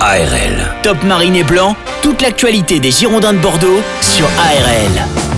ARL. 0.00 0.74
Top 0.82 1.02
Marine 1.04 1.36
et 1.36 1.44
Blanc, 1.44 1.76
toute 2.00 2.22
l'actualité 2.22 2.80
des 2.80 2.90
Girondins 2.90 3.34
de 3.34 3.38
Bordeaux 3.38 3.82
sur 4.00 4.24
ARL. 4.24 5.29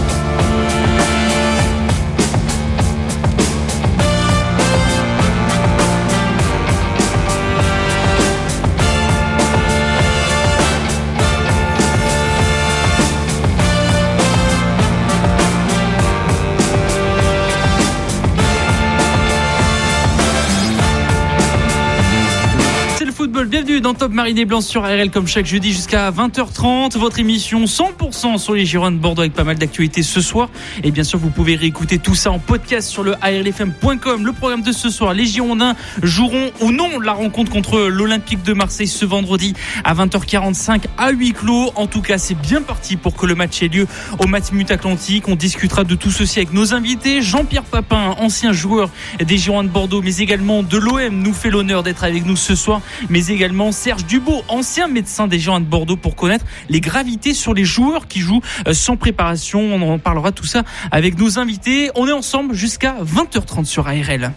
Dans 23.81 23.95
Top 23.95 24.13
Marine 24.13 24.45
Blanc 24.45 24.61
sur 24.61 24.83
RL 24.83 25.11
comme 25.11 25.27
chaque 25.27 25.47
jeudi 25.47 25.73
jusqu'à 25.73 26.11
20h30. 26.11 26.99
Votre 26.99 27.21
émission 27.21 27.65
100% 27.65 28.39
sur 28.39 28.55
les 28.55 28.67
Girondins 28.67 28.97
de 28.97 29.01
Bordeaux 29.01 29.23
avec 29.23 29.33
pas 29.33 29.45
mal 29.45 29.57
d'actualités 29.57 30.03
ce 30.03 30.21
soir. 30.21 30.51
Et 30.83 30.91
bien 30.91 31.05
sûr, 31.05 31.19
vous 31.19 31.31
pouvez 31.31 31.55
réécouter 31.55 31.99
tout 31.99 32.15
ça 32.15 32.31
en 32.31 32.39
podcast 32.39 32.89
sur 32.89 33.03
le 33.03 33.15
ARLFM.com. 33.23 34.27
Le 34.27 34.33
programme 34.33 34.63
de 34.63 34.73
ce 34.73 34.91
soir, 34.91 35.15
les 35.15 35.27
Girondins 35.27 35.75
joueront 36.03 36.51
ou 36.61 36.73
non 36.73 37.01
la 37.01 37.13
rencontre 37.13 37.51
contre 37.51 37.81
l'Olympique 37.83 38.43
de 38.43 38.53
Marseille 38.53 38.89
ce 38.89 39.05
vendredi 39.05 39.55
à 39.85 39.95
20h45 39.95 40.83
à 40.99 41.11
huis 41.13 41.33
clos. 41.33 41.71
En 41.77 41.87
tout 41.87 42.03
cas, 42.03 42.19
c'est 42.19 42.39
bien 42.39 42.63
parti 42.63 42.97
pour 42.97 43.15
que 43.15 43.27
le 43.27 43.35
match 43.35 43.63
ait 43.63 43.69
lieu 43.69 43.87
au 44.19 44.27
Matmut 44.27 44.71
Atlantique. 44.71 45.29
On 45.29 45.37
discutera 45.37 45.85
de 45.85 45.95
tout 45.95 46.11
ceci 46.11 46.41
avec 46.41 46.53
nos 46.53 46.75
invités. 46.75 47.23
Jean-Pierre 47.23 47.65
Papin, 47.65 48.17
ancien 48.19 48.53
joueur 48.53 48.91
des 49.25 49.39
Girondins 49.39 49.69
de 49.69 49.73
Bordeaux, 49.73 50.03
mais 50.03 50.17
également 50.17 50.63
de 50.63 50.77
l'OM, 50.77 51.15
nous 51.15 51.33
fait 51.33 51.51
l'honneur 51.51 51.83
d'être 51.83 52.05
avec 52.05 52.27
nous 52.27 52.37
ce 52.37 52.55
soir. 52.55 52.81
Mais 53.09 53.29
également 53.29 53.62
Serge 53.71 54.07
Dubo, 54.07 54.43
ancien 54.49 54.89
médecin 54.89 55.29
des 55.29 55.39
Girondins 55.39 55.65
de 55.65 55.71
Bordeaux, 55.71 55.97
pour 55.97 56.17
connaître 56.17 56.45
les 56.69 56.81
gravités 56.81 57.35
sur 57.35 57.55
les 57.55 57.65
joueurs 57.65 58.09
qui 58.09 58.21
jouent 58.21 58.41
euh, 58.67 58.73
sans 58.73 58.97
préparation. 58.97 59.61
On 59.61 59.93
en 59.93 59.99
parlera 59.99 60.33
tout 60.33 60.47
ça 60.47 60.65
avec 60.91 61.19
nos 61.19 61.39
invités. 61.39 61.91
On 61.95 62.09
est 62.09 62.13
ensemble 62.13 62.55
jusqu'à 62.55 62.97
20h30 63.05 63.65
sur 63.67 63.87
ARL. 63.87 64.33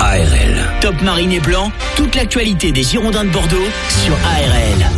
ARL. 0.00 0.70
Top 0.80 1.00
Marine 1.02 1.32
et 1.32 1.40
Blanc, 1.40 1.72
toute 1.96 2.14
l'actualité 2.14 2.70
des 2.70 2.82
Girondins 2.82 3.24
de 3.24 3.30
Bordeaux 3.30 3.66
sur 3.88 4.14
ARL. 4.14 4.93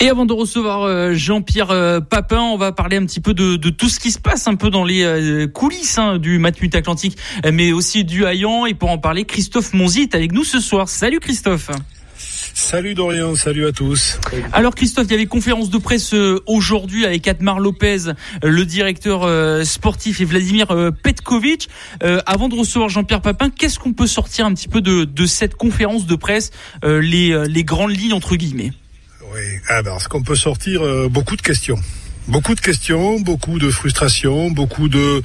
Et 0.00 0.08
avant 0.08 0.26
de 0.26 0.32
recevoir 0.32 0.82
euh, 0.82 1.12
Jean-Pierre 1.14 1.72
euh, 1.72 1.98
Papin, 1.98 2.40
on 2.40 2.56
va 2.56 2.70
parler 2.70 2.98
un 2.98 3.04
petit 3.04 3.18
peu 3.18 3.34
de, 3.34 3.56
tout 3.68 3.88
ce 3.88 3.98
qui 3.98 4.12
se 4.12 4.20
passe 4.20 4.46
un 4.46 4.54
peu 4.54 4.70
dans 4.70 4.84
les 4.84 5.02
euh, 5.02 5.48
coulisses 5.48 5.98
hein, 5.98 6.18
du 6.18 6.38
Matmut 6.38 6.72
Atlantique, 6.76 7.18
mais 7.52 7.72
aussi 7.72 8.04
du 8.04 8.24
Hayan. 8.24 8.66
Et 8.66 8.74
pour 8.74 8.90
en 8.90 8.98
parler, 8.98 9.24
Christophe 9.24 9.72
Monzi 9.74 10.02
est 10.02 10.14
avec 10.14 10.30
nous 10.30 10.44
ce 10.44 10.60
soir. 10.60 10.88
Salut 10.88 11.18
Christophe. 11.18 11.70
Salut 12.54 12.94
Dorian, 12.94 13.34
salut 13.34 13.66
à 13.66 13.72
tous. 13.72 14.20
Alors 14.52 14.74
Christophe, 14.74 15.06
il 15.08 15.12
y 15.12 15.14
avait 15.14 15.26
conférence 15.26 15.70
de 15.70 15.78
presse 15.78 16.14
aujourd'hui 16.46 17.04
avec 17.04 17.26
Atmar 17.26 17.60
Lopez, 17.60 18.12
le 18.42 18.64
directeur 18.64 19.28
sportif, 19.64 20.20
et 20.20 20.24
Vladimir 20.24 20.66
Petkovic. 21.02 21.68
avant 22.26 22.48
de 22.48 22.56
recevoir 22.56 22.88
Jean-Pierre 22.88 23.20
Papin, 23.20 23.50
qu'est-ce 23.50 23.78
qu'on 23.78 23.92
peut 23.92 24.08
sortir 24.08 24.46
un 24.46 24.54
petit 24.54 24.66
peu 24.66 24.80
de, 24.80 25.26
cette 25.26 25.54
conférence 25.54 26.06
de 26.06 26.16
presse, 26.16 26.50
les, 26.82 27.46
les 27.48 27.64
grandes 27.64 27.96
lignes 27.96 28.14
entre 28.14 28.34
guillemets? 28.34 28.72
Oui, 29.32 29.60
ah, 29.68 29.82
ce 29.98 30.08
qu'on 30.08 30.22
peut 30.22 30.36
sortir 30.36 30.84
euh, 30.84 31.08
beaucoup 31.08 31.36
de 31.36 31.42
questions. 31.42 31.78
Beaucoup 32.28 32.54
de 32.54 32.60
questions, 32.60 33.18
beaucoup 33.20 33.58
de 33.58 33.70
frustration, 33.70 34.50
beaucoup 34.50 34.90
de 34.90 35.22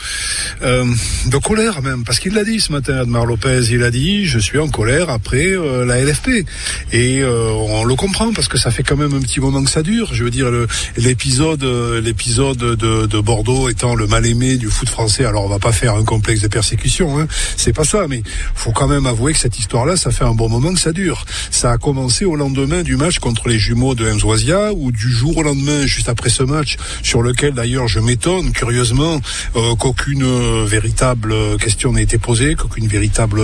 euh, 0.61 0.85
de 1.25 1.37
colère 1.37 1.81
même, 1.81 2.05
parce 2.05 2.17
qu'il 2.19 2.33
l'a 2.33 2.45
dit 2.45 2.61
ce 2.61 2.71
matin, 2.71 2.95
Admar 2.95 3.25
Lopez, 3.25 3.59
il 3.71 3.83
a 3.83 3.91
dit 3.91 4.25
je 4.25 4.39
suis 4.39 4.57
en 4.57 4.69
colère 4.69 5.09
après 5.09 5.47
euh, 5.47 5.85
la 5.85 6.01
LFP 6.01 6.45
et 6.93 7.19
euh, 7.21 7.49
on 7.51 7.83
le 7.83 7.95
comprend 7.95 8.31
parce 8.31 8.47
que 8.47 8.57
ça 8.57 8.71
fait 8.71 8.83
quand 8.83 8.95
même 8.95 9.13
un 9.13 9.19
petit 9.19 9.41
moment 9.41 9.61
que 9.65 9.69
ça 9.69 9.83
dure. 9.83 10.13
Je 10.13 10.23
veux 10.23 10.29
dire 10.29 10.49
l'épisode 10.95 11.65
l'épisode 12.01 12.57
de, 12.57 13.05
de, 13.05 13.19
Bordeaux 13.19 13.67
étant 13.67 13.95
le 13.95 14.07
mal 14.07 14.25
aimé 14.25 14.55
du 14.55 14.67
foot 14.67 14.87
français. 14.87 15.25
Alors 15.25 15.43
on 15.43 15.49
va 15.49 15.59
pas 15.59 15.73
faire 15.73 15.95
un 15.95 16.05
complexe 16.05 16.39
de 16.39 16.47
persécution, 16.47 17.19
hein, 17.19 17.27
c'est 17.57 17.73
pas 17.73 17.83
ça, 17.83 18.05
mais 18.07 18.23
faut 18.55 18.71
quand 18.71 18.87
même 18.87 19.07
avouer 19.07 19.33
que 19.33 19.39
cette 19.39 19.59
histoire-là, 19.59 19.97
ça 19.97 20.11
fait 20.11 20.23
un 20.23 20.35
bon 20.35 20.47
moment 20.47 20.73
que 20.73 20.79
ça 20.79 20.93
dure. 20.93 21.25
Ça 21.51 21.73
a 21.73 21.77
commencé 21.77 22.23
au 22.23 22.37
lendemain 22.37 22.81
du 22.81 22.95
match 22.95 23.19
contre 23.19 23.49
les 23.49 23.59
jumeaux 23.59 23.93
de 23.93 24.09
Mzoisia 24.09 24.71
ou 24.71 24.93
du 24.93 25.11
jour 25.11 25.35
au 25.35 25.43
lendemain, 25.43 25.85
juste 25.85 26.07
après 26.07 26.29
ce 26.29 26.43
match 26.43 26.77
sur 27.01 27.21
lequel 27.21 27.53
d'ailleurs 27.53 27.87
je 27.87 27.99
m'étonne 27.99 28.51
curieusement 28.51 29.19
euh, 29.55 29.75
qu'aucune 29.75 30.23
euh, 30.23 30.65
véritable 30.65 31.33
question 31.57 31.93
n'ait 31.93 32.03
été 32.03 32.17
posée, 32.17 32.55
qu'aucune 32.55 32.87
véritable 32.87 33.41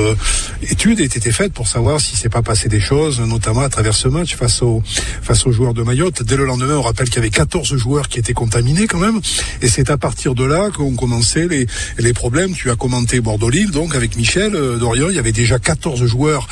étude 0.61 0.99
ait 0.99 1.05
été 1.05 1.31
faite 1.31 1.53
pour 1.53 1.67
savoir 1.67 1.99
si 1.99 2.15
s'est 2.15 2.29
pas 2.29 2.41
passé 2.41 2.69
des 2.69 2.79
choses, 2.79 3.19
notamment 3.19 3.61
à 3.61 3.69
travers 3.69 3.95
ce 3.95 4.07
match 4.07 4.35
face 4.35 4.61
aux 4.61 4.83
face 5.21 5.45
aux 5.45 5.51
joueurs 5.51 5.73
de 5.73 5.83
Mayotte. 5.83 6.23
Dès 6.23 6.37
le 6.37 6.45
lendemain, 6.45 6.75
on 6.75 6.81
rappelle 6.81 7.07
qu'il 7.07 7.17
y 7.17 7.19
avait 7.19 7.29
14 7.29 7.75
joueurs 7.77 8.09
qui 8.09 8.19
étaient 8.19 8.33
contaminés 8.33 8.87
quand 8.87 8.99
même, 8.99 9.19
et 9.61 9.67
c'est 9.67 9.89
à 9.89 9.97
partir 9.97 10.35
de 10.35 10.43
là 10.43 10.69
qu'ont 10.71 10.95
commencé 10.95 11.47
les 11.47 11.67
les 11.97 12.13
problèmes. 12.13 12.53
Tu 12.53 12.69
as 12.69 12.75
commenté 12.75 13.21
Bordeaux-Lille, 13.21 13.71
donc 13.71 13.95
avec 13.95 14.15
Michel 14.15 14.55
euh, 14.55 14.77
Dorian, 14.77 15.09
il 15.09 15.15
y 15.15 15.19
avait 15.19 15.31
déjà 15.31 15.59
14 15.59 16.05
joueurs 16.05 16.47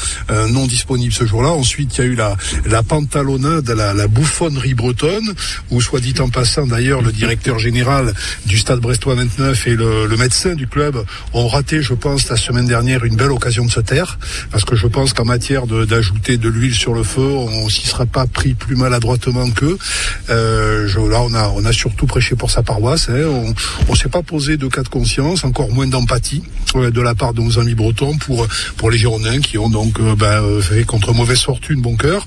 non 0.50 0.68
disponibles 0.68 1.14
ce 1.14 1.26
jour-là. 1.26 1.50
Ensuite, 1.50 1.98
il 1.98 2.02
y 2.02 2.04
a 2.04 2.08
eu 2.08 2.16
la 2.16 2.38
la 2.66 2.84
pantalonnade, 2.84 3.70
la, 3.70 3.94
la 3.94 4.08
bouffonnerie 4.08 4.74
bretonne, 4.74 5.34
où 5.72 5.82
soit 5.82 6.00
dit 6.00 6.16
en 6.20 6.30
passant 6.30 6.68
d'ailleurs 6.68 6.87
le 6.96 7.12
directeur 7.12 7.60
général 7.60 8.14
du 8.46 8.58
Stade 8.58 8.80
Brestois 8.80 9.16
29 9.16 9.68
et 9.68 9.76
le, 9.76 10.18
médecin 10.18 10.56
du 10.56 10.68
club 10.68 11.04
ont 11.34 11.48
raté, 11.48 11.82
je 11.82 11.94
pense, 11.94 12.30
la 12.30 12.38
semaine 12.38 12.66
dernière 12.66 13.04
une 13.04 13.16
belle 13.16 13.32
occasion 13.32 13.66
de 13.66 13.72
se 13.72 13.80
taire, 13.80 14.18
parce 14.52 14.66
que 14.66 14.76
je 14.76 14.88
pense 14.88 15.14
qu'en 15.14 15.26
matière 15.26 15.68
d'ajouter 15.68 16.38
de, 16.38 16.50
l'huile 16.50 16.74
sur 16.74 16.94
le 16.94 17.04
feu, 17.04 17.22
on 17.22 17.70
s'y 17.70 17.86
sera 17.86 18.06
pas 18.06 18.26
pris 18.26 18.54
plus 18.54 18.76
maladroitement 18.76 19.50
qu'eux. 19.52 19.78
Euh, 20.30 20.88
là, 21.10 21.22
on 21.22 21.34
a, 21.34 21.50
on 21.56 21.66
a 21.66 21.72
surtout 21.72 22.08
prêché 22.08 22.36
pour 22.36 22.50
sa 22.50 22.64
paroisse. 22.64 23.10
Hein. 23.10 23.26
On, 23.28 23.54
on 23.90 23.96
s'est 23.96 24.10
pas 24.10 24.24
posé 24.24 24.58
de 24.58 24.68
cas 24.68 24.84
de 24.84 24.90
conscience, 24.90 25.44
encore 25.44 25.70
moins 25.72 25.88
d'empathie 25.88 26.44
euh, 26.76 26.90
de 26.90 27.02
la 27.02 27.16
part 27.16 27.34
de 27.34 27.42
nos 27.42 27.60
amis 27.60 27.76
bretons 27.76 28.18
pour 28.18 28.90
les 28.90 28.98
Girondins 28.98 29.40
qui 29.40 29.58
ont 29.58 29.70
donc 29.70 30.00
euh, 30.00 30.16
ben, 30.16 30.62
fait 30.62 30.84
contre 30.84 31.14
mauvaise 31.14 31.42
fortune 31.42 31.82
bon 31.82 31.96
cœur. 31.96 32.26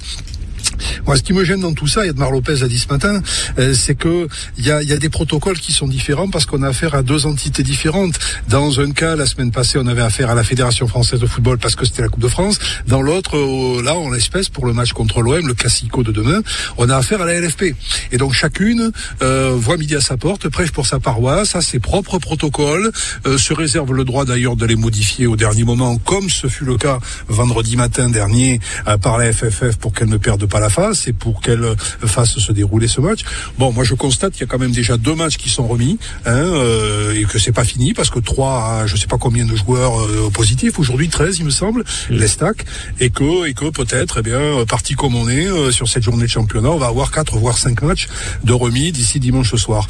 Moi, 1.06 1.16
ce 1.16 1.22
qui 1.22 1.32
me 1.32 1.44
gêne 1.44 1.60
dans 1.60 1.74
tout 1.74 1.86
ça, 1.86 2.04
et 2.04 2.10
Edmar 2.10 2.30
Lopez 2.30 2.62
a 2.62 2.68
dit 2.68 2.78
ce 2.78 2.88
matin, 2.88 3.20
euh, 3.58 3.74
c'est 3.74 3.94
que 3.94 4.28
il 4.58 4.66
y 4.66 4.70
a, 4.70 4.82
y 4.82 4.92
a, 4.92 4.96
des 4.96 5.08
protocoles 5.08 5.58
qui 5.58 5.72
sont 5.72 5.88
différents 5.88 6.28
parce 6.28 6.46
qu'on 6.46 6.62
a 6.62 6.68
affaire 6.68 6.94
à 6.94 7.02
deux 7.02 7.26
entités 7.26 7.62
différentes. 7.62 8.18
Dans 8.48 8.80
un 8.80 8.90
cas, 8.92 9.16
la 9.16 9.26
semaine 9.26 9.50
passée, 9.50 9.78
on 9.78 9.86
avait 9.86 10.02
affaire 10.02 10.30
à 10.30 10.34
la 10.34 10.44
Fédération 10.44 10.86
française 10.86 11.20
de 11.20 11.26
football 11.26 11.58
parce 11.58 11.76
que 11.76 11.84
c'était 11.84 12.02
la 12.02 12.08
Coupe 12.08 12.22
de 12.22 12.28
France. 12.28 12.58
Dans 12.86 13.02
l'autre, 13.02 13.36
euh, 13.36 13.82
là, 13.82 13.94
en 13.94 14.10
l'espèce, 14.10 14.48
pour 14.48 14.66
le 14.66 14.72
match 14.72 14.92
contre 14.92 15.20
l'OM, 15.22 15.46
le 15.46 15.54
classico 15.54 16.02
de 16.02 16.12
demain, 16.12 16.40
on 16.78 16.88
a 16.88 16.96
affaire 16.96 17.20
à 17.20 17.26
la 17.26 17.38
LFP. 17.38 17.74
Et 18.12 18.16
donc 18.16 18.32
chacune 18.32 18.92
euh, 19.22 19.52
voit 19.56 19.76
midi 19.76 19.94
à 19.94 20.00
sa 20.00 20.16
porte, 20.16 20.48
prêche 20.48 20.72
pour 20.72 20.86
sa 20.86 21.00
paroisse, 21.00 21.54
a 21.56 21.60
ses 21.60 21.78
propres 21.78 22.18
protocoles, 22.18 22.90
euh, 23.26 23.38
se 23.38 23.52
réserve 23.52 23.92
le 23.92 24.04
droit 24.04 24.24
d'ailleurs 24.24 24.56
de 24.56 24.66
les 24.66 24.76
modifier 24.76 25.26
au 25.26 25.36
dernier 25.36 25.64
moment, 25.64 25.98
comme 25.98 26.30
ce 26.30 26.46
fut 26.46 26.64
le 26.64 26.76
cas 26.76 26.98
vendredi 27.28 27.76
matin 27.76 28.08
dernier 28.08 28.60
par 29.02 29.18
la 29.18 29.32
FFF 29.32 29.76
pour 29.76 29.92
qu'elle 29.92 30.08
ne 30.08 30.16
perde 30.16 30.46
pas 30.46 30.60
la 30.60 30.69
face 30.70 31.06
et 31.08 31.12
pour 31.12 31.40
qu'elle 31.40 31.64
fasse 32.06 32.38
se 32.38 32.52
dérouler 32.52 32.88
ce 32.88 33.00
match. 33.00 33.20
Bon, 33.58 33.72
moi 33.72 33.84
je 33.84 33.94
constate 33.94 34.32
qu'il 34.32 34.42
y 34.42 34.44
a 34.44 34.46
quand 34.46 34.58
même 34.58 34.72
déjà 34.72 34.96
deux 34.96 35.14
matchs 35.14 35.36
qui 35.36 35.48
sont 35.48 35.66
remis 35.66 35.98
hein, 36.24 36.32
euh, 36.32 37.14
et 37.14 37.24
que 37.24 37.38
c'est 37.38 37.52
pas 37.52 37.64
fini 37.64 37.92
parce 37.92 38.10
que 38.10 38.18
trois, 38.18 38.86
je 38.86 38.96
sais 38.96 39.06
pas 39.06 39.18
combien 39.18 39.44
de 39.44 39.54
joueurs 39.56 40.00
euh, 40.00 40.30
positifs 40.32 40.78
aujourd'hui 40.78 41.08
13 41.08 41.38
il 41.38 41.44
me 41.44 41.50
semble, 41.50 41.84
les 42.08 42.28
stacks 42.28 42.64
et 42.98 43.10
que 43.10 43.46
et 43.46 43.54
que 43.54 43.70
peut-être 43.70 44.18
eh 44.18 44.22
bien 44.22 44.64
parti 44.68 44.94
comme 44.94 45.14
on 45.14 45.28
est 45.28 45.46
euh, 45.46 45.70
sur 45.70 45.88
cette 45.88 46.02
journée 46.02 46.24
de 46.24 46.30
championnat, 46.30 46.70
on 46.70 46.78
va 46.78 46.86
avoir 46.86 47.10
quatre 47.10 47.36
voire 47.36 47.58
cinq 47.58 47.82
matchs 47.82 48.08
de 48.44 48.52
remis 48.52 48.92
d'ici 48.92 49.20
dimanche 49.20 49.54
soir. 49.56 49.86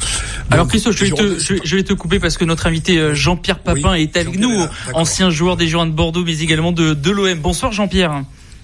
Alors 0.49 0.67
Christophe, 0.67 0.97
je 0.97 1.05
vais, 1.05 1.11
te, 1.11 1.39
je, 1.63 1.75
vais 1.75 1.83
te 1.83 1.93
couper 1.93 2.19
parce 2.19 2.37
que 2.37 2.45
notre 2.45 2.67
invité 2.67 3.13
Jean-Pierre 3.13 3.59
Papin 3.59 3.93
est 3.93 4.17
avec 4.17 4.37
nous, 4.37 4.65
ancien 4.93 5.29
joueur 5.29 5.57
des 5.57 5.67
Girondins 5.67 5.91
de 5.91 5.95
Bordeaux 5.95 6.23
mais 6.25 6.39
également 6.39 6.71
de, 6.71 6.93
de 6.93 7.11
l'OM. 7.11 7.39
Bonsoir 7.39 7.71
Jean-Pierre. 7.71 8.23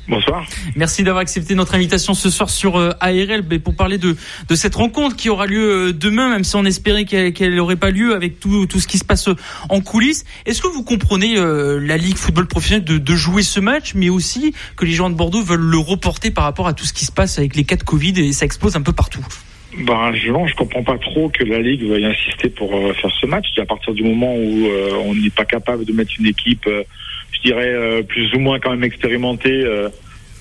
Bonsoir. 0.09 0.45
Merci 0.77 1.03
d'avoir 1.03 1.21
accepté 1.21 1.53
notre 1.53 1.75
invitation 1.75 2.13
ce 2.13 2.29
soir 2.29 2.49
sur 2.49 2.77
euh, 2.77 2.91
ARL 3.01 3.43
pour 3.59 3.75
parler 3.75 3.97
de, 3.97 4.15
de 4.47 4.55
cette 4.55 4.75
rencontre 4.75 5.17
qui 5.17 5.29
aura 5.29 5.47
lieu 5.47 5.89
euh, 5.89 5.93
demain, 5.93 6.29
même 6.29 6.45
si 6.45 6.55
on 6.55 6.63
espérait 6.63 7.03
qu'elle 7.03 7.55
n'aurait 7.55 7.75
pas 7.75 7.91
lieu 7.91 8.15
avec 8.15 8.39
tout, 8.39 8.67
tout 8.67 8.79
ce 8.79 8.87
qui 8.87 8.99
se 8.99 9.03
passe 9.03 9.27
euh, 9.27 9.35
en 9.67 9.81
coulisses. 9.81 10.23
Est-ce 10.45 10.61
que 10.61 10.67
vous 10.67 10.83
comprenez 10.83 11.35
la 11.35 11.97
Ligue 11.97 12.15
football 12.15 12.47
professionnel 12.47 12.85
de, 12.85 12.97
de, 12.97 13.15
jouer 13.15 13.41
ce 13.41 13.59
match, 13.59 13.93
mais 13.95 14.09
aussi 14.09 14.53
que 14.75 14.85
les 14.85 14.91
joueurs 14.91 15.09
de 15.09 15.15
Bordeaux 15.15 15.41
veulent 15.41 15.59
le 15.59 15.77
reporter 15.77 16.31
par 16.31 16.45
rapport 16.45 16.67
à 16.67 16.73
tout 16.73 16.85
ce 16.85 16.93
qui 16.93 17.05
se 17.05 17.11
passe 17.11 17.37
avec 17.37 17.55
les 17.55 17.63
cas 17.63 17.75
de 17.75 17.83
Covid 17.83 18.13
et 18.17 18.31
ça 18.31 18.45
explose 18.45 18.75
un 18.75 18.81
peu 18.81 18.93
partout? 18.93 19.25
Ben, 19.79 20.13
je, 20.13 20.27
je 20.27 20.55
comprends 20.55 20.83
pas 20.83 20.97
trop 20.97 21.29
que 21.29 21.43
la 21.43 21.59
Ligue 21.59 21.83
veuille 21.83 22.05
insister 22.05 22.49
pour 22.49 22.71
faire 22.71 23.11
ce 23.19 23.25
match. 23.25 23.47
À 23.57 23.65
partir 23.65 23.93
du 23.93 24.03
moment 24.03 24.33
où 24.35 24.67
on 25.05 25.15
n'est 25.15 25.29
pas 25.29 25.45
capable 25.45 25.85
de 25.85 25.91
mettre 25.91 26.11
une 26.19 26.27
équipe 26.27 26.67
je 27.31 27.49
dirais, 27.49 27.69
euh, 27.69 28.03
plus 28.03 28.33
ou 28.33 28.39
moins 28.39 28.59
quand 28.59 28.71
même 28.71 28.83
expérimenté 28.83 29.49
euh, 29.51 29.89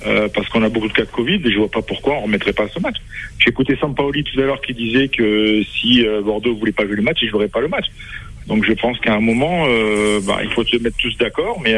euh, 0.04 0.28
parce 0.34 0.48
qu'on 0.48 0.62
a 0.62 0.68
beaucoup 0.68 0.88
de 0.88 0.92
cas 0.92 1.04
de 1.04 1.10
Covid 1.10 1.40
et 1.44 1.50
je 1.50 1.58
vois 1.58 1.70
pas 1.70 1.82
pourquoi 1.82 2.14
on 2.14 2.22
remettrait 2.22 2.52
pas 2.52 2.68
ce 2.68 2.80
match. 2.80 2.96
J'ai 3.38 3.50
écouté 3.50 3.76
Sampaoli 3.80 4.24
tout 4.24 4.38
à 4.40 4.42
l'heure 4.42 4.60
qui 4.60 4.74
disait 4.74 5.08
que 5.08 5.62
si 5.62 6.04
Bordeaux 6.24 6.54
voulait 6.54 6.72
pas 6.72 6.86
jouer 6.86 6.96
le 6.96 7.02
match, 7.02 7.18
il 7.22 7.28
jouerait 7.28 7.48
pas 7.48 7.60
le 7.60 7.68
match. 7.68 7.86
Donc 8.46 8.64
je 8.64 8.72
pense 8.72 8.98
qu'à 9.00 9.14
un 9.14 9.20
moment, 9.20 9.66
bah, 10.22 10.38
il 10.42 10.50
faut 10.50 10.64
se 10.64 10.76
mettre 10.76 10.96
tous 10.98 11.16
d'accord, 11.16 11.60
mais 11.62 11.74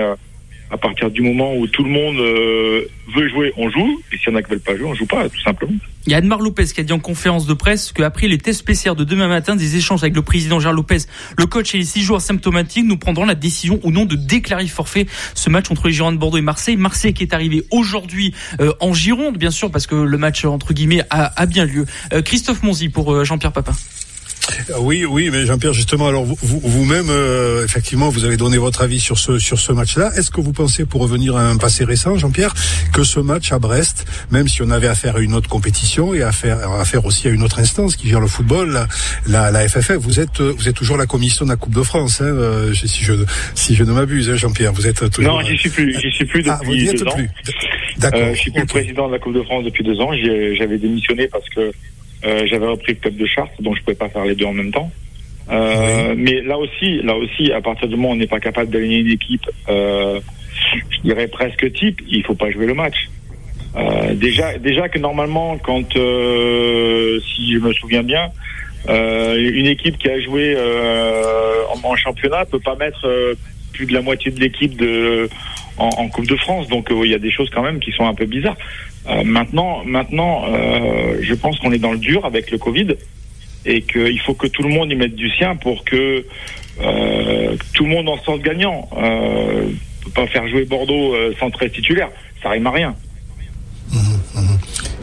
À 0.71 0.77
partir 0.77 1.11
du 1.11 1.23
moment 1.23 1.55
où 1.57 1.67
tout 1.67 1.83
le 1.83 1.91
monde 1.91 2.17
euh, 2.19 2.85
veut 3.15 3.29
jouer, 3.29 3.53
on 3.57 3.71
joue. 3.71 4.01
Et 4.13 4.19
s'il 4.19 4.29
y 4.29 4.33
en 4.33 4.37
a 4.37 4.43
qui 4.43 4.51
veulent 4.51 4.61
pas 4.61 4.77
jouer, 4.77 4.87
on 4.87 4.95
joue 4.95 5.07
pas, 5.07 5.29
tout 5.29 5.41
simplement. 5.41 5.73
Il 6.07 6.13
y 6.13 6.15
a 6.15 6.19
Admar 6.19 6.41
Lopez 6.41 6.65
qui 6.67 6.81
a 6.81 6.85
dit 6.85 6.93
en 6.93 6.99
conférence 6.99 7.47
de 7.47 7.55
presse 7.55 7.93
qu'après 7.93 8.29
les 8.29 8.39
tests 8.39 8.65
PCR 8.65 8.95
de 8.95 9.05
demain 9.05 9.29
matin, 9.29 9.57
des 9.57 9.77
échanges 9.77 10.03
avec 10.03 10.15
le 10.15 10.23
président 10.23 10.61
Gérard 10.61 10.75
Lopez, 10.75 11.01
le 11.37 11.47
coach 11.47 11.75
et 11.75 11.79
les 11.79 11.85
six 11.85 12.03
joueurs 12.03 12.21
symptomatiques, 12.21 12.87
nous 12.87 12.97
prendrons 12.97 13.25
la 13.25 13.35
décision 13.35 13.81
ou 13.83 13.91
non 13.91 14.05
de 14.05 14.17
déclarer 14.17 14.67
forfait 14.67 15.07
ce 15.35 15.51
match 15.51 15.71
entre 15.71 15.89
les 15.89 15.93
Girondins 15.93 16.15
de 16.15 16.21
Bordeaux 16.21 16.39
et 16.39 16.43
Marseille. 16.43 16.77
Marseille 16.77 17.15
qui 17.15 17.23
est 17.25 17.35
arrivé 17.35 17.65
aujourd'hui 17.71 18.35
euh, 18.61 18.73
en 18.81 18.95
Gironde, 18.95 19.37
bien 19.37 19.51
sûr, 19.51 19.71
parce 19.71 19.87
que 19.87 19.95
le 19.95 20.19
match 20.19 20.45
entre 20.45 20.73
guillemets 20.73 21.03
a, 21.11 21.47
bien 21.47 21.65
lieu. 21.65 21.87
Euh, 22.13 22.23
Christophe 22.23 22.63
Monzi 22.63 22.89
pour 22.89 23.25
Jean-Pierre 23.25 23.53
Papin. 23.53 23.73
Oui, 24.81 25.05
oui, 25.05 25.31
mais 25.31 25.47
Jean-Pierre, 25.47 25.73
justement, 25.73 26.09
alors 26.09 26.25
vous- 26.25 26.39
vous- 26.43 26.61
vous-même, 26.63 27.07
euh, 27.11 27.65
effectivement, 27.65 28.09
vous 28.09 28.25
avez 28.25 28.37
donné 28.37 28.59
votre 28.59 28.83
avis 28.83 29.01
sur 29.01 29.19
ce 29.19 29.39
sur 29.39 29.59
ce 29.59 29.73
match-là. 29.73 30.11
Est-ce 30.17 30.31
que 30.31 30.41
vous 30.41 30.53
pensez, 30.53 30.85
pour 30.85 31.01
revenir 31.01 31.37
à 31.37 31.43
un 31.49 31.57
passé 31.57 31.85
récent, 31.85 32.17
Jean-Pierre, 32.17 32.55
que 32.93 33.05
ce 33.05 33.21
match 33.21 33.53
à 33.53 33.59
Brest, 33.59 34.07
même 34.31 34.49
si 34.49 34.63
on 34.63 34.71
avait 34.71 34.89
affaire 34.89 35.17
à 35.17 35.21
une 35.21 35.35
autre 35.35 35.49
compétition 35.49 36.15
et 36.15 36.23
affaire 36.23 36.71
affaire 36.73 37.05
aussi 37.05 37.29
à 37.29 37.31
une 37.31 37.43
autre 37.43 37.59
instance 37.59 37.97
qui 37.97 38.09
gère 38.09 38.21
le 38.21 38.27
football, 38.29 38.71
la, 38.73 38.89
la, 39.27 39.51
la 39.51 39.69
FFF, 39.69 39.97
vous 39.97 40.21
êtes 40.21 40.41
euh, 40.41 40.55
vous 40.57 40.69
êtes 40.69 40.77
toujours 40.77 40.97
la 40.97 41.07
commission 41.07 41.45
de 41.45 41.51
la 41.51 41.57
Coupe 41.57 41.75
de 41.75 41.83
France, 41.83 42.21
hein, 42.21 42.25
euh, 42.27 42.75
si 42.75 43.05
je 43.05 43.13
si 43.55 43.75
je 43.75 43.85
ne 43.85 43.93
m'abuse, 43.93 44.31
hein, 44.31 44.37
Jean-Pierre, 44.37 44.73
vous 44.73 44.87
êtes 44.87 45.11
toujours. 45.11 45.33
Non, 45.39 45.47
j'y 45.47 45.57
suis 45.57 45.71
plus. 45.71 45.99
J'y 46.01 46.11
suis 46.11 46.25
plus 46.25 46.43
depuis 46.43 46.51
Ah, 46.59 46.61
vous 46.65 46.75
n'y 46.75 46.89
êtes 46.89 46.99
deux 47.03 47.07
ans. 47.09 47.15
plus. 47.15 47.29
D'accord. 47.99 48.21
Euh, 48.21 48.35
je 48.35 48.39
suis 48.41 48.51
plus 48.51 48.67
président 48.67 49.09
de 49.09 49.13
la 49.13 49.19
Coupe 49.19 49.35
de 49.35 49.43
France 49.43 49.65
depuis 49.65 49.83
deux 49.85 49.99
ans. 50.01 50.11
J'avais 50.57 50.79
démissionné 50.79 51.27
parce 51.29 51.49
que 51.49 51.73
euh, 52.25 52.47
j'avais 52.47 52.67
repris 52.67 52.93
le 52.93 52.99
club 52.99 53.17
de 53.17 53.27
Chartres, 53.27 53.61
donc 53.61 53.77
je 53.77 53.83
pouvais 53.83 53.97
pas 53.97 54.09
faire 54.09 54.25
les 54.25 54.35
deux 54.35 54.47
en 54.47 54.53
même 54.53 54.73
temps. 54.73 54.91
Euh, 55.51 56.15
Mais 56.17 56.41
là 56.43 56.59
aussi, 56.59 57.01
là 57.03 57.17
aussi, 57.17 57.53
à 57.53 57.61
partir 57.61 57.89
du 57.89 57.97
moment 57.97 58.11
où 58.11 58.13
on 58.13 58.17
n'est 58.17 58.27
pas 58.27 58.41
capable 58.41 58.71
d'aligner 58.71 58.99
une 58.99 59.11
équipe, 59.11 59.49
euh, 59.69 60.21
je 60.91 61.01
dirais 61.03 61.29
presque 61.29 61.73
type, 61.73 62.01
il 62.09 62.25
faut 62.25 62.35
pas 62.35 62.51
jouer 62.51 62.67
le 62.67 62.75
match. 62.75 63.09
Déjà, 64.15 64.59
déjà 64.59 64.89
que 64.89 64.99
normalement, 64.99 65.57
quand, 65.59 65.93
si 65.93 67.53
je 67.53 67.59
me 67.59 67.73
souviens 67.75 68.03
bien, 68.03 68.31
une 68.89 69.67
équipe 69.67 69.99
qui 69.99 70.09
a 70.09 70.21
joué 70.21 70.57
en, 71.73 71.89
en 71.89 71.97
championnat 71.97 72.45
peut 72.47 72.59
pas 72.59 72.75
mettre 72.75 73.07
plus 73.73 73.87
de 73.87 73.95
la 73.95 74.03
moitié 74.03 74.33
de 74.33 74.41
l'équipe 74.41 74.77
de 74.77 75.29
en, 75.79 75.89
en 75.89 76.09
Coupe 76.09 76.27
de 76.27 76.37
France. 76.37 76.69
Donc 76.69 76.91
euh, 76.91 77.01
il 77.05 77.11
y 77.11 77.15
a 77.15 77.19
des 77.19 77.31
choses 77.31 77.51
quand 77.51 77.63
même 77.63 77.79
qui 77.81 77.93
sont 77.93 78.07
un 78.07 78.15
peu 78.15 78.27
bizarres. 78.27 78.57
Euh, 79.09 79.25
maintenant, 79.25 79.83
maintenant, 79.85 80.45
euh, 80.49 81.19
je 81.21 81.35
pense 81.35 81.59
qu'on 81.59 81.73
est 81.73 81.79
dans 81.79 81.93
le 81.93 81.99
dur 81.99 82.25
avec 82.25 82.51
le 82.51 82.59
Covid 82.59 82.89
et 83.65 83.83
qu'il 83.83 84.21
faut 84.21 84.35
que 84.35 84.47
tout 84.47 84.63
le 84.63 84.69
monde 84.69 84.91
y 84.91 84.95
mette 84.95 85.15
du 85.15 85.31
sien 85.31 85.57
pour 85.57 85.85
que 85.85 86.25
euh, 86.81 87.57
tout 87.75 87.85
le 87.85 87.91
monde 87.91 88.09
en 88.09 88.19
sorte 88.19 88.43
gagnant. 88.43 88.89
Euh, 88.97 89.71
pas 90.15 90.27
faire 90.27 90.47
jouer 90.49 90.65
Bordeaux 90.65 91.15
sans 91.39 91.51
13 91.51 91.71
titulaires, 91.73 92.09
ça 92.43 92.49
rime 92.49 92.67
à 92.67 92.71
rien. 92.71 92.97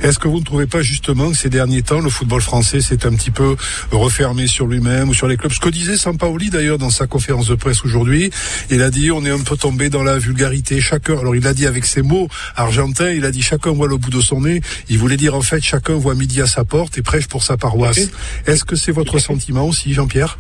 Est-ce 0.06 0.20
que 0.20 0.28
vous 0.28 0.38
ne 0.38 0.44
trouvez 0.44 0.68
pas 0.68 0.84
justement 0.84 1.32
que 1.32 1.36
ces 1.36 1.50
derniers 1.50 1.82
temps, 1.82 2.00
le 2.00 2.12
football 2.12 2.40
français 2.40 2.80
s'est 2.80 3.08
un 3.08 3.16
petit 3.16 3.32
peu 3.32 3.56
refermé 3.92 4.46
sur 4.46 4.68
lui-même 4.68 5.10
ou 5.10 5.16
sur 5.16 5.28
les 5.28 5.36
clubs? 5.36 5.52
Ce 5.52 5.60
que 5.60 5.70
disait 5.70 5.98
Sampaoli 5.98 6.52
d'ailleurs 6.52 6.78
dans 6.78 6.92
sa 6.92 7.08
conférence 7.08 7.48
de 7.48 7.56
presse 7.56 7.84
aujourd'hui, 7.84 8.30
il 8.70 8.84
a 8.84 8.92
dit 8.92 9.10
on 9.12 9.26
est 9.26 9.32
un 9.32 9.40
peu 9.40 9.58
tombé 9.58 9.90
dans 9.90 10.04
la 10.04 10.20
vulgarité. 10.20 10.80
Chacun, 10.80 11.18
alors 11.18 11.36
il 11.36 11.48
a 11.48 11.56
dit 11.56 11.66
avec 11.66 11.86
ses 11.86 12.04
mots 12.04 12.28
argentins, 12.56 13.10
il 13.10 13.26
a 13.26 13.32
dit 13.32 13.42
chacun 13.42 13.72
voit 13.72 13.88
le 13.88 13.98
bout 13.98 14.12
de 14.12 14.22
son 14.22 14.42
nez. 14.42 14.62
Il 14.90 15.00
voulait 15.00 15.18
dire 15.18 15.34
en 15.34 15.42
fait 15.42 15.60
chacun 15.60 15.96
voit 15.96 16.14
midi 16.14 16.40
à 16.40 16.46
sa 16.46 16.64
porte 16.66 17.00
et 17.00 17.02
prêche 17.02 17.28
pour 17.28 17.42
sa 17.42 17.58
paroisse. 17.58 18.12
Est-ce 18.46 18.64
que 18.64 18.76
c'est 18.76 18.92
votre 18.92 19.18
sentiment 19.18 19.66
aussi, 19.66 19.92
Jean-Pierre? 19.94 20.38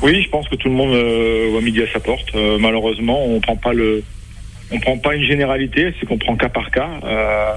Oui, 0.00 0.22
je 0.22 0.30
pense 0.30 0.48
que 0.48 0.56
tout 0.56 0.68
le 0.70 0.74
monde 0.74 0.94
euh, 0.94 1.48
voit 1.50 1.60
midi 1.60 1.82
à 1.82 1.92
sa 1.92 2.00
porte. 2.00 2.34
Euh, 2.34 2.56
malheureusement, 2.58 3.26
on 3.26 3.40
prend 3.40 3.56
pas 3.56 3.74
le, 3.74 4.02
on 4.70 4.80
prend 4.80 4.96
pas 4.96 5.14
une 5.14 5.24
généralité, 5.24 5.92
c'est 6.00 6.06
qu'on 6.06 6.16
prend 6.16 6.34
cas 6.34 6.48
par 6.48 6.70
cas. 6.70 6.88
Euh, 7.04 7.52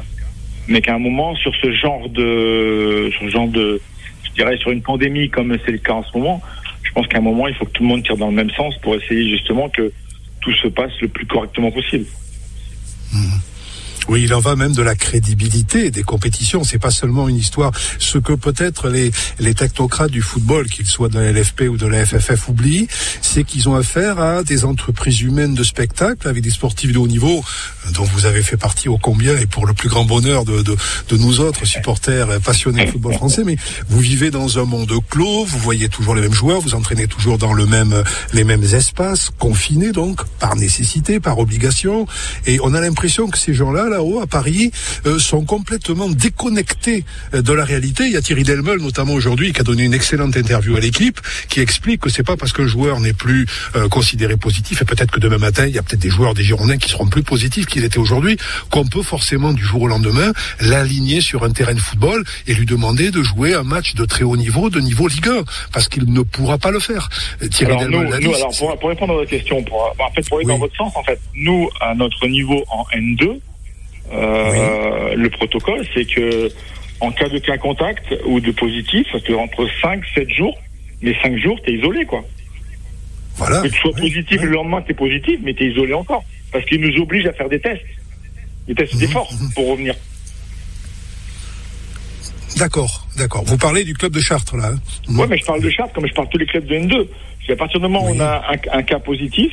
mais 0.67 0.81
qu'à 0.81 0.95
un 0.95 0.99
moment, 0.99 1.35
sur 1.35 1.53
ce 1.55 1.71
genre 1.71 2.09
de, 2.09 3.09
sur 3.11 3.21
ce 3.23 3.29
genre 3.29 3.47
de, 3.47 3.81
je 4.23 4.31
dirais, 4.31 4.57
sur 4.57 4.71
une 4.71 4.81
pandémie 4.81 5.29
comme 5.29 5.55
c'est 5.65 5.71
le 5.71 5.77
cas 5.77 5.93
en 5.93 6.03
ce 6.03 6.17
moment, 6.17 6.41
je 6.83 6.91
pense 6.91 7.07
qu'à 7.07 7.17
un 7.17 7.21
moment, 7.21 7.47
il 7.47 7.55
faut 7.55 7.65
que 7.65 7.71
tout 7.71 7.83
le 7.83 7.89
monde 7.89 8.03
tire 8.03 8.17
dans 8.17 8.29
le 8.29 8.35
même 8.35 8.49
sens 8.51 8.75
pour 8.77 8.95
essayer 8.95 9.29
justement 9.29 9.69
que 9.69 9.91
tout 10.41 10.53
se 10.53 10.67
passe 10.67 10.91
le 11.01 11.07
plus 11.07 11.25
correctement 11.25 11.71
possible. 11.71 12.05
Oui, 14.07 14.23
il 14.23 14.33
en 14.33 14.39
va 14.39 14.55
même 14.55 14.73
de 14.73 14.81
la 14.81 14.95
crédibilité 14.95 15.89
des 15.89 16.03
compétitions. 16.03 16.63
C'est 16.63 16.79
pas 16.79 16.91
seulement 16.91 17.27
une 17.27 17.37
histoire. 17.37 17.71
Ce 17.99 18.17
que 18.17 18.33
peut-être 18.33 18.89
les, 18.89 19.11
les 19.39 19.53
technocrates 19.53 20.11
du 20.11 20.21
football, 20.21 20.67
qu'ils 20.67 20.85
soient 20.85 21.09
de 21.09 21.19
la 21.19 21.31
LFP 21.31 21.61
ou 21.69 21.77
de 21.77 21.87
la 21.87 22.05
FFF, 22.05 22.49
oublient, 22.49 22.87
c'est 23.21 23.43
qu'ils 23.43 23.67
ont 23.67 23.75
affaire 23.75 24.19
à 24.19 24.43
des 24.43 24.63
entreprises 24.65 25.21
humaines 25.21 25.55
de 25.55 25.63
spectacle 25.63 26.27
avec 26.27 26.43
des 26.43 26.51
sportifs 26.51 26.91
de 26.91 26.99
haut 26.99 27.07
niveau, 27.07 27.43
euh, 27.87 27.91
dont 27.91 28.03
vous 28.03 28.25
avez 28.25 28.43
fait 28.43 28.57
partie 28.57 28.89
au 28.89 28.97
combien 28.97 29.35
et 29.37 29.47
pour 29.47 29.65
le 29.65 29.73
plus 29.73 29.89
grand 29.89 30.05
bonheur 30.05 30.45
de, 30.45 30.61
de, 30.61 30.75
de 31.09 31.17
nous 31.17 31.39
autres 31.39 31.65
supporters 31.65 32.39
passionnés 32.41 32.85
de 32.85 32.91
football 32.91 33.13
français. 33.13 33.43
Mais 33.43 33.57
vous 33.89 33.99
vivez 33.99 34.29
dans 34.29 34.59
un 34.59 34.65
monde 34.65 34.93
clos, 35.09 35.45
vous 35.45 35.59
voyez 35.59 35.89
toujours 35.89 36.15
les 36.15 36.21
mêmes 36.21 36.33
joueurs, 36.33 36.61
vous 36.61 36.75
entraînez 36.75 37.07
toujours 37.07 37.37
dans 37.37 37.53
le 37.53 37.65
même, 37.65 38.03
les 38.33 38.43
mêmes 38.43 38.63
espaces, 38.63 39.31
confinés 39.39 39.91
donc, 39.91 40.23
par 40.39 40.55
nécessité, 40.55 41.19
par 41.19 41.39
obligation. 41.39 42.05
Et 42.45 42.59
on 42.61 42.73
a 42.73 42.81
l'impression 42.81 43.27
que 43.27 43.37
ces 43.37 43.53
gens-là, 43.53 43.94
là-haut, 43.95 44.19
à 44.21 44.27
Paris, 44.27 44.71
euh, 45.05 45.19
sont 45.19 45.45
complètement 45.45 46.09
déconnectés 46.09 47.05
euh, 47.33 47.41
de 47.41 47.53
la 47.53 47.63
réalité. 47.63 48.05
Il 48.05 48.11
y 48.11 48.17
a 48.17 48.21
Thierry 48.21 48.43
Delmeul, 48.43 48.81
notamment 48.81 49.13
aujourd'hui, 49.13 49.53
qui 49.53 49.61
a 49.61 49.63
donné 49.63 49.83
une 49.83 49.93
excellente 49.93 50.35
interview 50.35 50.75
à 50.75 50.79
l'équipe, 50.81 51.19
qui 51.49 51.61
explique 51.61 52.01
que 52.01 52.09
c'est 52.09 52.23
pas 52.23 52.35
parce 52.35 52.51
qu'un 52.51 52.67
joueur 52.67 52.99
n'est 52.99 53.13
plus 53.13 53.47
euh, 53.75 53.87
considéré 53.87 54.35
positif, 54.37 54.81
et 54.81 54.85
peut-être 54.85 55.11
que 55.11 55.19
demain 55.19 55.37
matin, 55.37 55.65
il 55.65 55.73
y 55.73 55.77
a 55.77 55.83
peut-être 55.83 56.01
des 56.01 56.09
joueurs 56.09 56.33
des 56.33 56.43
Girondins 56.43 56.77
qui 56.77 56.89
seront 56.89 57.07
plus 57.07 57.23
positifs 57.23 57.65
qu'ils 57.67 57.85
étaient 57.85 57.97
aujourd'hui, 57.97 58.37
qu'on 58.69 58.85
peut 58.85 59.01
forcément, 59.01 59.53
du 59.53 59.63
jour 59.63 59.83
au 59.83 59.87
lendemain, 59.87 60.33
l'aligner 60.59 61.21
sur 61.21 61.43
un 61.43 61.51
terrain 61.51 61.73
de 61.73 61.79
football 61.79 62.23
et 62.47 62.53
lui 62.53 62.65
demander 62.65 63.11
de 63.11 63.23
jouer 63.23 63.53
un 63.53 63.63
match 63.63 63.95
de 63.95 64.03
très 64.05 64.23
haut 64.25 64.37
niveau, 64.37 64.69
de 64.69 64.79
niveau 64.81 65.07
Ligue 65.07 65.29
1, 65.29 65.43
parce 65.71 65.87
qu'il 65.87 66.11
ne 66.11 66.21
pourra 66.21 66.57
pas 66.57 66.71
le 66.71 66.79
faire. 66.79 67.09
Euh, 67.41 67.47
Thierry 67.47 67.71
Alors, 67.73 67.83
nous, 67.89 67.99
Delmeul 67.99 68.23
nous, 68.23 68.35
alors 68.35 68.51
pour, 68.57 68.77
pour 68.77 68.89
répondre 68.89 69.13
à 69.13 69.15
votre 69.17 69.29
question, 69.29 69.63
pour, 69.63 69.95
en 69.99 70.11
fait, 70.11 70.27
pour 70.27 70.37
aller 70.37 70.45
Oui. 70.47 70.53
dans 70.53 70.59
votre 70.59 70.75
sens, 70.75 70.91
en 70.95 71.03
fait, 71.03 71.19
nous, 71.33 71.69
à 71.79 71.95
notre 71.95 72.27
niveau 72.27 72.63
en 72.69 72.83
N2, 72.93 73.39
euh, 74.13 75.15
le 75.15 75.29
protocole, 75.29 75.85
c'est 75.93 76.05
que 76.05 76.49
en 77.01 77.11
cas 77.11 77.27
de 77.29 77.39
cas 77.39 77.57
contact 77.57 78.13
ou 78.25 78.39
de 78.39 78.51
positif, 78.51 79.05
ça 79.11 79.19
dure 79.19 79.39
entre 79.39 79.67
5 79.81 80.01
7 80.15 80.29
jours, 80.33 80.57
mais 81.01 81.13
5 81.21 81.37
jours, 81.37 81.59
t'es 81.65 81.73
isolé, 81.73 82.05
quoi. 82.05 82.23
voilà. 83.35 83.61
Que 83.61 83.67
tu 83.67 83.79
sois 83.79 83.91
Oui, 83.95 84.01
positif 84.01 84.37
oui. 84.41 84.45
le 84.47 84.51
lendemain, 84.53 84.81
t'es 84.81 84.93
positif, 84.93 85.39
mais 85.43 85.53
t'es 85.53 85.65
isolé 85.65 85.93
encore. 85.93 86.23
Parce 86.51 86.63
qu'ils 86.65 86.79
nous 86.79 87.01
obligent 87.01 87.27
à 87.27 87.33
faire 87.33 87.49
des 87.49 87.59
tests. 87.59 87.81
Des 88.67 88.75
tests 88.75 88.95
d'effort 88.97 89.29
pour 89.55 89.71
revenir. 89.71 89.93
D'accord, 92.57 93.05
d'accord. 93.17 93.43
Vous 93.45 93.57
parlez 93.57 93.83
du 93.83 93.93
club 93.93 94.13
de 94.13 94.21
Chartres, 94.21 94.55
là. 94.55 94.67
hein 94.73 94.79
Mhm. 95.09 95.19
Ouais, 95.19 95.27
mais 95.27 95.37
je 95.37 95.45
parle 95.45 95.61
de 95.61 95.69
Chartres 95.69 95.93
comme 95.93 96.07
je 96.07 96.13
parle 96.13 96.27
de 96.27 96.31
tous 96.31 96.37
les 96.37 96.45
clubs 96.45 96.65
de 96.65 96.75
N2. 96.75 97.07
C'est 97.45 97.53
à 97.53 97.55
partir 97.57 97.79
du 97.79 97.83
moment 97.87 98.05
où 98.05 98.11
Oui. 98.11 98.17
on 98.17 98.21
a 98.21 98.43
un, 98.49 98.79
un 98.79 98.83
cas 98.83 98.99
positif, 98.99 99.51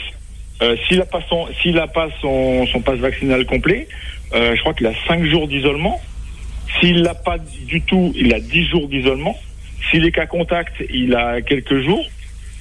euh, 0.63 0.77
s'il 0.87 0.99
n'a 0.99 1.05
pas 1.07 1.21
son, 1.29 1.47
a 1.47 1.87
pas 1.89 2.09
son, 2.21 2.65
son 2.69 2.81
passe 2.81 2.99
vaccinal 3.01 3.45
complet, 3.47 3.89
je 4.33 4.61
crois 4.61 4.75
qu'il 4.75 4.87
a 4.87 4.95
5 5.07 5.25
jours 5.27 5.49
d'isolement. 5.49 6.01
S'il 6.81 7.03
l'a 7.03 7.15
pas 7.15 7.37
du 7.39 7.81
tout, 7.83 8.13
il 8.17 8.33
a 8.35 8.41
10 8.41 8.69
jours 8.69 8.89
d'isolement. 8.89 9.37
S'il 9.91 10.05
est 10.07 10.13
cas 10.13 10.27
contact, 10.27 10.75
il 10.91 11.15
a 11.15 11.41
quelques 11.43 11.83
jours. 11.83 12.05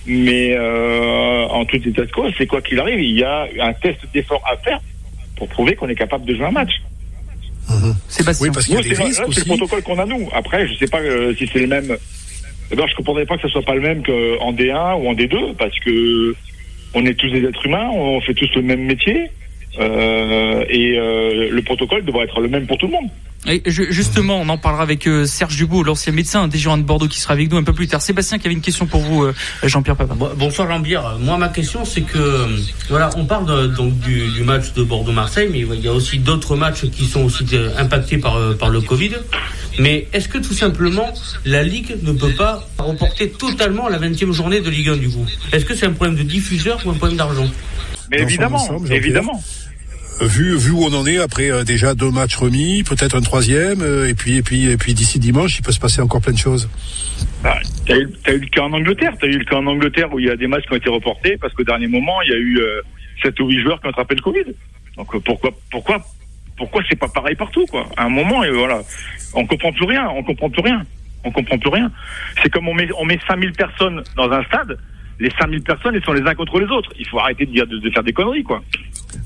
Mais 0.05 0.55
euh, 0.55 1.45
en 1.47 1.63
tout 1.65 1.77
état 1.77 2.05
de 2.05 2.11
cause, 2.11 2.33
c'est 2.37 2.47
quoi 2.47 2.61
qu'il 2.61 2.79
arrive, 2.79 2.99
il 2.99 3.17
y 3.17 3.23
a 3.23 3.47
un 3.61 3.73
test 3.73 3.99
d'effort 4.13 4.41
à 4.51 4.57
faire 4.57 4.79
pour 5.35 5.47
prouver 5.47 5.75
qu'on 5.75 5.89
est 5.89 5.95
capable 5.95 6.25
de 6.25 6.35
jouer 6.35 6.45
un 6.45 6.51
match. 6.51 6.71
Sébastien. 8.07 8.47
Oui, 8.47 8.53
parce 8.53 8.65
qu'il 8.65 8.75
y 8.75 8.77
a 8.77 8.81
des 8.81 8.95
c'est 8.95 9.03
risques 9.03 9.19
là, 9.19 9.25
c'est 9.25 9.41
aussi. 9.41 9.49
le 9.49 9.57
protocole 9.57 9.83
qu'on 9.83 9.99
a 9.99 10.05
nous. 10.05 10.27
Après, 10.33 10.67
je 10.67 10.73
sais 10.75 10.87
pas 10.87 10.99
euh, 10.99 11.33
si 11.35 11.47
c'est 11.47 11.59
le 11.59 11.67
même. 11.67 11.95
D'abord, 12.69 12.87
je 12.87 12.95
comprendrais 12.95 13.25
pas 13.25 13.35
que 13.35 13.43
ce 13.43 13.49
soit 13.49 13.61
pas 13.61 13.75
le 13.75 13.81
même 13.81 14.03
qu'en 14.03 14.53
D1 14.53 15.01
ou 15.01 15.07
en 15.07 15.13
D2 15.13 15.55
parce 15.55 15.77
que 15.79 16.35
on 16.93 17.05
est 17.05 17.13
tous 17.13 17.29
des 17.29 17.43
êtres 17.43 17.65
humains, 17.65 17.89
on 17.93 18.19
fait 18.21 18.33
tous 18.33 18.49
le 18.55 18.63
même 18.63 18.83
métier 18.83 19.29
euh, 19.79 20.63
et 20.69 20.97
euh, 20.97 21.49
le 21.51 21.61
protocole 21.61 22.03
devrait 22.05 22.25
être 22.25 22.39
le 22.41 22.47
même 22.49 22.67
pour 22.67 22.77
tout 22.77 22.87
le 22.87 22.91
monde. 22.93 23.09
Et 23.47 23.63
je- 23.65 23.89
justement, 23.89 24.39
on 24.39 24.49
en 24.49 24.57
parlera 24.59 24.83
avec 24.83 25.07
euh, 25.07 25.25
Serge 25.25 25.55
Dubout, 25.55 25.83
l'ancien 25.83 26.13
médecin 26.13 26.47
des 26.47 26.59
Girondins 26.59 26.83
de 26.83 26.87
Bordeaux, 26.87 27.07
qui 27.07 27.19
sera 27.19 27.33
avec 27.33 27.49
nous 27.51 27.57
un 27.57 27.63
peu 27.63 27.73
plus 27.73 27.87
tard. 27.87 27.99
Sébastien, 28.01 28.37
qui 28.37 28.45
avait 28.45 28.53
une 28.53 28.61
question 28.61 28.85
pour 28.85 29.01
vous, 29.01 29.25
Jean-Pierre 29.63 29.95
Papin. 29.95 30.13
Bon- 30.15 30.29
Bonsoir 30.37 30.67
Jean-Pierre. 30.69 31.17
Moi, 31.19 31.37
ma 31.37 31.49
question, 31.49 31.83
c'est 31.83 32.01
que 32.01 32.45
voilà, 32.89 33.09
on 33.17 33.25
parle 33.25 33.45
de- 33.47 33.67
donc 33.73 33.97
du, 33.99 34.27
du 34.31 34.43
match 34.43 34.73
de 34.73 34.83
Bordeaux-Marseille, 34.83 35.49
mais 35.51 35.59
il 35.61 35.81
y 35.81 35.87
a 35.87 35.93
aussi 35.93 36.19
d'autres 36.19 36.55
matchs 36.55 36.85
qui 36.91 37.05
sont 37.05 37.23
aussi 37.23 37.45
impactés 37.79 38.17
par 38.19 38.37
par 38.59 38.69
le 38.69 38.81
Covid. 38.81 39.13
Mais 39.79 40.07
est-ce 40.13 40.27
que 40.27 40.37
tout 40.37 40.53
simplement 40.53 41.11
la 41.45 41.63
Ligue 41.63 41.95
ne 42.03 42.11
peut 42.11 42.33
pas 42.33 42.67
reporter 42.77 43.31
totalement 43.31 43.87
la 43.87 43.97
20e 43.97 44.33
journée 44.33 44.59
de 44.59 44.69
Ligue 44.69 44.89
1 44.89 44.97
du 44.97 45.09
coup? 45.09 45.25
Est-ce 45.51 45.65
que 45.65 45.73
c'est 45.73 45.87
un 45.87 45.93
problème 45.93 46.15
de 46.17 46.23
diffuseur 46.23 46.79
ou 46.85 46.91
un 46.91 46.93
problème 46.93 47.17
d'argent? 47.17 47.47
Mais 48.11 48.19
évidemment, 48.21 48.57
ensemble, 48.57 48.91
évidemment. 48.93 49.41
Vu, 50.21 50.55
vu 50.55 50.69
où 50.71 50.83
on 50.83 50.93
en 50.93 51.07
est 51.07 51.17
après 51.17 51.51
euh, 51.51 51.63
déjà 51.63 51.95
deux 51.95 52.11
matchs 52.11 52.35
remis, 52.35 52.83
peut-être 52.83 53.15
un 53.15 53.21
troisième, 53.21 53.81
euh, 53.81 54.07
et 54.07 54.13
puis 54.13 54.37
et 54.37 54.43
puis 54.43 54.69
et 54.69 54.77
puis 54.77 54.93
d'ici 54.93 55.17
dimanche, 55.17 55.57
il 55.57 55.63
peut 55.63 55.71
se 55.71 55.79
passer 55.79 55.99
encore 55.99 56.21
plein 56.21 56.33
de 56.33 56.37
choses. 56.37 56.69
Ah, 57.43 57.57
T'as 57.87 57.97
eu, 57.97 58.07
eu 58.27 58.37
le 58.39 58.47
cas 58.47 58.61
en 58.61 58.73
Angleterre, 58.73 59.13
t'as 59.19 59.25
eu 59.25 59.37
le 59.39 59.45
cas 59.45 59.55
en 59.55 59.65
Angleterre 59.65 60.13
où 60.13 60.19
il 60.19 60.27
y 60.27 60.29
a 60.29 60.35
des 60.35 60.45
matchs 60.45 60.65
qui 60.67 60.73
ont 60.73 60.77
été 60.77 60.89
reportés 60.89 61.37
parce 61.37 61.53
qu'au 61.55 61.63
dernier 61.63 61.87
moment, 61.87 62.21
il 62.21 62.29
y 62.29 62.33
a 62.33 62.37
eu 62.37 62.59
euh, 62.59 62.81
7 63.23 63.39
ou 63.39 63.47
8 63.47 63.61
joueurs 63.61 63.81
qui 63.81 63.87
ont 63.87 63.89
attrapé 63.89 64.13
le 64.13 64.21
Covid. 64.21 64.45
Donc 64.95 65.23
pourquoi, 65.23 65.51
pourquoi, 65.71 66.05
pourquoi 66.55 66.83
c'est 66.87 66.99
pas 66.99 67.07
pareil 67.07 67.35
partout, 67.35 67.65
quoi? 67.65 67.87
À 67.97 68.05
un 68.05 68.09
moment, 68.09 68.43
et 68.43 68.51
voilà, 68.51 68.81
on 69.33 69.45
comprend 69.47 69.71
plus 69.71 69.85
rien, 69.85 70.07
on 70.15 70.23
comprend 70.23 70.49
plus 70.51 70.61
rien, 70.61 70.83
on 71.23 71.31
comprend 71.31 71.57
plus 71.57 71.71
rien. 71.71 71.91
C'est 72.43 72.49
comme 72.49 72.67
on 72.67 72.75
met, 72.75 72.89
on 72.99 73.05
met 73.05 73.19
5000 73.27 73.53
personnes 73.53 74.03
dans 74.15 74.31
un 74.31 74.43
stade, 74.43 74.77
les 75.21 75.29
5000 75.39 75.61
personnes, 75.61 75.93
ils 75.95 76.03
sont 76.03 76.13
les 76.13 76.27
uns 76.27 76.33
contre 76.33 76.59
les 76.59 76.65
autres. 76.65 76.91
Il 76.99 77.07
faut 77.07 77.19
arrêter 77.19 77.45
de, 77.45 77.51
dire, 77.51 77.67
de, 77.67 77.89
faire 77.91 78.03
des 78.03 78.11
conneries, 78.11 78.43
quoi. 78.43 78.63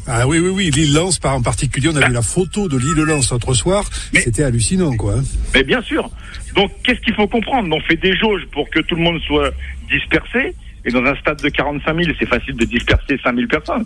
Ah 0.06 0.28
oui, 0.28 0.40
oui, 0.40 0.50
oui, 0.50 0.70
l'île 0.70 0.94
Lance, 0.94 1.20
par 1.20 1.36
en 1.36 1.42
particulier, 1.42 1.90
on 1.92 1.96
a 1.96 2.06
vu 2.06 2.14
la 2.14 2.22
photo 2.22 2.68
de 2.68 2.78
l'île 2.78 3.06
Lance 3.08 3.32
l'autre 3.32 3.54
soir, 3.54 3.86
c'était 4.14 4.44
hallucinant, 4.44 4.96
quoi. 4.98 5.16
Hein. 5.16 5.24
Mais 5.54 5.64
bien 5.64 5.82
sûr. 5.82 6.10
Donc, 6.54 6.72
qu'est-ce 6.84 7.00
qu'il 7.00 7.14
faut 7.14 7.28
comprendre? 7.28 7.74
On 7.74 7.80
fait 7.80 7.96
des 7.96 8.16
jauges 8.18 8.46
pour 8.52 8.70
que 8.70 8.82
tout 8.82 8.96
le 8.96 9.04
monde 9.04 9.22
soit 9.22 9.52
dispersé, 9.90 10.54
et 10.84 10.92
dans 10.92 11.04
un 11.04 11.16
stade 11.16 11.42
de 11.42 11.50
45 11.50 12.04
000, 12.04 12.16
c'est 12.20 12.28
facile 12.28 12.56
de 12.56 12.66
disperser 12.66 13.18
5000 13.24 13.48
personnes. 13.48 13.86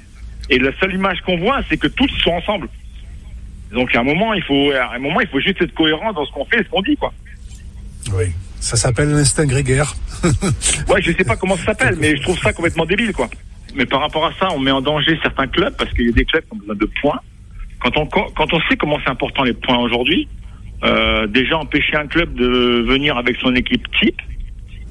Et 0.49 0.57
la 0.57 0.71
seule 0.79 0.95
image 0.95 1.21
qu'on 1.21 1.37
voit, 1.37 1.61
c'est 1.69 1.77
que 1.77 1.87
tous 1.87 2.09
sont 2.23 2.31
ensemble. 2.31 2.69
Donc, 3.71 3.95
à 3.95 3.99
un 3.99 4.03
moment, 4.03 4.33
il 4.33 4.41
faut, 4.41 4.71
à 4.71 4.95
un 4.95 4.99
moment, 4.99 5.21
il 5.21 5.27
faut 5.27 5.39
juste 5.39 5.61
être 5.61 5.75
cohérent 5.75 6.11
dans 6.11 6.25
ce 6.25 6.31
qu'on 6.31 6.45
fait 6.45 6.59
et 6.59 6.63
ce 6.63 6.69
qu'on 6.69 6.81
dit, 6.81 6.97
quoi. 6.97 7.13
Oui. 8.13 8.25
Ça 8.59 8.75
s'appelle 8.75 9.09
l'instinct 9.09 9.45
grégaire. 9.45 9.95
ouais, 10.89 11.01
je 11.01 11.11
sais 11.11 11.23
pas 11.23 11.35
comment 11.35 11.55
ça 11.57 11.65
s'appelle, 11.65 11.95
mais 11.99 12.15
je 12.15 12.21
trouve 12.21 12.37
ça 12.39 12.53
complètement 12.53 12.85
débile, 12.85 13.13
quoi. 13.13 13.29
Mais 13.75 13.85
par 13.85 14.01
rapport 14.01 14.25
à 14.25 14.33
ça, 14.39 14.49
on 14.51 14.59
met 14.59 14.71
en 14.71 14.81
danger 14.81 15.17
certains 15.21 15.47
clubs 15.47 15.75
parce 15.77 15.91
qu'il 15.93 16.05
y 16.05 16.09
a 16.09 16.11
des 16.11 16.25
clubs 16.25 16.43
qui 16.43 16.53
ont 16.53 16.57
besoin 16.57 16.75
de 16.75 16.89
points. 17.01 17.19
Quand 17.79 17.97
on, 17.97 18.05
quand 18.07 18.53
on 18.53 18.59
sait 18.69 18.75
comment 18.75 18.97
c'est 19.03 19.09
important 19.09 19.43
les 19.43 19.53
points 19.53 19.77
aujourd'hui, 19.77 20.27
euh, 20.83 21.27
déjà 21.27 21.57
empêcher 21.57 21.95
un 21.95 22.07
club 22.07 22.33
de 22.33 22.83
venir 22.87 23.17
avec 23.17 23.37
son 23.37 23.55
équipe 23.55 23.85
type, 23.99 24.19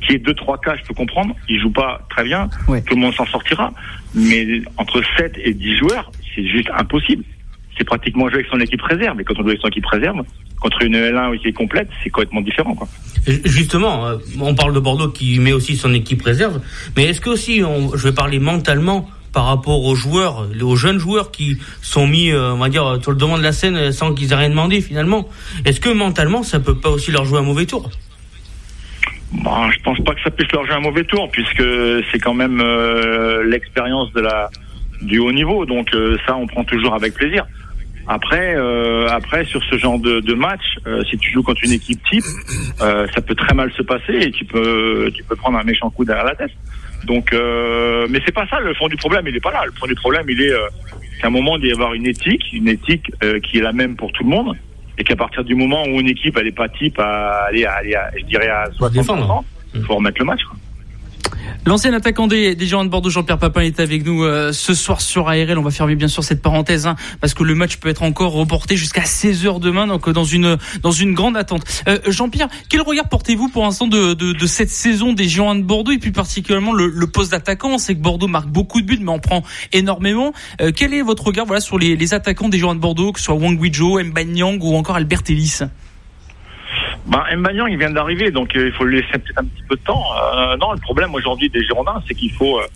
qui 0.06 0.14
est 0.14 0.26
2-3 0.26 0.60
cas, 0.60 0.76
je 0.76 0.84
peux 0.84 0.94
comprendre, 0.94 1.34
il 1.48 1.60
joue 1.60 1.70
pas 1.70 2.06
très 2.10 2.24
bien, 2.24 2.48
tout 2.66 2.94
le 2.94 3.00
monde 3.00 3.14
s'en 3.14 3.26
sortira. 3.26 3.72
Mais 4.14 4.62
entre 4.76 5.02
7 5.18 5.36
et 5.42 5.52
10 5.52 5.76
joueurs, 5.76 6.10
c'est 6.34 6.46
juste 6.46 6.70
impossible. 6.74 7.24
C'est 7.78 7.84
pratiquement 7.84 8.28
jouer 8.28 8.40
avec 8.40 8.46
son 8.50 8.60
équipe 8.60 8.82
réserve. 8.82 9.20
Et 9.20 9.24
quand 9.24 9.34
on 9.38 9.42
joue 9.42 9.48
avec 9.50 9.60
son 9.60 9.68
équipe 9.68 9.86
réserve, 9.86 10.22
contre 10.60 10.82
une 10.82 10.96
L1 10.96 11.38
qui 11.38 11.48
est 11.48 11.52
complète, 11.52 11.88
c'est 12.02 12.10
complètement 12.10 12.40
différent. 12.40 12.74
Quoi. 12.74 12.88
Justement, 13.44 14.06
euh, 14.06 14.16
on 14.40 14.54
parle 14.54 14.74
de 14.74 14.80
Bordeaux 14.80 15.08
qui 15.08 15.38
met 15.38 15.52
aussi 15.52 15.76
son 15.76 15.92
équipe 15.94 16.22
réserve, 16.22 16.60
mais 16.96 17.04
est-ce 17.04 17.20
que 17.20 17.30
aussi, 17.30 17.62
on, 17.64 17.96
je 17.96 18.08
vais 18.08 18.14
parler 18.14 18.38
mentalement 18.38 19.08
par 19.32 19.44
rapport 19.44 19.84
aux 19.84 19.94
joueurs, 19.94 20.48
aux 20.62 20.76
jeunes 20.76 20.98
joueurs 20.98 21.30
qui 21.30 21.58
sont 21.82 22.06
mis, 22.06 22.30
euh, 22.30 22.52
on 22.52 22.56
va 22.58 22.68
dire, 22.68 22.98
sur 23.02 23.12
le 23.12 23.18
devant 23.18 23.38
de 23.38 23.42
la 23.42 23.52
scène 23.52 23.92
sans 23.92 24.14
qu'ils 24.14 24.32
aient 24.32 24.36
rien 24.36 24.50
demandé 24.50 24.80
finalement, 24.80 25.28
est-ce 25.64 25.80
que 25.80 25.90
mentalement, 25.90 26.42
ça 26.42 26.60
peut 26.60 26.74
pas 26.74 26.88
aussi 26.88 27.12
leur 27.12 27.24
jouer 27.24 27.38
un 27.38 27.42
mauvais 27.42 27.66
tour? 27.66 27.90
Bon, 29.30 29.70
Je 29.70 29.82
pense 29.82 30.00
pas 30.00 30.14
que 30.14 30.22
ça 30.22 30.30
puisse 30.30 30.50
leur 30.52 30.64
jouer 30.64 30.74
un 30.74 30.80
mauvais 30.80 31.04
tour, 31.04 31.28
puisque 31.30 31.62
c'est 32.10 32.18
quand 32.18 32.34
même 32.34 32.60
euh, 32.60 33.44
l'expérience 33.44 34.12
de 34.12 34.20
la 34.20 34.50
du 35.02 35.20
haut 35.20 35.30
niveau, 35.30 35.64
donc 35.64 35.90
ça, 36.26 36.34
on 36.34 36.48
prend 36.48 36.64
toujours 36.64 36.92
avec 36.92 37.14
plaisir. 37.14 37.46
Après, 38.10 38.54
euh, 38.56 39.06
après 39.10 39.44
sur 39.44 39.62
ce 39.64 39.76
genre 39.76 39.98
de, 39.98 40.20
de 40.20 40.32
match, 40.32 40.62
euh, 40.86 41.04
si 41.10 41.18
tu 41.18 41.30
joues 41.30 41.42
contre 41.42 41.62
une 41.62 41.72
équipe 41.72 42.02
type, 42.08 42.24
euh, 42.80 43.06
ça 43.14 43.20
peut 43.20 43.34
très 43.34 43.54
mal 43.54 43.70
se 43.72 43.82
passer 43.82 44.14
et 44.14 44.30
tu 44.30 44.46
peux, 44.46 45.10
tu 45.14 45.22
peux 45.24 45.36
prendre 45.36 45.58
un 45.58 45.62
méchant 45.62 45.90
coup 45.90 46.06
derrière 46.06 46.24
la 46.24 46.34
tête. 46.34 46.52
Donc, 47.04 47.32
euh, 47.34 48.06
mais 48.08 48.20
c'est 48.24 48.34
pas 48.34 48.46
ça 48.46 48.60
le 48.60 48.72
fond 48.74 48.88
du 48.88 48.96
problème. 48.96 49.26
Il 49.28 49.36
est 49.36 49.40
pas 49.40 49.52
là. 49.52 49.62
Le 49.66 49.72
fond 49.72 49.86
du 49.86 49.94
problème, 49.94 50.24
il 50.28 50.40
est 50.40 50.52
qu'à 51.20 51.26
un 51.26 51.30
moment 51.30 51.58
d'y 51.58 51.70
avoir 51.70 51.92
une 51.92 52.06
éthique, 52.06 52.44
une 52.52 52.68
éthique 52.68 53.12
qui 53.44 53.58
est 53.58 53.62
la 53.62 53.72
même 53.72 53.94
pour 53.94 54.10
tout 54.12 54.24
le 54.24 54.30
monde, 54.30 54.56
et 54.96 55.04
qu'à 55.04 55.16
partir 55.16 55.44
du 55.44 55.54
moment 55.54 55.84
où 55.84 56.00
une 56.00 56.08
équipe 56.08 56.36
elle 56.38 56.46
est 56.46 56.56
pas 56.56 56.68
type 56.68 56.98
à 56.98 57.44
aller, 57.48 57.66
à, 57.66 57.74
aller 57.74 57.94
je 58.16 58.24
dirais 58.24 58.48
à 58.48 58.64
60%, 58.70 59.44
il 59.74 59.82
faut 59.82 59.96
remettre 59.96 60.18
le 60.18 60.24
match. 60.24 60.42
Quoi. 60.44 60.57
L'ancien 61.66 61.92
attaquant 61.92 62.26
des, 62.26 62.54
des 62.54 62.66
Girondins 62.66 62.86
de 62.86 62.90
Bordeaux, 62.90 63.10
Jean-Pierre 63.10 63.38
Papin, 63.38 63.60
est 63.60 63.78
avec 63.78 64.04
nous 64.04 64.22
euh, 64.22 64.52
ce 64.52 64.72
soir 64.72 65.00
sur 65.00 65.28
ARL. 65.28 65.58
On 65.58 65.62
va 65.62 65.70
fermer 65.70 65.96
bien 65.96 66.08
sûr 66.08 66.24
cette 66.24 66.40
parenthèse, 66.40 66.86
hein, 66.86 66.96
parce 67.20 67.34
que 67.34 67.42
le 67.42 67.54
match 67.54 67.76
peut 67.76 67.88
être 67.88 68.02
encore 68.02 68.32
reporté 68.32 68.76
jusqu'à 68.76 69.02
16h 69.02 69.60
demain, 69.60 69.86
donc 69.86 70.08
euh, 70.08 70.12
dans 70.12 70.24
une 70.24 70.56
dans 70.82 70.92
une 70.92 71.12
grande 71.12 71.36
attente. 71.36 71.62
Euh, 71.86 71.98
Jean-Pierre, 72.06 72.48
quel 72.70 72.80
regard 72.80 73.08
portez-vous 73.08 73.48
pour 73.48 73.64
l'instant 73.64 73.86
de, 73.86 74.14
de, 74.14 74.32
de, 74.32 74.46
cette 74.46 74.70
saison 74.70 75.12
des 75.12 75.28
Girondins 75.28 75.60
de 75.60 75.64
Bordeaux 75.64 75.92
et 75.92 75.98
puis 75.98 76.12
particulièrement 76.12 76.72
le, 76.72 76.86
le 76.86 77.06
poste 77.06 77.32
d'attaquant? 77.32 77.70
On 77.74 77.78
sait 77.78 77.94
que 77.94 78.00
Bordeaux 78.00 78.28
marque 78.28 78.48
beaucoup 78.48 78.80
de 78.80 78.86
buts, 78.86 78.98
mais 79.02 79.10
en 79.12 79.18
prend 79.18 79.42
énormément. 79.72 80.32
quel 80.74 80.94
est 80.94 81.02
votre 81.02 81.26
regard 81.26 81.44
voilà 81.44 81.60
sur 81.60 81.78
les, 81.78 81.96
les 81.96 82.14
attaquants 82.14 82.48
des 82.48 82.58
Girondins 82.58 82.76
de 82.76 82.80
Bordeaux, 82.80 83.12
que 83.12 83.18
ce 83.18 83.26
soit 83.26 83.34
Wang 83.34 83.58
Guizhou, 83.58 84.00
Mbanyang 84.02 84.58
ou 84.62 84.74
encore 84.74 84.96
Albert 84.96 85.22
Ellis? 85.28 85.60
Ben, 87.08 87.24
Mbagnan, 87.36 87.66
il 87.66 87.78
vient 87.78 87.90
d'arriver, 87.90 88.30
donc 88.30 88.54
euh, 88.54 88.66
il 88.66 88.72
faut 88.72 88.84
lui 88.84 89.00
laisser 89.00 89.12
peut-être 89.12 89.38
un 89.38 89.44
petit 89.44 89.62
peu 89.66 89.76
de 89.76 89.80
temps. 89.80 90.04
Euh, 90.14 90.56
non, 90.58 90.72
le 90.72 90.80
problème 90.80 91.14
aujourd'hui 91.14 91.48
des 91.48 91.64
Girondins, 91.64 92.02
c'est 92.06 92.14
qu'il 92.14 92.30
faut, 92.32 92.58
euh, 92.58 92.66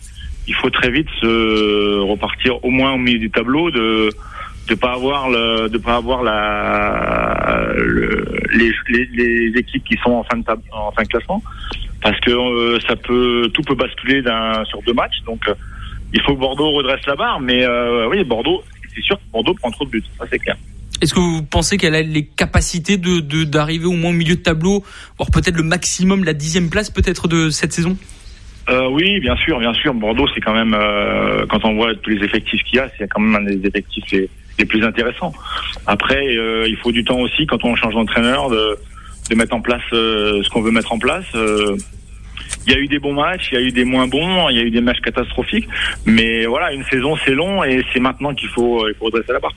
il 0.47 0.55
faut 0.55 0.71
très 0.71 0.89
vite 0.89 1.07
se 1.21 1.99
repartir 1.99 2.63
au 2.65 2.71
moins 2.71 2.93
au 2.93 2.97
milieu 2.97 3.19
du 3.19 3.29
tableau, 3.29 3.69
de 3.69 4.09
de 4.69 4.75
pas 4.75 4.93
avoir 4.93 5.29
le, 5.29 5.67
de 5.67 5.77
pas 5.77 5.97
avoir 5.97 6.23
la, 6.23 7.67
les, 8.53 8.71
les, 8.87 9.05
les, 9.11 9.59
équipes 9.59 9.83
qui 9.83 9.97
sont 9.97 10.11
en 10.11 10.23
fin 10.23 10.37
de 10.37 10.43
table, 10.45 10.61
en 10.71 10.89
fin 10.91 11.03
de 11.03 11.09
classement, 11.09 11.43
parce 12.01 12.17
que 12.21 12.79
ça 12.87 12.95
peut, 12.95 13.51
tout 13.53 13.61
peut 13.63 13.75
basculer 13.75 14.23
sur 14.69 14.81
deux 14.83 14.93
matchs. 14.93 15.21
Donc, 15.25 15.41
il 16.13 16.21
faut 16.21 16.33
que 16.33 16.39
Bordeaux 16.39 16.71
redresse 16.71 17.05
la 17.07 17.15
barre, 17.17 17.41
mais 17.41 17.67
oui, 18.09 18.23
Bordeaux, 18.23 18.63
c'est 18.95 19.01
sûr 19.01 19.17
que 19.17 19.31
Bordeaux 19.33 19.53
prend 19.55 19.69
trop 19.69 19.83
de 19.83 19.89
buts, 19.89 20.03
ça 20.17 20.25
c'est 20.29 20.39
clair. 20.39 20.55
Est-ce 21.01 21.13
que 21.13 21.19
vous 21.19 21.43
pensez 21.43 21.77
qu'elle 21.77 21.95
a 21.95 22.01
les 22.01 22.25
capacités 22.25 22.97
de 22.97 23.43
d'arriver 23.43 23.85
au 23.85 23.93
moins 23.93 24.11
au 24.11 24.13
milieu 24.13 24.35
de 24.35 24.41
tableau, 24.41 24.83
voire 25.17 25.31
peut-être 25.31 25.57
le 25.57 25.63
maximum, 25.63 26.23
la 26.23 26.33
dixième 26.33 26.69
place 26.69 26.89
peut-être 26.89 27.27
de 27.27 27.49
cette 27.49 27.73
saison? 27.73 27.97
Euh, 28.69 28.87
oui, 28.89 29.19
bien 29.19 29.35
sûr, 29.35 29.59
bien 29.59 29.73
sûr. 29.73 29.93
Bordeaux, 29.93 30.27
c'est 30.33 30.39
quand 30.39 30.53
même, 30.53 30.73
euh, 30.73 31.45
quand 31.49 31.65
on 31.65 31.75
voit 31.75 31.93
tous 31.95 32.11
les 32.11 32.23
effectifs 32.23 32.63
qu'il 32.63 32.77
y 32.77 32.79
a, 32.79 32.89
c'est 32.97 33.07
quand 33.07 33.19
même 33.19 33.35
un 33.35 33.49
des 33.49 33.67
effectifs 33.67 34.03
les, 34.11 34.65
plus 34.65 34.83
intéressants. 34.83 35.33
Après, 35.85 36.37
euh, 36.37 36.65
il 36.69 36.77
faut 36.77 36.91
du 36.91 37.03
temps 37.03 37.19
aussi, 37.19 37.45
quand 37.45 37.65
on 37.65 37.75
change 37.75 37.95
d'entraîneur, 37.95 38.49
de, 38.49 38.77
de 39.29 39.35
mettre 39.35 39.53
en 39.53 39.61
place 39.61 39.81
ce 39.91 40.49
qu'on 40.49 40.61
veut 40.61 40.71
mettre 40.71 40.93
en 40.93 40.99
place. 40.99 41.25
il 41.33 42.71
y 42.71 42.75
a 42.75 42.79
eu 42.79 42.87
des 42.87 42.99
bons 42.99 43.13
matchs, 43.13 43.49
il 43.51 43.55
y 43.55 43.57
a 43.57 43.61
eu 43.61 43.71
des 43.71 43.83
moins 43.83 44.07
bons, 44.07 44.47
il 44.49 44.55
y 44.55 44.59
a 44.59 44.63
eu 44.63 44.71
des 44.71 44.79
matchs 44.79 45.01
catastrophiques. 45.01 45.67
Mais 46.05 46.45
voilà, 46.45 46.71
une 46.71 46.85
saison, 46.85 47.17
c'est 47.25 47.33
long 47.33 47.63
et 47.65 47.83
c'est 47.91 47.99
maintenant 47.99 48.33
qu'il 48.33 48.47
faut, 48.49 48.87
il 48.87 48.95
faut 48.95 49.05
redresser 49.05 49.33
la 49.33 49.39
barre. 49.39 49.55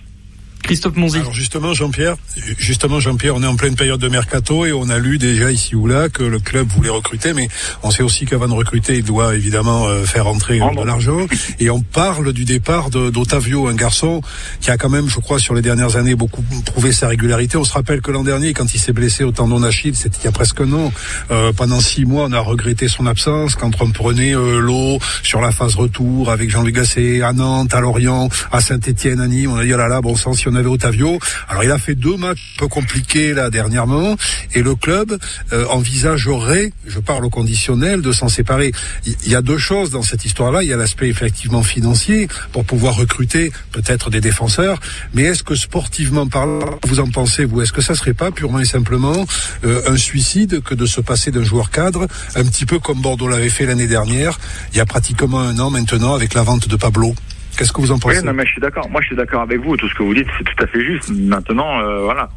Christophe 0.66 0.96
Monzi. 0.96 1.18
Alors 1.18 1.32
justement, 1.32 1.74
Jean-Pierre, 1.74 2.16
justement, 2.58 2.98
Jean-Pierre, 2.98 3.36
on 3.36 3.42
est 3.44 3.46
en 3.46 3.54
pleine 3.54 3.76
période 3.76 4.00
de 4.00 4.08
mercato 4.08 4.66
et 4.66 4.72
on 4.72 4.88
a 4.88 4.98
lu 4.98 5.16
déjà 5.16 5.52
ici 5.52 5.76
ou 5.76 5.86
là 5.86 6.08
que 6.08 6.24
le 6.24 6.40
club 6.40 6.66
voulait 6.66 6.90
recruter, 6.90 7.34
mais 7.34 7.48
on 7.84 7.92
sait 7.92 8.02
aussi 8.02 8.26
qu'avant 8.26 8.48
de 8.48 8.52
recruter, 8.52 8.96
il 8.96 9.04
doit 9.04 9.36
évidemment 9.36 9.86
euh, 9.86 10.04
faire 10.04 10.26
entrer 10.26 10.58
de 10.58 10.84
l'argent. 10.84 11.28
Et 11.60 11.70
on 11.70 11.82
parle 11.82 12.32
du 12.32 12.44
départ 12.44 12.90
d'Otavio, 12.90 13.68
un 13.68 13.76
garçon 13.76 14.22
qui 14.60 14.72
a 14.72 14.76
quand 14.76 14.88
même, 14.88 15.08
je 15.08 15.20
crois, 15.20 15.38
sur 15.38 15.54
les 15.54 15.62
dernières 15.62 15.94
années, 15.94 16.16
beaucoup 16.16 16.42
prouvé 16.64 16.90
sa 16.90 17.06
régularité. 17.06 17.56
On 17.56 17.64
se 17.64 17.72
rappelle 17.72 18.00
que 18.00 18.10
l'an 18.10 18.24
dernier, 18.24 18.52
quand 18.52 18.74
il 18.74 18.80
s'est 18.80 18.92
blessé 18.92 19.22
au 19.22 19.30
tendon 19.30 19.60
d'Achille, 19.60 19.94
c'était 19.94 20.18
il 20.22 20.24
y 20.24 20.28
a 20.28 20.32
presque 20.32 20.60
un 20.60 20.72
an. 20.72 20.92
Euh, 21.30 21.52
pendant 21.52 21.80
six 21.80 22.04
mois, 22.04 22.26
on 22.28 22.32
a 22.32 22.40
regretté 22.40 22.88
son 22.88 23.06
absence 23.06 23.54
quand 23.54 23.70
on 23.80 23.92
prenait 23.92 24.34
euh, 24.34 24.58
l'eau 24.58 24.98
sur 25.22 25.40
la 25.40 25.52
phase 25.52 25.76
retour 25.76 26.32
avec 26.32 26.50
Jean-Luc 26.50 26.74
Gasset 26.74 27.22
à 27.22 27.32
Nantes, 27.32 27.72
à 27.72 27.80
Lorient, 27.80 28.28
à 28.50 28.60
Saint-Etienne, 28.60 29.20
à 29.20 29.28
Nîmes. 29.28 29.52
On 29.52 29.56
a 29.58 29.64
dit, 29.64 29.72
oh 29.72 29.76
là 29.76 29.86
là, 29.86 30.00
bon 30.00 30.16
sang, 30.16 30.32
si 30.32 30.48
on 30.48 30.55
avait 30.56 30.68
Otavio. 30.68 31.18
Alors 31.48 31.64
il 31.64 31.70
a 31.70 31.78
fait 31.78 31.94
deux 31.94 32.16
matchs 32.16 32.54
un 32.56 32.60
peu 32.60 32.68
compliqués 32.68 33.34
là 33.34 33.50
dernièrement 33.50 34.16
et 34.54 34.62
le 34.62 34.74
club 34.74 35.18
euh, 35.52 35.66
envisagerait, 35.66 36.72
je 36.86 36.98
parle 36.98 37.24
au 37.24 37.30
conditionnel, 37.30 38.02
de 38.02 38.12
s'en 38.12 38.28
séparer. 38.28 38.72
Il 39.04 39.30
y 39.30 39.34
a 39.34 39.42
deux 39.42 39.58
choses 39.58 39.90
dans 39.90 40.02
cette 40.02 40.24
histoire-là. 40.24 40.62
Il 40.62 40.68
y 40.68 40.72
a 40.72 40.76
l'aspect 40.76 41.08
effectivement 41.08 41.62
financier 41.62 42.28
pour 42.52 42.64
pouvoir 42.64 42.96
recruter 42.96 43.52
peut-être 43.72 44.10
des 44.10 44.20
défenseurs, 44.20 44.80
mais 45.14 45.22
est-ce 45.22 45.42
que 45.42 45.54
sportivement 45.54 46.26
parlant, 46.26 46.78
vous 46.84 47.00
en 47.00 47.10
pensez 47.10 47.44
vous 47.44 47.62
Est-ce 47.62 47.72
que 47.72 47.82
ça 47.82 47.94
serait 47.94 48.14
pas 48.14 48.30
purement 48.30 48.60
et 48.60 48.64
simplement 48.64 49.26
euh, 49.64 49.82
un 49.86 49.96
suicide 49.96 50.62
que 50.62 50.74
de 50.74 50.86
se 50.86 51.00
passer 51.00 51.30
d'un 51.30 51.44
joueur 51.44 51.70
cadre, 51.70 52.06
un 52.34 52.44
petit 52.44 52.66
peu 52.66 52.78
comme 52.78 53.00
Bordeaux 53.00 53.28
l'avait 53.28 53.50
fait 53.50 53.66
l'année 53.66 53.86
dernière, 53.86 54.38
il 54.72 54.78
y 54.78 54.80
a 54.80 54.86
pratiquement 54.86 55.40
un 55.40 55.58
an 55.58 55.70
maintenant 55.70 56.14
avec 56.14 56.34
la 56.34 56.42
vente 56.42 56.68
de 56.68 56.76
Pablo? 56.76 57.14
Qu'est-ce 57.56 57.72
que 57.72 57.80
vous 57.80 57.92
en 57.92 57.98
pensez 57.98 58.22
non, 58.22 58.34
mais 58.34 58.44
je 58.44 58.52
suis 58.52 58.60
d'accord. 58.60 58.88
Moi, 58.90 59.00
je 59.00 59.06
suis 59.06 59.16
d'accord 59.16 59.42
avec 59.42 59.60
vous. 59.60 59.76
Tout 59.76 59.88
ce 59.88 59.94
que 59.94 60.02
vous 60.02 60.14
dites, 60.14 60.28
c'est 60.36 60.44
tout 60.44 60.62
à 60.62 60.66
fait 60.66 60.84
juste. 60.84 61.10
Maintenant, 61.10 61.80
euh, 61.80 62.02
voilà, 62.02 62.28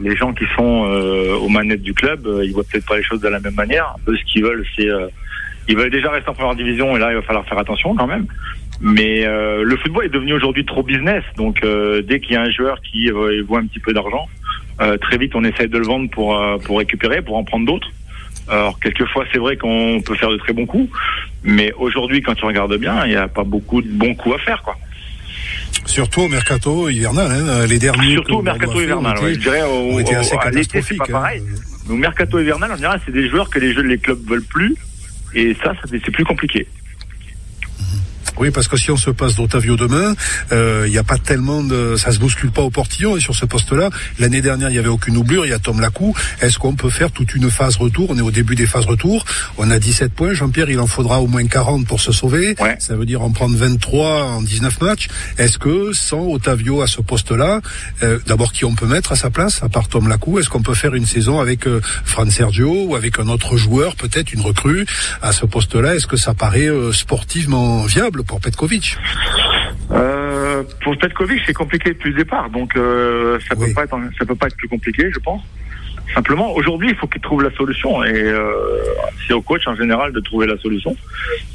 les 0.00 0.16
gens 0.16 0.32
qui 0.32 0.44
sont 0.56 0.86
euh, 0.88 1.36
aux 1.36 1.48
manettes 1.48 1.82
du 1.82 1.94
club, 1.94 2.26
euh, 2.26 2.44
ils 2.44 2.52
voient 2.52 2.64
peut-être 2.64 2.86
pas 2.86 2.96
les 2.96 3.04
choses 3.04 3.20
de 3.20 3.28
la 3.28 3.38
même 3.38 3.54
manière. 3.54 3.94
Eux, 4.08 4.16
ce 4.16 4.24
qu'ils 4.24 4.42
veulent, 4.42 4.66
c'est 4.76 4.88
ils 5.66 5.76
veulent 5.76 5.90
déjà 5.90 6.10
rester 6.10 6.28
en 6.28 6.34
première 6.34 6.56
division 6.56 6.94
et 6.96 6.98
là, 6.98 7.10
il 7.10 7.16
va 7.16 7.22
falloir 7.22 7.46
faire 7.46 7.58
attention 7.58 7.94
quand 7.94 8.06
même. 8.06 8.26
Mais 8.80 9.24
le 9.24 9.76
football 9.76 10.06
est 10.06 10.10
devenu 10.10 10.34
aujourd'hui 10.34 10.64
trop 10.66 10.82
business. 10.82 11.22
Donc, 11.36 11.62
dès 11.62 12.20
qu'il 12.20 12.32
y 12.32 12.36
a 12.36 12.42
un 12.42 12.50
joueur 12.50 12.80
qui 12.82 13.08
voit 13.46 13.60
un 13.60 13.66
petit 13.66 13.78
peu 13.78 13.94
d'argent, 13.94 14.28
très 15.00 15.16
vite, 15.16 15.34
on 15.34 15.44
essaie 15.44 15.68
de 15.68 15.78
le 15.78 15.86
vendre 15.86 16.10
pour 16.10 16.38
pour 16.64 16.78
récupérer, 16.78 17.22
pour 17.22 17.36
en 17.36 17.44
prendre 17.44 17.64
d'autres. 17.64 17.88
Alors 18.48 18.78
quelquefois 18.78 19.24
c'est 19.32 19.38
vrai 19.38 19.56
qu'on 19.56 20.00
peut 20.04 20.14
faire 20.16 20.30
de 20.30 20.36
très 20.36 20.52
bons 20.52 20.66
coups, 20.66 20.90
mais 21.42 21.72
aujourd'hui 21.78 22.22
quand 22.22 22.34
tu 22.34 22.44
regardes 22.44 22.76
bien, 22.76 23.04
il 23.06 23.10
n'y 23.10 23.16
a 23.16 23.28
pas 23.28 23.44
beaucoup 23.44 23.80
de 23.80 23.88
bons 23.88 24.14
coups 24.14 24.36
à 24.36 24.38
faire 24.38 24.62
quoi. 24.62 24.76
Surtout 25.86 26.22
au 26.22 26.28
mercato 26.28 26.88
hivernal, 26.88 27.30
hein, 27.30 27.66
les 27.66 27.78
derniers. 27.78 28.12
Surtout 28.12 28.36
au 28.36 28.42
mercato 28.42 28.80
hivernal, 28.80 29.16
je 29.22 29.38
dirais 29.38 29.62
au, 29.62 29.98
à 29.98 30.50
l'été 30.50 30.82
c'est 30.82 30.96
pas 30.96 31.06
pareil. 31.06 31.42
Hein. 31.42 31.92
Au 31.92 31.96
mercato 31.96 32.38
hivernal, 32.38 32.70
on 32.72 32.76
dirait 32.76 32.96
c'est 33.04 33.12
des 33.12 33.28
joueurs 33.28 33.50
que 33.50 33.58
les 33.58 33.72
jeux 33.74 33.82
les 33.82 33.98
clubs 33.98 34.22
veulent 34.26 34.44
plus, 34.44 34.74
et 35.34 35.56
ça, 35.62 35.72
c'est 35.90 36.10
plus 36.10 36.24
compliqué. 36.24 36.66
Oui, 38.38 38.50
parce 38.50 38.68
que 38.68 38.76
si 38.76 38.90
on 38.90 38.96
se 38.96 39.10
passe 39.10 39.36
d'Otavio 39.36 39.76
demain, 39.76 40.14
il 40.50 40.56
euh, 40.56 40.88
n'y 40.88 40.98
a 40.98 41.02
pas 41.02 41.18
tellement 41.18 41.62
de, 41.62 41.96
ça 41.96 42.12
se 42.12 42.18
bouscule 42.18 42.50
pas 42.50 42.62
au 42.62 42.70
portillon. 42.70 43.16
Et 43.16 43.20
sur 43.20 43.34
ce 43.34 43.44
poste-là, 43.44 43.90
l'année 44.18 44.40
dernière, 44.40 44.70
il 44.70 44.76
y 44.76 44.78
avait 44.78 44.88
aucune 44.88 45.16
oublure. 45.16 45.46
Il 45.46 45.50
y 45.50 45.54
a 45.54 45.58
Tom 45.58 45.80
Lacou. 45.80 46.14
Est-ce 46.40 46.58
qu'on 46.58 46.74
peut 46.74 46.90
faire 46.90 47.10
toute 47.10 47.34
une 47.34 47.50
phase 47.50 47.76
retour? 47.76 48.10
On 48.10 48.18
est 48.18 48.22
au 48.22 48.30
début 48.30 48.54
des 48.54 48.66
phases 48.66 48.86
retour. 48.86 49.24
On 49.58 49.70
a 49.70 49.78
17 49.78 50.12
points. 50.12 50.34
Jean-Pierre, 50.34 50.70
il 50.70 50.80
en 50.80 50.86
faudra 50.86 51.20
au 51.20 51.26
moins 51.26 51.46
40 51.46 51.86
pour 51.86 52.00
se 52.00 52.12
sauver. 52.12 52.56
Ça 52.78 52.96
veut 52.96 53.06
dire 53.06 53.22
en 53.22 53.30
prendre 53.30 53.56
23 53.56 54.24
en 54.24 54.42
19 54.42 54.80
matchs. 54.80 55.08
Est-ce 55.38 55.58
que 55.58 55.92
sans 55.92 56.26
Otavio 56.26 56.82
à 56.82 56.86
ce 56.86 57.00
poste-là, 57.00 57.60
euh, 58.02 58.18
d'abord 58.26 58.52
qui 58.52 58.64
on 58.64 58.74
peut 58.74 58.86
mettre 58.86 59.12
à 59.12 59.16
sa 59.16 59.30
place, 59.30 59.62
à 59.62 59.68
part 59.68 59.88
Tom 59.88 60.08
Lacou, 60.08 60.38
est-ce 60.38 60.48
qu'on 60.48 60.62
peut 60.62 60.74
faire 60.74 60.94
une 60.94 61.06
saison 61.06 61.40
avec 61.40 61.66
euh, 61.66 61.80
Fran 62.04 62.28
Sergio 62.30 62.86
ou 62.86 62.96
avec 62.96 63.18
un 63.18 63.28
autre 63.28 63.56
joueur, 63.56 63.96
peut-être 63.96 64.32
une 64.32 64.40
recrue 64.40 64.86
à 65.22 65.32
ce 65.32 65.46
poste-là? 65.46 65.94
Est-ce 65.94 66.06
que 66.06 66.16
ça 66.16 66.34
paraît 66.34 66.68
euh, 66.68 66.92
sportivement 66.92 67.84
viable? 67.84 68.23
Pour 68.26 68.40
Petkovic 68.40 68.98
euh, 69.90 70.62
Pour 70.82 70.96
Petkovic, 70.98 71.42
c'est 71.46 71.52
compliqué 71.52 71.90
depuis 71.90 72.10
le 72.10 72.16
départ, 72.16 72.50
donc 72.50 72.76
euh, 72.76 73.38
ça 73.48 73.54
peut 73.56 73.72
pas 73.74 73.84
être, 73.84 73.96
ça 74.18 74.24
peut 74.24 74.34
pas 74.34 74.46
être 74.46 74.56
plus 74.56 74.68
compliqué, 74.68 75.10
je 75.12 75.18
pense. 75.18 75.42
Simplement, 76.12 76.52
aujourd'hui, 76.54 76.90
il 76.90 76.96
faut 76.96 77.06
qu'il 77.06 77.20
trouve 77.22 77.42
la 77.42 77.50
solution 77.52 78.04
et 78.04 78.12
euh, 78.12 78.52
c'est 79.26 79.32
au 79.32 79.42
coach 79.42 79.66
en 79.66 79.74
général 79.74 80.12
de 80.12 80.20
trouver 80.20 80.46
la 80.46 80.56
solution. 80.58 80.94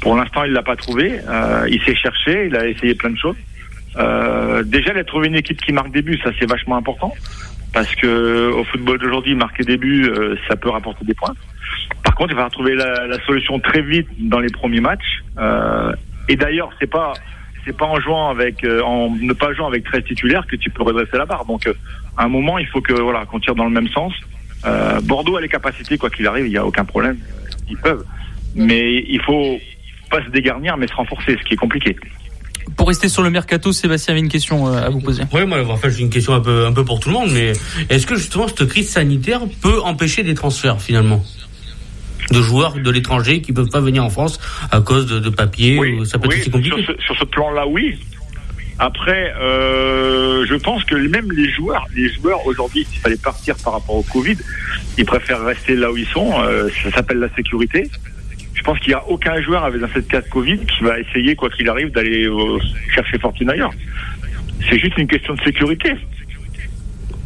Pour 0.00 0.16
l'instant, 0.16 0.44
il 0.44 0.52
l'a 0.52 0.62
pas 0.62 0.76
trouvé. 0.76 1.20
Euh, 1.28 1.66
il 1.70 1.80
s'est 1.82 1.94
cherché, 1.94 2.46
il 2.46 2.56
a 2.56 2.66
essayé 2.66 2.94
plein 2.94 3.10
de 3.10 3.16
choses. 3.16 3.36
Euh, 3.96 4.62
déjà, 4.64 4.92
il 4.92 4.98
a 4.98 5.04
trouvé 5.04 5.28
une 5.28 5.36
équipe 5.36 5.60
qui 5.62 5.72
marque 5.72 5.92
des 5.92 6.02
buts, 6.02 6.18
ça 6.22 6.30
c'est 6.38 6.48
vachement 6.48 6.76
important 6.76 7.14
parce 7.72 7.94
que 7.94 8.50
au 8.50 8.64
football 8.64 8.98
d'aujourd'hui, 8.98 9.36
marquer 9.36 9.62
des 9.62 9.76
buts, 9.76 10.10
ça 10.48 10.56
peut 10.56 10.70
rapporter 10.70 11.04
des 11.04 11.14
points. 11.14 11.34
Par 12.02 12.16
contre, 12.16 12.32
il 12.32 12.36
va 12.36 12.50
trouver 12.50 12.74
la, 12.74 13.06
la 13.06 13.24
solution 13.24 13.60
très 13.60 13.80
vite 13.80 14.08
dans 14.18 14.40
les 14.40 14.50
premiers 14.50 14.80
matchs. 14.80 15.22
Euh, 16.30 16.32
et 16.32 16.36
d'ailleurs, 16.36 16.70
c'est 16.78 16.90
pas 16.90 17.12
c'est 17.64 17.76
pas 17.76 17.86
en 17.86 18.00
jouant 18.00 18.30
avec 18.30 18.64
euh, 18.64 18.82
en 18.82 19.10
ne 19.10 19.32
pas 19.32 19.52
jouant 19.52 19.68
avec 19.68 19.84
13 19.84 20.04
titulaires 20.04 20.46
que 20.46 20.56
tu 20.56 20.70
peux 20.70 20.82
redresser 20.82 21.18
la 21.18 21.26
barre. 21.26 21.44
Donc, 21.44 21.68
à 22.16 22.24
un 22.24 22.28
moment, 22.28 22.58
il 22.58 22.66
faut 22.66 22.80
que 22.80 22.92
voilà 22.92 23.26
qu'on 23.26 23.40
tire 23.40 23.54
dans 23.54 23.66
le 23.66 23.70
même 23.70 23.88
sens. 23.88 24.12
Bordeaux 25.04 25.36
a 25.36 25.40
les 25.40 25.48
capacités, 25.48 25.96
quoi 25.96 26.10
qu'il 26.10 26.26
arrive, 26.26 26.46
il 26.46 26.50
n'y 26.50 26.58
a 26.58 26.66
aucun 26.66 26.84
problème, 26.84 27.16
ils 27.68 27.78
peuvent. 27.78 28.04
Mais 28.54 29.04
il 29.08 29.20
faut 29.22 29.58
pas 30.10 30.22
se 30.22 30.30
dégarnir, 30.30 30.76
mais 30.76 30.86
se 30.86 30.94
renforcer, 30.94 31.36
ce 31.38 31.44
qui 31.46 31.54
est 31.54 31.56
compliqué. 31.56 31.96
Pour 32.76 32.88
rester 32.88 33.08
sur 33.08 33.22
le 33.22 33.30
mercato, 33.30 33.72
Sébastien 33.72 34.12
avait 34.12 34.20
une 34.20 34.28
question 34.28 34.68
euh, 34.68 34.86
à 34.86 34.90
vous 34.90 35.00
poser. 35.00 35.22
Oui, 35.32 35.44
moi, 35.46 35.64
en 35.66 35.76
fait, 35.76 35.90
j'ai 35.90 36.02
une 36.02 36.10
question 36.10 36.34
un 36.34 36.40
peu, 36.40 36.66
un 36.66 36.72
peu 36.72 36.84
pour 36.84 37.00
tout 37.00 37.08
le 37.08 37.14
monde, 37.14 37.30
mais 37.32 37.52
est-ce 37.88 38.06
que 38.06 38.16
justement 38.16 38.48
cette 38.48 38.66
crise 38.66 38.88
sanitaire 38.88 39.42
peut 39.60 39.80
empêcher 39.82 40.22
des 40.22 40.34
transferts 40.34 40.80
finalement? 40.80 41.22
De 42.30 42.42
joueurs 42.42 42.74
de 42.74 42.90
l'étranger 42.90 43.40
qui 43.40 43.52
peuvent 43.52 43.70
pas 43.70 43.80
venir 43.80 44.04
en 44.04 44.10
France 44.10 44.38
à 44.70 44.80
cause 44.80 45.06
de, 45.06 45.18
de 45.18 45.30
papiers 45.30 45.78
oui, 45.78 46.06
Ça 46.06 46.18
peut 46.18 46.32
être 46.32 46.50
compliqué. 46.50 46.86
Sur 47.04 47.16
ce, 47.16 47.24
plan-là, 47.24 47.66
oui. 47.66 47.98
Après, 48.78 49.34
euh, 49.38 50.46
je 50.46 50.54
pense 50.54 50.84
que 50.84 50.94
même 50.94 51.30
les 51.32 51.50
joueurs, 51.50 51.86
les 51.94 52.10
joueurs 52.12 52.46
aujourd'hui, 52.46 52.86
s'il 52.90 53.00
fallait 53.00 53.16
partir 53.16 53.56
par 53.62 53.74
rapport 53.74 53.96
au 53.96 54.02
Covid, 54.02 54.36
ils 54.96 55.04
préfèrent 55.04 55.44
rester 55.44 55.76
là 55.76 55.92
où 55.92 55.96
ils 55.96 56.06
sont. 56.06 56.32
Euh, 56.40 56.68
ça 56.82 56.90
s'appelle 56.90 57.18
la 57.18 57.28
sécurité 57.34 57.90
je 58.60 58.64
pense 58.64 58.78
qu'il 58.80 58.88
n'y 58.88 58.94
a 58.94 59.08
aucun 59.08 59.40
joueur 59.40 59.64
avec 59.64 59.82
un 59.82 59.88
cette 59.94 60.08
cas 60.08 60.20
Covid 60.20 60.58
qui 60.58 60.84
va 60.84 60.98
essayer, 61.00 61.34
quoi 61.34 61.48
qu'il 61.48 61.66
arrive, 61.68 61.90
d'aller 61.92 62.26
euh, 62.26 62.58
chercher 62.94 63.18
fortune 63.18 63.48
ailleurs. 63.48 63.72
C'est 64.68 64.78
juste 64.78 64.98
une 64.98 65.06
question 65.06 65.32
de 65.32 65.40
sécurité. 65.40 65.94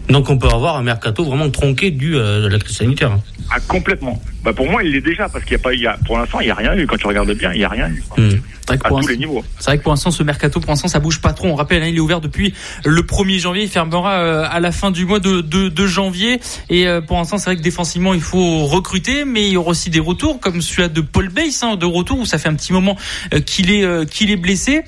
Donc 0.09 0.31
on 0.31 0.39
peut 0.39 0.49
avoir 0.49 0.77
un 0.77 0.83
mercato 0.83 1.25
vraiment 1.25 1.51
tronqué 1.51 1.91
dû 1.91 2.19
à 2.19 2.41
la 2.49 2.59
crise 2.59 2.77
sanitaire. 2.77 3.19
Ah, 3.51 3.61
complètement. 3.67 4.21
Bah 4.45 4.53
pour 4.53 4.71
moi, 4.71 4.83
il 4.83 4.93
l'est 4.93 5.01
déjà 5.01 5.29
parce 5.29 5.45
qu'il 5.45 5.53
y 5.53 5.57
a 5.57 5.59
pas, 5.59 5.73
il 5.73 5.81
y 5.81 5.87
a, 5.87 5.97
pour 6.05 6.19
l'instant, 6.19 6.41
il 6.41 6.45
n'y 6.45 6.51
a 6.51 6.55
rien 6.55 6.75
eu. 6.77 6.87
Quand 6.87 6.97
tu 6.97 7.07
regardes 7.07 7.33
bien, 7.33 7.53
il 7.53 7.59
n'y 7.59 7.65
a 7.65 7.69
rien 7.69 7.89
eu. 7.89 8.03
Hmm. 8.17 8.39
à 8.69 8.77
tous 8.77 9.09
les 9.09 9.17
niveaux. 9.17 9.43
C'est 9.59 9.67
vrai 9.67 9.79
que 9.79 9.83
pour 9.83 9.93
l'instant, 9.93 10.11
ce 10.11 10.23
mercato, 10.23 10.61
pour 10.61 10.71
l'instant, 10.71 10.89
ça 10.89 11.01
bouge 11.01 11.21
pas 11.21 11.33
trop. 11.33 11.49
On 11.49 11.55
rappelle, 11.55 11.83
hein, 11.83 11.87
il 11.87 11.97
est 11.97 12.01
ouvert 12.01 12.21
depuis 12.21 12.53
le 12.85 13.03
1er 13.03 13.39
janvier. 13.39 13.63
Il 13.63 13.71
fermera 13.71 14.19
euh, 14.19 14.47
à 14.51 14.61
la 14.61 14.71
fin 14.73 14.91
du 14.91 15.07
mois 15.07 15.19
de, 15.19 15.41
de, 15.41 15.69
de 15.69 15.87
janvier. 15.87 16.41
Et 16.69 16.87
euh, 16.87 17.01
pour 17.01 17.17
l'instant, 17.17 17.39
c'est 17.39 17.47
vrai 17.47 17.57
que 17.57 17.63
défensivement, 17.63 18.13
il 18.13 18.21
faut 18.21 18.67
recruter, 18.67 19.25
mais 19.25 19.47
il 19.47 19.53
y 19.53 19.57
aura 19.57 19.71
aussi 19.71 19.89
des 19.89 20.01
retours, 20.01 20.41
comme 20.41 20.61
celui 20.61 20.91
de 20.91 21.01
Paul 21.01 21.31
Bass, 21.31 21.63
hein, 21.63 21.77
de 21.77 21.87
retour 21.87 22.19
où 22.19 22.27
ça 22.27 22.37
fait 22.37 22.49
un 22.49 22.55
petit 22.55 22.75
moment 22.75 22.97
euh, 23.33 23.41
qu'il 23.41 23.71
est 23.71 24.11
qu'il 24.11 24.31
est 24.31 24.37
blessé. 24.37 24.83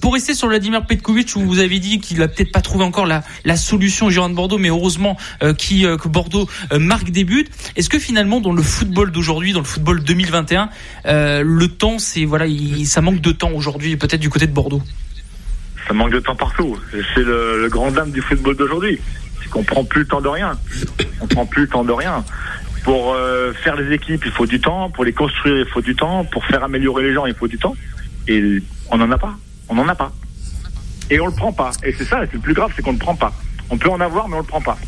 pour 0.00 0.14
rester 0.14 0.34
sur 0.34 0.48
Vladimir 0.48 0.84
Petkovic, 0.86 1.36
où 1.36 1.40
vous 1.40 1.58
avez 1.58 1.78
dit 1.78 2.00
qu'il 2.00 2.22
a 2.22 2.28
peut-être 2.28 2.52
pas 2.52 2.60
trouvé 2.60 2.84
encore 2.84 3.06
la, 3.06 3.22
la 3.44 3.56
solution 3.56 4.06
au 4.06 4.10
Girondin 4.10 4.34
de 4.34 4.36
Mais 4.58 4.68
heureusement 4.68 5.16
qui 5.58 5.82
que 5.82 6.08
Bordeaux 6.08 6.48
marque 6.78 7.10
des 7.10 7.24
buts. 7.24 7.46
Est-ce 7.76 7.88
que 7.88 7.98
finalement, 7.98 8.40
dans 8.40 8.52
le 8.52 8.62
football 8.62 9.10
d'aujourd'hui, 9.10 9.52
dans 9.52 9.60
le 9.60 9.64
football 9.64 10.02
2021. 10.02 10.70
Euh, 11.06 11.42
le 11.44 11.68
temps, 11.68 11.98
c'est 11.98 12.24
voilà, 12.24 12.46
ça 12.84 13.00
manque 13.00 13.20
de 13.20 13.32
temps 13.32 13.50
aujourd'hui, 13.50 13.96
peut-être 13.96 14.20
du 14.20 14.30
côté 14.30 14.46
de 14.46 14.52
Bordeaux? 14.52 14.82
Ça 15.86 15.94
manque 15.94 16.12
de 16.12 16.20
temps 16.20 16.34
partout. 16.34 16.76
C'est 16.90 17.22
le, 17.22 17.68
grand 17.70 17.90
dame 17.90 18.10
du 18.10 18.20
football 18.20 18.56
d'aujourd'hui. 18.56 18.98
C'est 19.42 19.50
qu'on 19.50 19.62
prend 19.62 19.84
plus 19.84 20.00
le 20.00 20.06
temps 20.06 20.20
de 20.20 20.28
rien. 20.28 20.58
On 21.20 21.26
prend 21.26 21.46
plus 21.46 21.62
le 21.62 21.68
temps 21.68 21.84
de 21.84 21.92
rien. 21.92 22.24
Pour 22.82 23.14
euh, 23.14 23.52
faire 23.52 23.76
les 23.76 23.94
équipes, 23.94 24.22
il 24.24 24.32
faut 24.32 24.46
du 24.46 24.60
temps. 24.60 24.90
Pour 24.90 25.04
les 25.04 25.12
construire, 25.12 25.58
il 25.58 25.66
faut 25.66 25.80
du 25.80 25.94
temps. 25.94 26.24
Pour 26.24 26.44
faire 26.46 26.64
améliorer 26.64 27.04
les 27.04 27.14
gens, 27.14 27.26
il 27.26 27.34
faut 27.34 27.48
du 27.48 27.58
temps. 27.58 27.76
Et 28.26 28.62
on 28.90 28.98
n'en 28.98 29.10
a 29.10 29.18
pas. 29.18 29.34
On 29.68 29.74
n'en 29.74 29.88
a 29.88 29.94
pas. 29.94 30.12
Et 31.10 31.20
on 31.20 31.26
le 31.26 31.32
prend 31.32 31.52
pas. 31.52 31.70
Et 31.84 31.92
c'est 31.92 32.04
ça, 32.04 32.22
c'est 32.22 32.34
le 32.34 32.40
plus 32.40 32.54
grave, 32.54 32.72
c'est 32.74 32.82
qu'on 32.82 32.92
ne 32.92 32.98
le 32.98 33.04
prend 33.04 33.14
pas. 33.14 33.32
On 33.70 33.78
peut 33.78 33.90
en 33.90 34.00
avoir, 34.00 34.28
mais 34.28 34.36
on 34.36 34.40
le 34.40 34.44
prend 34.44 34.60
pas. 34.60 34.78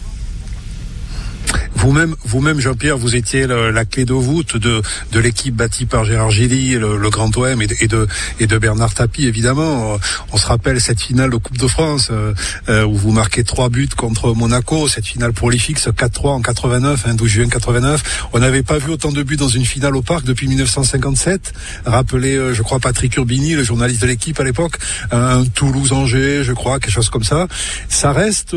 Vous-même, 1.79 2.17
vous-même, 2.25 2.59
Jean-Pierre, 2.59 2.99
vous 2.99 3.14
étiez 3.14 3.47
la 3.47 3.85
clé 3.85 4.05
de 4.05 4.12
voûte 4.12 4.57
de, 4.57 4.83
de 5.12 5.21
l'équipe 5.21 5.55
bâtie 5.55 5.87
par 5.87 6.05
Gérard 6.05 6.33
Gilly, 6.33 6.73
le, 6.75 7.09
Grand 7.09 7.35
OM 7.37 7.62
et 7.62 7.69
de, 7.69 8.09
et 8.41 8.47
de, 8.49 8.59
Bernard 8.59 8.95
Tapie, 8.95 9.27
évidemment. 9.27 9.97
On 10.33 10.37
se 10.37 10.47
rappelle 10.47 10.81
cette 10.81 11.01
finale 11.01 11.31
de 11.31 11.37
Coupe 11.37 11.57
de 11.57 11.69
France 11.69 12.09
euh, 12.11 12.35
euh, 12.69 12.85
où 12.85 12.95
vous 12.95 13.12
marquez 13.12 13.45
trois 13.45 13.69
buts 13.69 13.88
contre 13.97 14.35
Monaco, 14.35 14.88
cette 14.88 15.07
finale 15.07 15.33
prolifique, 15.33 15.79
ce 15.79 15.91
4-3 15.91 16.29
en 16.31 16.43
89, 16.43 17.05
hein, 17.07 17.14
12 17.14 17.29
juin 17.29 17.49
89. 17.49 18.29
On 18.33 18.41
n'avait 18.41 18.64
pas 18.64 18.79
vu 18.79 18.91
autant 18.91 19.12
de 19.12 19.23
buts 19.23 19.37
dans 19.37 19.49
une 19.49 19.64
finale 19.64 19.95
au 19.95 20.03
parc 20.03 20.25
depuis 20.25 20.49
1957. 20.49 21.53
Rappelez, 21.87 22.35
euh, 22.35 22.55
je 22.55 22.62
crois, 22.62 22.81
Patrick 22.81 23.17
Urbini, 23.17 23.55
le 23.55 23.62
journaliste 23.62 24.03
de 24.03 24.09
l'équipe 24.09 24.38
à 24.41 24.45
l'époque, 24.45 24.79
un 25.12 25.45
Toulouse-Angers, 25.45 26.43
je 26.43 26.53
crois, 26.53 26.81
quelque 26.81 26.91
chose 26.93 27.09
comme 27.09 27.25
ça. 27.25 27.47
Ça 27.88 28.11
reste, 28.11 28.57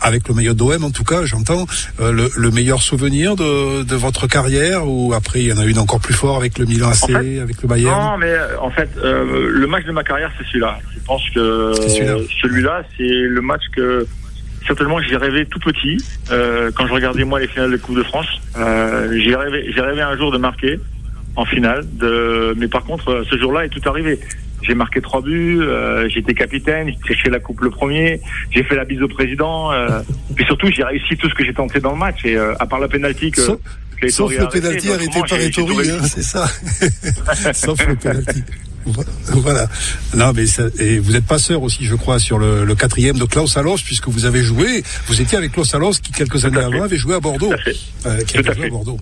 avec 0.00 0.28
le 0.28 0.34
maillot 0.34 0.54
d'OM 0.54 0.82
en 0.82 0.90
tout 0.90 1.04
cas, 1.04 1.26
j'entends, 1.26 1.66
le 2.00 2.21
le, 2.36 2.50
meilleur 2.50 2.82
souvenir 2.82 3.36
de, 3.36 3.82
de, 3.82 3.96
votre 3.96 4.26
carrière 4.26 4.88
ou 4.88 5.12
après 5.14 5.40
il 5.40 5.46
y 5.46 5.52
en 5.52 5.58
a 5.58 5.64
une 5.64 5.78
encore 5.78 6.00
plus 6.00 6.14
fort 6.14 6.36
avec 6.36 6.58
le 6.58 6.66
Milan 6.66 6.90
AC, 6.90 7.10
avec 7.10 7.62
le 7.62 7.68
Bayern 7.68 8.00
Non, 8.00 8.18
mais 8.18 8.30
euh, 8.30 8.58
en 8.60 8.70
fait, 8.70 8.88
euh, 8.98 9.48
le 9.48 9.66
match 9.66 9.84
de 9.84 9.92
ma 9.92 10.04
carrière, 10.04 10.30
c'est 10.38 10.46
celui-là. 10.46 10.78
Je 10.94 11.00
pense 11.04 11.22
que 11.30 11.72
celui-là, 12.42 12.82
c'est 12.96 13.04
le 13.04 13.40
match 13.40 13.62
que 13.74 14.06
certainement 14.66 15.00
j'ai 15.00 15.16
rêvé 15.16 15.46
tout 15.46 15.58
petit 15.58 15.98
euh, 16.30 16.70
quand 16.74 16.86
je 16.86 16.92
regardais 16.92 17.24
moi 17.24 17.40
les 17.40 17.48
finales 17.48 17.72
de 17.72 17.76
Coupe 17.76 17.96
de 17.96 18.02
France. 18.04 18.28
j'ai 18.56 19.34
rêvé, 19.34 19.72
j'ai 19.74 19.80
rêvé 19.80 20.02
un 20.02 20.16
jour 20.16 20.32
de 20.32 20.38
marquer 20.38 20.78
en 21.36 21.44
finale. 21.44 21.84
De, 21.94 22.54
mais 22.56 22.68
par 22.68 22.84
contre, 22.84 23.24
ce 23.28 23.36
jour-là 23.38 23.64
est 23.64 23.70
tout 23.70 23.86
arrivé. 23.88 24.18
J'ai 24.62 24.74
marqué 24.74 25.00
trois 25.00 25.20
buts, 25.20 25.58
euh, 25.60 26.08
été 26.14 26.34
capitaine, 26.34 26.90
j'ai 27.06 27.14
fait 27.14 27.30
la 27.30 27.40
coupe 27.40 27.60
le 27.60 27.70
premier, 27.70 28.20
j'ai 28.50 28.62
fait 28.62 28.76
la 28.76 28.84
bise 28.84 29.02
au 29.02 29.08
président, 29.08 29.72
euh, 29.72 30.00
puis 30.34 30.44
surtout 30.44 30.68
j'ai 30.70 30.84
réussi 30.84 31.16
tout 31.16 31.28
ce 31.28 31.34
que 31.34 31.44
j'ai 31.44 31.54
tenté 31.54 31.80
dans 31.80 31.92
le 31.92 31.98
match 31.98 32.24
et 32.24 32.36
euh, 32.36 32.54
à 32.60 32.66
part 32.66 32.78
la 32.78 32.88
pénalty 32.88 33.30
que 33.30 33.42
sauf, 33.42 33.58
sauf 34.08 34.38
le 34.38 34.48
pénalty 34.48 34.90
arrêté 34.90 35.20
par 35.28 35.40
Ettori, 35.40 35.90
hein, 35.90 35.98
c'est 36.04 36.22
ça. 36.22 36.46
sauf 37.52 37.86
le 37.86 37.96
pénalty. 37.96 38.42
Voilà. 38.84 39.68
Non, 40.16 40.32
mais 40.34 40.46
ça, 40.46 40.64
et 40.78 40.98
vous 40.98 41.16
êtes 41.16 41.24
passeur 41.24 41.62
aussi, 41.62 41.84
je 41.84 41.94
crois, 41.94 42.18
sur 42.18 42.38
le, 42.38 42.64
le 42.64 42.74
quatrième 42.74 43.18
de 43.18 43.24
Klaus 43.24 43.56
Allos, 43.56 43.78
puisque 43.84 44.08
vous 44.08 44.24
avez 44.24 44.42
joué. 44.42 44.82
Vous 45.06 45.20
étiez 45.20 45.38
avec 45.38 45.52
Klaus 45.52 45.74
Allos, 45.74 45.92
qui 46.02 46.12
quelques 46.12 46.44
années 46.44 46.58
avant 46.58 46.82
avait 46.82 46.96
joué 46.96 47.14
à 47.14 47.20
Bordeaux. 47.20 47.52
Euh, 48.06 48.20
qui 48.22 48.38
avait 48.38 48.54
joué 48.54 48.66
à 48.66 48.70
Bordeaux. 48.70 48.98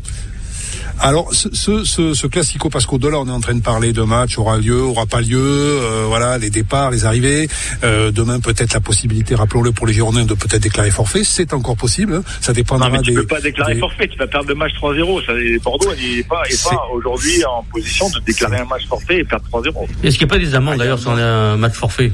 Alors, 1.03 1.33
ce, 1.33 1.49
ce, 1.85 2.13
ce 2.13 2.27
classico, 2.27 2.69
parce 2.69 2.85
qu'au-delà, 2.85 3.19
on 3.19 3.27
est 3.27 3.31
en 3.31 3.41
train 3.41 3.55
de 3.55 3.63
parler 3.63 3.95
de 3.95 4.03
match, 4.03 4.37
aura 4.37 4.59
lieu, 4.59 4.83
aura 4.83 5.07
pas 5.07 5.23
lieu, 5.23 5.39
euh, 5.41 6.05
voilà, 6.07 6.37
les 6.37 6.51
départs, 6.51 6.91
les 6.91 7.07
arrivées. 7.07 7.49
Euh, 7.83 8.11
demain, 8.11 8.39
peut-être 8.39 8.75
la 8.75 8.81
possibilité, 8.81 9.35
rappelons-le 9.35 9.73
pour 9.73 9.87
les 9.87 9.95
Girondins, 9.95 10.27
de 10.27 10.35
peut-être 10.35 10.63
déclarer 10.63 10.91
forfait. 10.91 11.25
C'est 11.25 11.55
encore 11.55 11.77
possible. 11.77 12.17
Hein. 12.17 12.23
Ça 12.43 12.53
dépendra 12.53 12.89
non, 12.91 12.97
mais 12.97 13.03
tu 13.03 13.15
peux 13.15 13.27
pas 13.27 13.41
déclarer 13.41 13.77
forfait. 13.77 14.09
Tu 14.09 14.19
vas 14.19 14.27
perdre 14.27 14.49
le 14.51 14.55
match 14.55 14.73
3-0. 14.75 15.63
Bordeaux 15.63 15.95
n'est 15.95 16.23
pas, 16.25 16.43
pas 16.65 16.87
aujourd'hui 16.93 17.45
en 17.47 17.63
position 17.63 18.11
de 18.11 18.21
déclarer 18.21 18.59
un 18.59 18.67
match 18.67 18.87
forfait 18.87 19.21
et 19.21 19.25
perdre 19.25 19.47
3-0. 19.51 19.87
Est-ce 20.03 20.19
qu'il 20.19 20.27
n'y 20.27 20.33
a 20.33 20.35
pas 20.37 20.39
des 20.39 20.55
amendes 20.55 20.77
d'ailleurs 20.77 20.99
sur 20.99 21.13
un 21.13 21.57
match 21.57 21.75
forfait? 21.75 22.13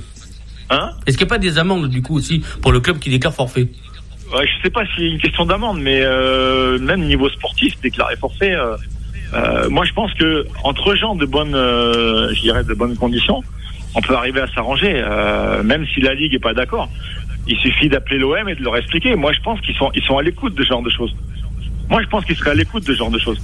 Hein? 0.71 0.91
Est-ce 1.07 1.17
qu'il 1.17 1.27
n'y 1.27 1.33
a 1.33 1.35
pas 1.35 1.39
des 1.39 1.59
amendes 1.59 1.89
du 1.89 2.03
coup 2.03 2.17
aussi 2.17 2.43
pour 2.63 2.73
le 2.73 2.81
club 2.81 2.99
qui 2.99 3.11
déclare 3.11 3.35
forfait? 3.35 3.69
Ouais, 4.35 4.47
je 4.47 4.63
sais 4.63 4.71
pas 4.71 4.83
y 4.99 5.05
a 5.05 5.07
une 5.07 5.19
question 5.19 5.47
d'amende, 5.47 5.81
mais 5.81 6.01
euh, 6.03 6.79
même 6.79 7.03
niveau 7.03 7.29
sportif, 7.29 7.81
déclarer 7.81 8.17
forfait. 8.17 8.55
Euh, 8.55 8.77
euh, 9.35 9.69
moi, 9.71 9.85
je 9.85 9.93
pense 9.93 10.13
que 10.15 10.47
entre 10.65 10.95
gens 10.95 11.15
de 11.15 11.27
bonnes, 11.27 11.55
euh, 11.55 12.33
je 12.35 12.41
dirais, 12.41 12.65
de 12.65 12.75
bonnes 12.75 12.97
conditions, 12.97 13.43
on 13.95 14.01
peut 14.01 14.15
arriver 14.15 14.41
à 14.41 14.49
s'arranger, 14.49 14.95
euh, 14.97 15.63
même 15.63 15.87
si 15.95 16.01
la 16.01 16.15
ligue 16.15 16.35
est 16.35 16.41
pas 16.41 16.55
d'accord. 16.55 16.89
Il 17.47 17.57
suffit 17.59 17.89
d'appeler 17.89 18.19
l'OM 18.19 18.49
et 18.49 18.55
de 18.55 18.63
leur 18.63 18.77
expliquer. 18.77 19.15
Moi, 19.15 19.33
je 19.33 19.41
pense 19.41 19.61
qu'ils 19.61 19.75
sont, 19.77 19.91
ils 19.95 20.03
sont 20.03 20.19
à 20.19 20.23
l'écoute 20.23 20.55
de 20.55 20.63
ce 20.63 20.69
genre 20.69 20.83
de 20.83 20.91
choses. 20.91 21.15
Moi, 21.89 22.03
je 22.03 22.09
pense 22.09 22.25
qu'ils 22.25 22.37
seraient 22.37 22.51
à 22.51 22.55
l'écoute 22.55 22.85
de 22.85 22.93
ce 22.93 22.99
genre 22.99 23.11
de 23.11 23.19
choses. 23.19 23.41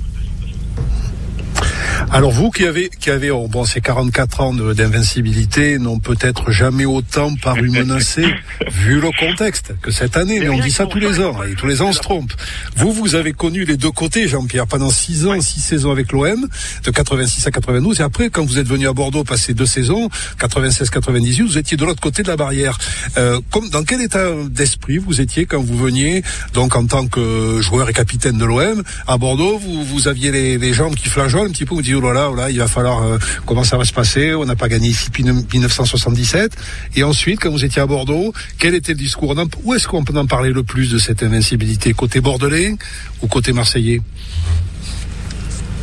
Alors 2.14 2.30
vous 2.30 2.50
qui 2.50 2.66
avez 2.66 2.90
qui 2.90 3.08
avez 3.08 3.30
oh, 3.30 3.48
bon 3.48 3.64
ces 3.64 3.80
44 3.80 4.40
ans 4.42 4.52
d'invincibilité 4.52 5.78
n'ont 5.78 5.98
peut-être 5.98 6.50
jamais 6.50 6.84
autant 6.84 7.34
paru 7.36 7.70
menacés 7.70 8.26
vu 8.70 9.00
le 9.00 9.08
contexte 9.18 9.72
que 9.80 9.90
cette 9.90 10.18
année. 10.18 10.40
Mais, 10.40 10.50
on 10.50 10.58
dit 10.58 10.70
ça 10.70 10.84
tous 10.84 10.98
les 10.98 11.20
ans 11.20 11.42
et 11.42 11.54
tous 11.54 11.66
les 11.66 11.80
ans 11.80 11.88
on 11.88 11.92
se 11.92 12.00
trompe. 12.00 12.30
Vous 12.76 12.92
vous 12.92 13.14
avez 13.14 13.32
connu 13.32 13.64
les 13.64 13.78
deux 13.78 13.90
côtés, 13.90 14.28
Jean-Pierre, 14.28 14.66
pendant 14.66 14.90
six 14.90 15.26
ans, 15.26 15.40
six 15.40 15.60
saisons 15.60 15.90
avec 15.90 16.12
l'OM, 16.12 16.46
de 16.84 16.90
86 16.90 17.46
à 17.46 17.50
92 17.50 18.00
et 18.00 18.02
après 18.02 18.28
quand 18.28 18.44
vous 18.44 18.58
êtes 18.58 18.68
venu 18.68 18.86
à 18.86 18.92
Bordeaux 18.92 19.24
passer 19.24 19.54
deux 19.54 19.64
saisons, 19.64 20.10
96-98, 20.38 21.42
vous 21.46 21.56
étiez 21.56 21.78
de 21.78 21.84
l'autre 21.86 22.02
côté 22.02 22.22
de 22.22 22.28
la 22.28 22.36
barrière. 22.36 22.76
Euh, 23.16 23.40
comme, 23.50 23.70
dans 23.70 23.84
quel 23.84 24.02
état 24.02 24.28
d'esprit 24.50 24.98
vous 24.98 25.22
étiez 25.22 25.46
quand 25.46 25.62
vous 25.62 25.78
veniez 25.78 26.22
donc 26.52 26.76
en 26.76 26.84
tant 26.84 27.06
que 27.06 27.62
joueur 27.62 27.88
et 27.88 27.94
capitaine 27.94 28.36
de 28.36 28.44
l'OM 28.44 28.82
à 29.06 29.16
Bordeaux 29.16 29.56
Vous 29.56 29.82
vous 29.82 30.08
aviez 30.08 30.30
les, 30.30 30.58
les 30.58 30.74
jambes 30.74 30.94
qui 30.94 31.08
flageolent 31.08 31.46
un 31.46 31.52
petit 31.52 31.64
peu, 31.64 31.74
vous 31.74 31.80
dites 31.80 32.01
oh 32.04 32.12
là 32.12 32.30
là, 32.34 32.50
il 32.50 32.58
va 32.58 32.68
falloir 32.68 33.02
euh, 33.02 33.18
comment 33.46 33.64
ça 33.64 33.76
va 33.76 33.84
se 33.84 33.92
passer 33.92 34.34
On 34.34 34.44
n'a 34.44 34.56
pas 34.56 34.68
gagné 34.68 34.88
ici 34.88 35.06
depuis 35.06 35.24
1977. 35.24 36.56
Et 36.96 37.04
ensuite, 37.04 37.40
quand 37.40 37.50
vous 37.50 37.64
étiez 37.64 37.82
à 37.82 37.86
Bordeaux, 37.86 38.32
quel 38.58 38.74
était 38.74 38.92
le 38.92 38.98
discours 38.98 39.34
Où 39.64 39.74
est-ce 39.74 39.88
qu'on 39.88 40.04
peut 40.04 40.16
en 40.18 40.26
parler 40.26 40.50
le 40.50 40.62
plus 40.62 40.90
de 40.90 40.98
cette 40.98 41.22
invincibilité? 41.22 41.92
Côté 41.92 42.20
bordelais 42.20 42.74
ou 43.22 43.26
côté 43.26 43.52
marseillais? 43.52 44.00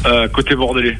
Euh, 0.05 0.27
Côté 0.29 0.55
bordelais. 0.55 0.97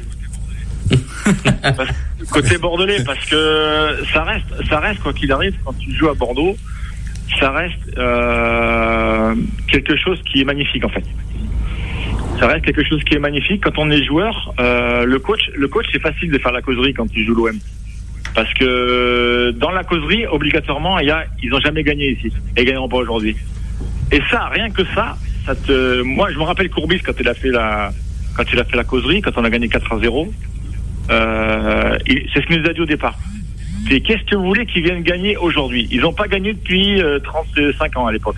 côté 2.30 2.58
bordelais, 2.58 3.04
parce 3.04 3.24
que 3.26 4.04
ça 4.12 4.24
reste, 4.24 4.46
ça 4.68 4.80
reste 4.80 5.00
quoi 5.00 5.12
qu'il 5.12 5.30
arrive 5.30 5.54
quand 5.64 5.72
tu 5.78 5.94
joues 5.94 6.08
à 6.08 6.14
Bordeaux, 6.14 6.56
ça 7.38 7.50
reste 7.52 7.96
euh, 7.96 9.34
quelque 9.68 9.96
chose 9.96 10.18
qui 10.30 10.40
est 10.40 10.44
magnifique 10.44 10.84
en 10.84 10.88
fait 10.88 11.04
ça 12.40 12.46
reste 12.46 12.64
quelque 12.64 12.82
chose 12.82 13.04
qui 13.04 13.14
est 13.14 13.18
magnifique. 13.18 13.62
Quand 13.62 13.76
on 13.76 13.90
est 13.90 14.02
joueur, 14.02 14.54
euh, 14.58 15.04
le 15.04 15.18
coach, 15.18 15.50
le 15.54 15.68
coach, 15.68 15.84
c'est 15.92 16.00
facile 16.00 16.30
de 16.30 16.38
faire 16.38 16.52
la 16.52 16.62
causerie 16.62 16.94
quand 16.94 17.06
tu 17.06 17.24
joues 17.24 17.34
l'OM. 17.34 17.58
Parce 18.34 18.52
que 18.54 19.50
dans 19.50 19.70
la 19.70 19.84
causerie, 19.84 20.26
obligatoirement, 20.26 20.98
il 21.00 21.08
y 21.08 21.10
a, 21.10 21.24
ils 21.42 21.50
n'ont 21.50 21.60
jamais 21.60 21.82
gagné 21.82 22.12
ici 22.12 22.32
et 22.56 22.62
ils 22.62 22.64
gagneront 22.64 22.88
pas 22.88 22.96
aujourd'hui. 22.96 23.36
Et 24.10 24.20
ça, 24.30 24.46
rien 24.46 24.70
que 24.70 24.84
ça, 24.94 25.18
ça 25.44 25.54
te, 25.54 26.00
moi, 26.00 26.30
je 26.32 26.38
me 26.38 26.44
rappelle 26.44 26.70
Courbis 26.70 27.00
quand 27.00 27.12
il 27.20 27.28
a 27.28 27.34
fait 27.34 27.50
la, 27.50 27.92
quand 28.36 28.44
il 28.50 28.58
a 28.58 28.64
fait 28.64 28.76
la 28.76 28.84
causerie, 28.84 29.20
quand 29.20 29.36
on 29.36 29.44
a 29.44 29.50
gagné 29.50 29.68
4 29.68 29.92
à 29.92 29.98
0. 29.98 30.32
Euh, 31.10 31.98
c'est 32.06 32.40
ce 32.40 32.46
qu'il 32.46 32.62
nous 32.62 32.70
a 32.70 32.72
dit 32.72 32.80
au 32.80 32.86
départ. 32.86 33.18
C'est 33.88 34.00
qu'est-ce 34.00 34.24
que 34.24 34.36
vous 34.36 34.46
voulez 34.46 34.64
qu'ils 34.64 34.82
viennent 34.82 35.02
gagner 35.02 35.36
aujourd'hui? 35.36 35.88
Ils 35.90 36.00
n'ont 36.00 36.12
pas 36.12 36.28
gagné 36.28 36.54
depuis 36.54 37.02
35 37.22 37.58
euh, 37.96 38.00
ans 38.00 38.06
à 38.06 38.12
l'époque. 38.12 38.36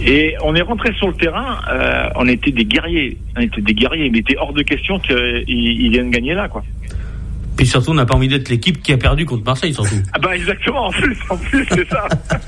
Et 0.00 0.34
on 0.42 0.54
est 0.54 0.62
rentré 0.62 0.92
sur 0.94 1.08
le 1.08 1.14
terrain, 1.14 1.60
euh, 1.70 2.08
on 2.16 2.26
était 2.26 2.50
des 2.50 2.64
guerriers, 2.64 3.18
on 3.36 3.40
était 3.40 3.60
des 3.60 3.74
guerriers, 3.74 4.06
il 4.06 4.16
était 4.16 4.36
hors 4.36 4.52
de 4.52 4.62
question 4.62 4.98
qu'ils 4.98 5.90
viennent 5.90 6.10
gagner 6.10 6.34
là, 6.34 6.48
quoi. 6.48 6.64
Puis 7.56 7.66
surtout, 7.66 7.90
on 7.90 7.94
n'a 7.94 8.06
pas 8.06 8.14
envie 8.14 8.28
d'être 8.28 8.48
l'équipe 8.48 8.82
qui 8.82 8.92
a 8.92 8.96
perdu 8.96 9.26
contre 9.26 9.44
Marseille, 9.44 9.74
surtout. 9.74 9.96
Ah 10.12 10.18
bah 10.18 10.34
exactement, 10.34 10.86
en 10.86 10.90
plus, 10.90 11.16
en 11.28 11.36
plus, 11.36 11.66
c'est 11.70 11.88
ça. 11.88 12.08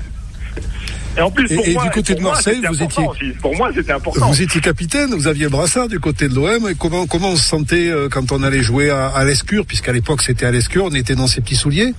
Et 1.17 1.21
en 1.21 1.31
plus, 1.31 1.47
pour 1.53 1.65
et, 1.65 1.73
moi, 1.73 1.83
du 1.83 1.89
côté 1.91 2.13
de 2.13 2.19
Marseille, 2.19 2.61
vous 2.67 2.83
étiez. 2.83 3.05
Pour 3.41 3.55
moi, 3.55 3.71
c'était 3.73 3.93
important. 3.93 4.27
Vous 4.27 4.41
étiez 4.41 4.59
capitaine, 4.59 5.11
vous 5.11 5.27
aviez 5.27 5.47
brassard 5.47 5.87
du 5.87 5.99
côté 5.99 6.27
de 6.27 6.35
l'OM. 6.35 6.67
Et 6.69 6.75
comment, 6.75 7.07
comment 7.07 7.29
on 7.29 7.35
se 7.37 7.45
sentait 7.45 7.89
euh, 7.89 8.09
quand 8.09 8.33
on 8.33 8.43
allait 8.43 8.61
jouer 8.61 8.89
à, 8.89 9.07
à 9.07 9.23
l'Escure, 9.23 9.65
puisqu'à 9.65 9.93
l'époque 9.93 10.21
c'était 10.21 10.45
à 10.45 10.51
l'Escure, 10.51 10.83
on 10.83 10.93
était 10.93 11.15
dans 11.15 11.27
ses 11.27 11.39
petits 11.39 11.55
souliers? 11.55 11.93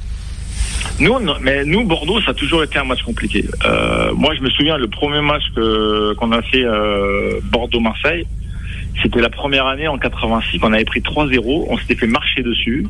Nous, 0.98 1.14
mais 1.42 1.64
nous, 1.64 1.84
Bordeaux, 1.84 2.20
ça 2.22 2.30
a 2.30 2.34
toujours 2.34 2.62
été 2.62 2.78
un 2.78 2.84
match 2.84 3.02
compliqué. 3.02 3.44
Euh, 3.64 4.12
moi, 4.14 4.34
je 4.34 4.42
me 4.42 4.50
souviens, 4.50 4.78
le 4.78 4.88
premier 4.88 5.20
match 5.20 5.42
que 5.54 6.14
qu'on 6.14 6.32
a 6.32 6.42
fait 6.42 6.64
euh, 6.64 7.40
Bordeaux-Marseille, 7.44 8.26
c'était 9.02 9.20
la 9.20 9.28
première 9.28 9.66
année 9.66 9.88
en 9.88 9.98
86. 9.98 10.58
On 10.62 10.72
avait 10.72 10.84
pris 10.84 11.00
3-0, 11.00 11.66
on 11.68 11.76
s'était 11.78 11.96
fait 11.96 12.06
marcher 12.06 12.42
dessus. 12.42 12.86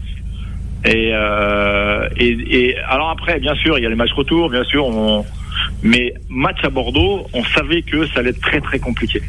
Et, 0.85 1.11
euh, 1.13 2.09
et, 2.17 2.77
alors 2.89 3.11
après, 3.11 3.41
bien 3.41 3.55
sûr, 3.57 3.79
il 3.79 3.83
y 3.83 3.87
a 3.87 3.89
les 3.89 3.97
matchs 3.97 4.13
retour, 4.13 4.51
bien 4.51 4.65
sûr. 4.65 4.87
Mais 5.83 6.15
match 6.29 6.59
à 6.63 6.71
Bordeaux, 6.71 7.27
on 7.33 7.45
savait 7.45 7.83
que 7.83 8.07
ça 8.09 8.21
allait 8.21 8.31
être 8.31 8.41
très 8.41 8.61
très 8.61 8.79
compliqué. 8.79 9.21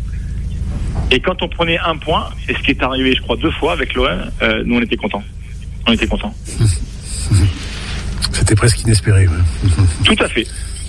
Et 1.12 1.20
quand 1.20 1.42
on 1.42 1.48
prenait 1.48 1.80
un 1.80 1.96
point, 1.98 2.30
et 2.50 2.54
ce 2.54 2.60
qui 2.60 2.72
est 2.72 2.84
arrivé, 2.84 3.14
je 3.16 3.22
crois, 3.22 3.38
deux 3.38 3.52
fois 3.52 3.74
avec 3.74 3.94
l'OM, 3.94 4.08
euh, 4.42 4.64
nous 4.66 4.76
on 4.76 4.82
était 4.82 4.98
contents. 4.98 5.24
On 5.88 5.94
était 5.94 6.08
contents. 6.08 6.34
C'était 8.38 8.56
presque 8.56 8.82
inespéré. 8.82 9.28
Tout 10.06 10.16
à 10.20 10.28
fait. 10.28 10.46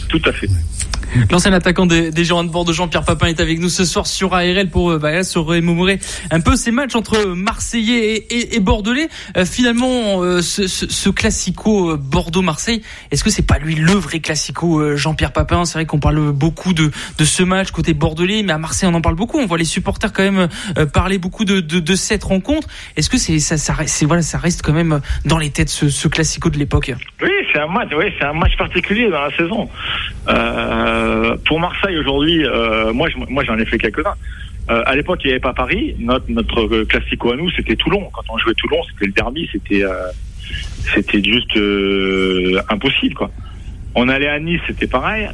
Tout 0.09 0.21
à 0.27 0.33
fait. 0.33 0.49
L'ancien 1.31 1.53
attaquant 1.53 1.87
des, 1.87 2.11
des 2.11 2.25
Girondins 2.25 2.49
de 2.49 2.53
Bordeaux, 2.53 2.73
Jean-Pierre 2.73 3.05
Papin, 3.05 3.27
est 3.29 3.41
avec 3.41 3.59
nous 3.61 3.69
ce 3.69 3.85
soir 3.85 4.07
sur 4.07 4.35
ARL 4.35 4.69
pour 4.69 4.91
euh, 4.91 4.99
bah, 4.99 5.23
se 5.23 5.39
remémorer 5.39 5.99
un 6.31 6.41
peu 6.41 6.57
ces 6.57 6.71
matchs 6.71 6.95
entre 6.95 7.35
Marseillais 7.35 8.17
et, 8.17 8.57
et, 8.57 8.61
Bordelais. 8.61 9.09
Euh, 9.37 9.45
finalement, 9.45 10.23
euh, 10.23 10.43
ce, 10.43 10.67
ce, 10.67 11.09
classico 11.09 11.97
Bordeaux-Marseille, 11.97 12.83
est-ce 13.11 13.25
que 13.25 13.31
c'est 13.31 13.47
pas 13.47 13.59
lui 13.59 13.75
le 13.75 13.93
vrai 13.93 14.21
classico 14.21 14.97
Jean-Pierre 14.97 15.33
Papin? 15.33 15.65
C'est 15.65 15.75
vrai 15.75 15.87
qu'on 15.87 15.99
parle 15.99 16.33
beaucoup 16.33 16.75
de, 16.75 16.91
ce 17.19 17.43
match 17.43 17.71
côté 17.71 17.95
bordelais, 17.95 18.43
mais 18.43 18.53
à 18.53 18.59
Marseille 18.59 18.89
on 18.93 18.95
en 18.95 19.01
parle 19.01 19.15
beaucoup. 19.15 19.39
On 19.39 19.47
voit 19.47 19.59
les 19.59 19.65
supporters 19.65 20.13
quand 20.13 20.23
même 20.23 20.49
parler 20.93 21.19
beaucoup 21.19 21.45
de, 21.45 21.95
cette 21.95 22.25
rencontre. 22.25 22.69
Est-ce 22.97 23.09
que 23.09 23.17
ça, 23.17 23.73
reste 23.73 24.63
quand 24.63 24.73
même 24.73 25.01
dans 25.25 25.39
les 25.39 25.51
têtes 25.51 25.71
ce, 25.71 25.89
ce 25.89 26.09
classico 26.09 26.51
de 26.51 26.59
l'époque? 26.59 26.93
Oui, 27.23 27.31
c'est 27.53 27.61
un 27.61 27.67
match, 27.67 27.89
oui, 27.97 28.07
c'est 28.19 28.27
un 28.27 28.35
match 28.35 28.57
particulier 28.57 29.11
dans 29.11 29.23
la 29.23 29.37
saison. 29.37 29.69
Euh, 30.99 31.37
pour 31.47 31.61
Marseille 31.61 31.97
aujourd'hui, 31.99 32.45
euh, 32.45 32.93
moi, 32.93 33.09
moi 33.29 33.45
j'en 33.45 33.57
ai 33.59 33.65
fait 33.65 33.79
quelques-uns. 33.79 34.15
Euh, 34.71 34.83
à 34.85 34.97
l'époque, 34.97 35.21
il 35.25 35.29
n'y 35.29 35.33
avait 35.33 35.41
pas 35.41 35.55
Paris. 35.55 35.95
Notre, 35.99 36.31
notre 36.31 36.85
classico 36.85 37.33
à 37.33 37.37
nous, 37.37 37.51
c'était 37.51 37.77
Toulon. 37.77 38.09
Quand 38.13 38.23
on 38.29 38.39
jouait 38.39 38.55
Toulon, 38.55 38.79
c'était 38.91 39.07
le 39.07 39.13
derby, 39.13 39.49
c'était 39.53 39.83
c'était 40.95 41.23
juste 41.23 41.59
impossible. 42.69 43.17
On 43.95 44.09
allait 44.09 44.29
à 44.29 44.39
Nice, 44.39 44.61
c'était 44.67 44.87
pareil. 44.87 45.29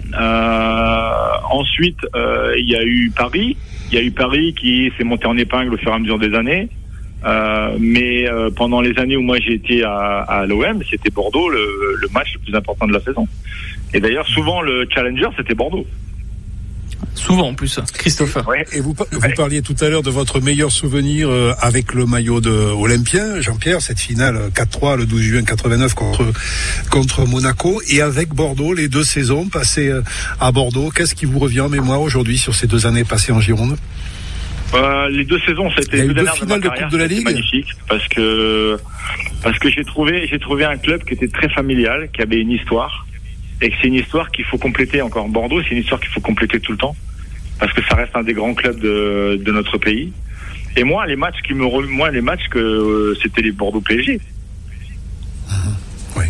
ensuite, 1.50 1.98
il 2.56 2.68
y 2.68 2.76
a 2.76 2.84
eu 2.84 3.10
Paris. 3.10 3.56
Il 3.90 3.98
y 3.98 4.00
a 4.00 4.04
eu 4.04 4.10
Paris 4.10 4.54
qui 4.54 4.92
s'est 4.96 5.04
monté 5.04 5.26
en 5.26 5.36
épingle 5.36 5.74
au 5.74 5.76
fur 5.76 5.90
et 5.90 5.94
à 5.94 5.98
mesure 5.98 6.18
des 6.18 6.34
années. 6.34 6.68
mais 7.80 8.26
pendant 8.56 8.80
les 8.80 8.96
années 8.98 9.16
où 9.16 9.22
moi 9.22 9.38
j'ai 9.40 9.54
été 9.54 9.82
à, 9.84 10.44
l'OM, 10.48 10.80
c'était 10.88 11.10
Bordeaux 11.10 11.48
le, 11.48 12.08
match 12.12 12.34
le 12.34 12.40
plus 12.40 12.54
important 12.54 12.86
de 12.86 12.92
la 12.92 13.00
saison. 13.00 13.26
Et 13.94 14.00
d'ailleurs, 14.00 14.26
souvent, 14.26 14.60
le 14.60 14.86
challenger, 14.92 15.28
c'était 15.36 15.54
Bordeaux. 15.54 15.86
Souvent 17.14 17.48
en 17.48 17.54
plus, 17.54 17.78
Christophe. 17.94 18.36
Et 18.72 18.80
vous, 18.80 18.94
vous 19.12 19.30
parliez 19.36 19.62
tout 19.62 19.76
à 19.80 19.88
l'heure 19.88 20.02
de 20.02 20.10
votre 20.10 20.40
meilleur 20.40 20.72
souvenir 20.72 21.28
euh, 21.28 21.52
avec 21.60 21.94
le 21.94 22.06
maillot 22.06 22.40
de 22.40 22.50
Olympien, 22.50 23.40
Jean-Pierre, 23.40 23.80
cette 23.80 24.00
finale 24.00 24.50
4-3 24.54 24.96
le 24.96 25.06
12 25.06 25.22
juin 25.22 25.42
89 25.44 25.94
contre 25.94 26.24
contre 26.90 27.26
Monaco 27.26 27.80
et 27.88 28.00
avec 28.00 28.30
Bordeaux, 28.30 28.74
les 28.74 28.88
deux 28.88 29.04
saisons 29.04 29.48
passées 29.48 29.88
euh, 29.88 30.02
à 30.40 30.50
Bordeaux. 30.50 30.90
Qu'est-ce 30.90 31.14
qui 31.14 31.24
vous 31.24 31.38
revient 31.38 31.60
en 31.60 31.68
mémoire 31.68 32.00
aujourd'hui 32.00 32.36
sur 32.36 32.54
ces 32.54 32.66
deux 32.66 32.86
années 32.86 33.04
passées 33.04 33.32
en 33.32 33.40
Gironde? 33.40 33.76
Euh, 34.74 35.08
les 35.08 35.24
deux 35.24 35.38
saisons, 35.40 35.70
ça 35.70 35.76
a 35.78 35.82
été 35.82 35.98
les 35.98 36.14
deux 36.14 36.26
finales 36.26 36.60
de, 36.60 36.68
Coupe 36.68 36.90
de 36.90 36.96
la 36.96 37.06
Ligue. 37.06 37.24
Magnifique, 37.24 37.68
parce 37.88 38.06
que 38.08 38.76
parce 39.42 39.58
que 39.58 39.70
j'ai 39.70 39.84
trouvé 39.84 40.26
j'ai 40.28 40.38
trouvé 40.38 40.64
un 40.64 40.76
club 40.76 41.04
qui 41.04 41.14
était 41.14 41.28
très 41.28 41.48
familial, 41.48 42.08
qui 42.12 42.22
avait 42.22 42.40
une 42.40 42.50
histoire, 42.50 43.06
et 43.60 43.70
que 43.70 43.74
c'est 43.80 43.88
une 43.88 43.94
histoire 43.94 44.30
qu'il 44.30 44.44
faut 44.44 44.58
compléter 44.58 45.00
encore. 45.02 45.28
Bordeaux, 45.28 45.62
c'est 45.62 45.70
une 45.70 45.78
histoire 45.78 46.00
qu'il 46.00 46.10
faut 46.10 46.20
compléter 46.20 46.60
tout 46.60 46.72
le 46.72 46.78
temps 46.78 46.96
parce 47.58 47.72
que 47.72 47.82
ça 47.88 47.94
reste 47.94 48.14
un 48.16 48.22
des 48.22 48.34
grands 48.34 48.54
clubs 48.54 48.78
de, 48.78 49.40
de 49.42 49.52
notre 49.52 49.78
pays. 49.78 50.12
Et 50.76 50.84
moi, 50.84 51.06
les 51.06 51.16
matchs 51.16 51.40
qui 51.46 51.54
me 51.54 51.64
moi 51.86 52.10
les 52.10 52.20
matchs 52.20 52.48
que 52.50 52.58
euh, 52.58 53.14
c'était 53.22 53.42
les 53.42 53.52
Bordeaux 53.52 53.80
PSG. 53.80 54.20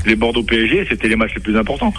Les 0.06 0.16
Bordeaux 0.16 0.42
PSG, 0.42 0.86
c'était 0.88 1.08
les 1.08 1.16
matchs 1.16 1.34
les 1.34 1.42
plus 1.42 1.56
importants. 1.56 1.92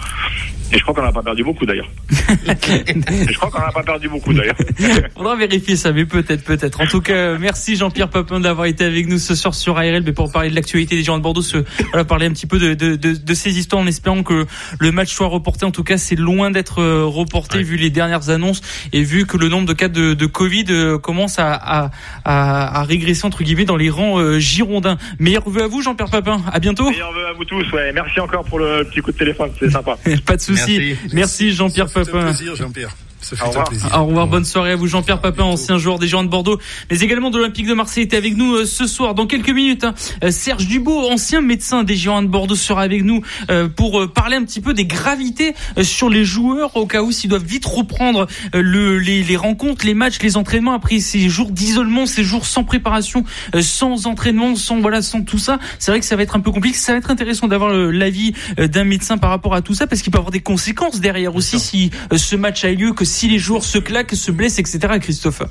Et 0.72 0.78
je 0.78 0.82
crois 0.82 0.94
qu'on 0.94 1.02
n'a 1.02 1.12
pas 1.12 1.22
perdu 1.22 1.44
beaucoup 1.44 1.64
d'ailleurs. 1.64 1.88
je 2.10 3.36
crois 3.36 3.50
qu'on 3.50 3.60
n'a 3.60 3.70
pas 3.70 3.84
perdu 3.84 4.08
beaucoup 4.08 4.32
d'ailleurs. 4.32 4.56
Faudra 5.16 5.36
vérifier 5.36 5.76
ça, 5.76 5.92
mais 5.92 6.04
peut-être, 6.04 6.42
peut-être. 6.42 6.80
En 6.80 6.86
tout 6.86 7.00
cas, 7.00 7.38
merci 7.38 7.76
Jean-Pierre 7.76 8.08
Papin 8.08 8.40
d'avoir 8.40 8.66
été 8.66 8.84
avec 8.84 9.06
nous 9.06 9.18
ce 9.18 9.36
soir 9.36 9.54
sur 9.54 9.78
ARL, 9.78 10.02
mais 10.04 10.12
pour 10.12 10.32
parler 10.32 10.50
de 10.50 10.56
l'actualité 10.56 10.96
des 10.96 11.04
gens 11.04 11.18
de 11.18 11.22
Bordeaux, 11.22 11.42
se, 11.42 11.58
voilà, 11.90 12.04
parler 12.04 12.26
un 12.26 12.32
petit 12.32 12.46
peu 12.46 12.58
de, 12.58 12.74
de, 12.74 12.96
de, 12.96 13.12
de, 13.12 13.34
ces 13.34 13.58
histoires 13.58 13.80
en 13.80 13.86
espérant 13.86 14.24
que 14.24 14.46
le 14.80 14.92
match 14.92 15.14
soit 15.14 15.28
reporté. 15.28 15.64
En 15.66 15.70
tout 15.70 15.84
cas, 15.84 15.98
c'est 15.98 16.16
loin 16.16 16.50
d'être 16.50 16.80
euh, 16.80 17.04
reporté 17.04 17.62
vu 17.62 17.76
les 17.76 17.90
dernières 17.90 18.30
annonces 18.30 18.60
et 18.92 19.02
vu 19.02 19.24
que 19.26 19.36
le 19.36 19.48
nombre 19.48 19.66
de 19.66 19.72
cas 19.72 19.88
de, 19.88 20.14
de 20.14 20.26
Covid 20.26 20.64
euh, 20.70 20.98
commence 20.98 21.38
à, 21.38 21.52
à, 21.52 21.90
à, 22.24 22.80
à, 22.80 22.82
régresser 22.82 23.24
entre 23.24 23.44
guillemets 23.44 23.64
dans 23.64 23.76
les 23.76 23.90
rangs 23.90 24.18
euh, 24.18 24.40
girondins. 24.40 24.98
Meilleur 25.20 25.48
vœu 25.48 25.62
à 25.62 25.66
vous, 25.68 25.80
Jean-Pierre 25.80 26.10
Papin. 26.10 26.42
À 26.52 26.58
bientôt. 26.58 26.90
Meilleur 26.90 27.12
vœu 27.12 27.26
à 27.28 27.32
vous 27.34 27.44
tous. 27.44 27.64
Ouais. 27.76 27.92
Merci 27.92 28.20
encore 28.20 28.44
pour 28.44 28.58
le 28.58 28.84
petit 28.84 29.00
coup 29.00 29.12
de 29.12 29.18
téléphone. 29.18 29.50
C'est 29.58 29.70
sympa. 29.70 29.98
Pas 30.26 30.36
de 30.36 30.40
souci. 30.40 30.78
Merci, 30.78 30.96
Merci 31.12 31.52
Jean-Pierre 31.52 31.90
Papin. 31.90 32.32
Jean-Pierre. 32.54 32.96
Ça 33.20 33.36
fait 33.36 33.64
plaisir. 33.68 33.90
Au 33.98 34.04
revoir, 34.04 34.26
bonne 34.26 34.44
soirée 34.44 34.72
à 34.72 34.76
vous, 34.76 34.86
Jean-Pierre 34.86 35.20
Papin, 35.20 35.42
ancien 35.44 35.78
joueur 35.78 35.98
des 35.98 36.06
Girondins 36.06 36.26
de 36.26 36.30
Bordeaux, 36.30 36.58
mais 36.90 37.00
également 37.00 37.30
de 37.30 37.38
l'Olympique 37.38 37.66
de 37.66 37.74
Marseille, 37.74 38.04
était 38.04 38.16
avec 38.16 38.36
nous 38.36 38.54
euh, 38.54 38.66
ce 38.66 38.86
soir. 38.86 39.14
Dans 39.14 39.26
quelques 39.26 39.50
minutes, 39.50 39.84
hein, 39.84 39.94
euh, 40.22 40.30
Serge 40.30 40.66
Dubo, 40.66 41.08
ancien 41.10 41.40
médecin 41.40 41.82
des 41.82 41.96
Girondins 41.96 42.26
de 42.26 42.30
Bordeaux, 42.30 42.54
sera 42.54 42.82
avec 42.82 43.02
nous 43.02 43.22
euh, 43.50 43.68
pour 43.68 44.12
parler 44.12 44.36
un 44.36 44.44
petit 44.44 44.60
peu 44.60 44.74
des 44.74 44.84
gravités 44.84 45.54
sur 45.82 46.10
les 46.10 46.24
joueurs, 46.24 46.76
au 46.76 46.86
cas 46.86 47.02
où 47.02 47.10
s'ils 47.10 47.30
doivent 47.30 47.44
vite 47.44 47.64
reprendre 47.64 48.26
le, 48.52 48.98
les, 48.98 49.22
les, 49.22 49.36
rencontres, 49.36 49.86
les 49.86 49.94
matchs, 49.94 50.18
les 50.22 50.36
entraînements 50.36 50.74
après 50.74 51.00
ces 51.00 51.28
jours 51.28 51.50
d'isolement, 51.50 52.06
ces 52.06 52.22
jours 52.22 52.46
sans 52.46 52.64
préparation, 52.64 53.24
sans 53.60 54.06
entraînement, 54.06 54.54
sans 54.56 54.80
voilà, 54.80 55.02
sans 55.02 55.22
tout 55.22 55.38
ça. 55.38 55.58
C'est 55.78 55.90
vrai 55.90 56.00
que 56.00 56.06
ça 56.06 56.16
va 56.16 56.22
être 56.22 56.36
un 56.36 56.40
peu 56.40 56.50
compliqué. 56.50 56.76
Ça 56.76 56.92
va 56.92 56.98
être 56.98 57.10
intéressant 57.10 57.48
d'avoir 57.48 57.70
l'avis 57.72 58.34
d'un 58.58 58.84
médecin 58.84 59.18
par 59.18 59.30
rapport 59.30 59.54
à 59.54 59.62
tout 59.62 59.74
ça, 59.74 59.86
parce 59.86 60.02
qu'il 60.02 60.12
peut 60.12 60.18
avoir 60.18 60.32
des 60.32 60.40
conséquences 60.40 61.00
derrière 61.00 61.34
aussi 61.34 61.58
si 61.58 61.90
ce 62.14 62.36
match 62.36 62.64
a 62.64 62.70
eu 62.70 62.76
lieu, 62.76 62.92
que 62.92 63.05
si 63.06 63.28
les 63.28 63.38
joueurs 63.38 63.64
se 63.64 63.78
claquent, 63.78 64.14
se 64.14 64.30
blessent, 64.30 64.58
etc. 64.58 64.98
Christophe. 65.00 65.42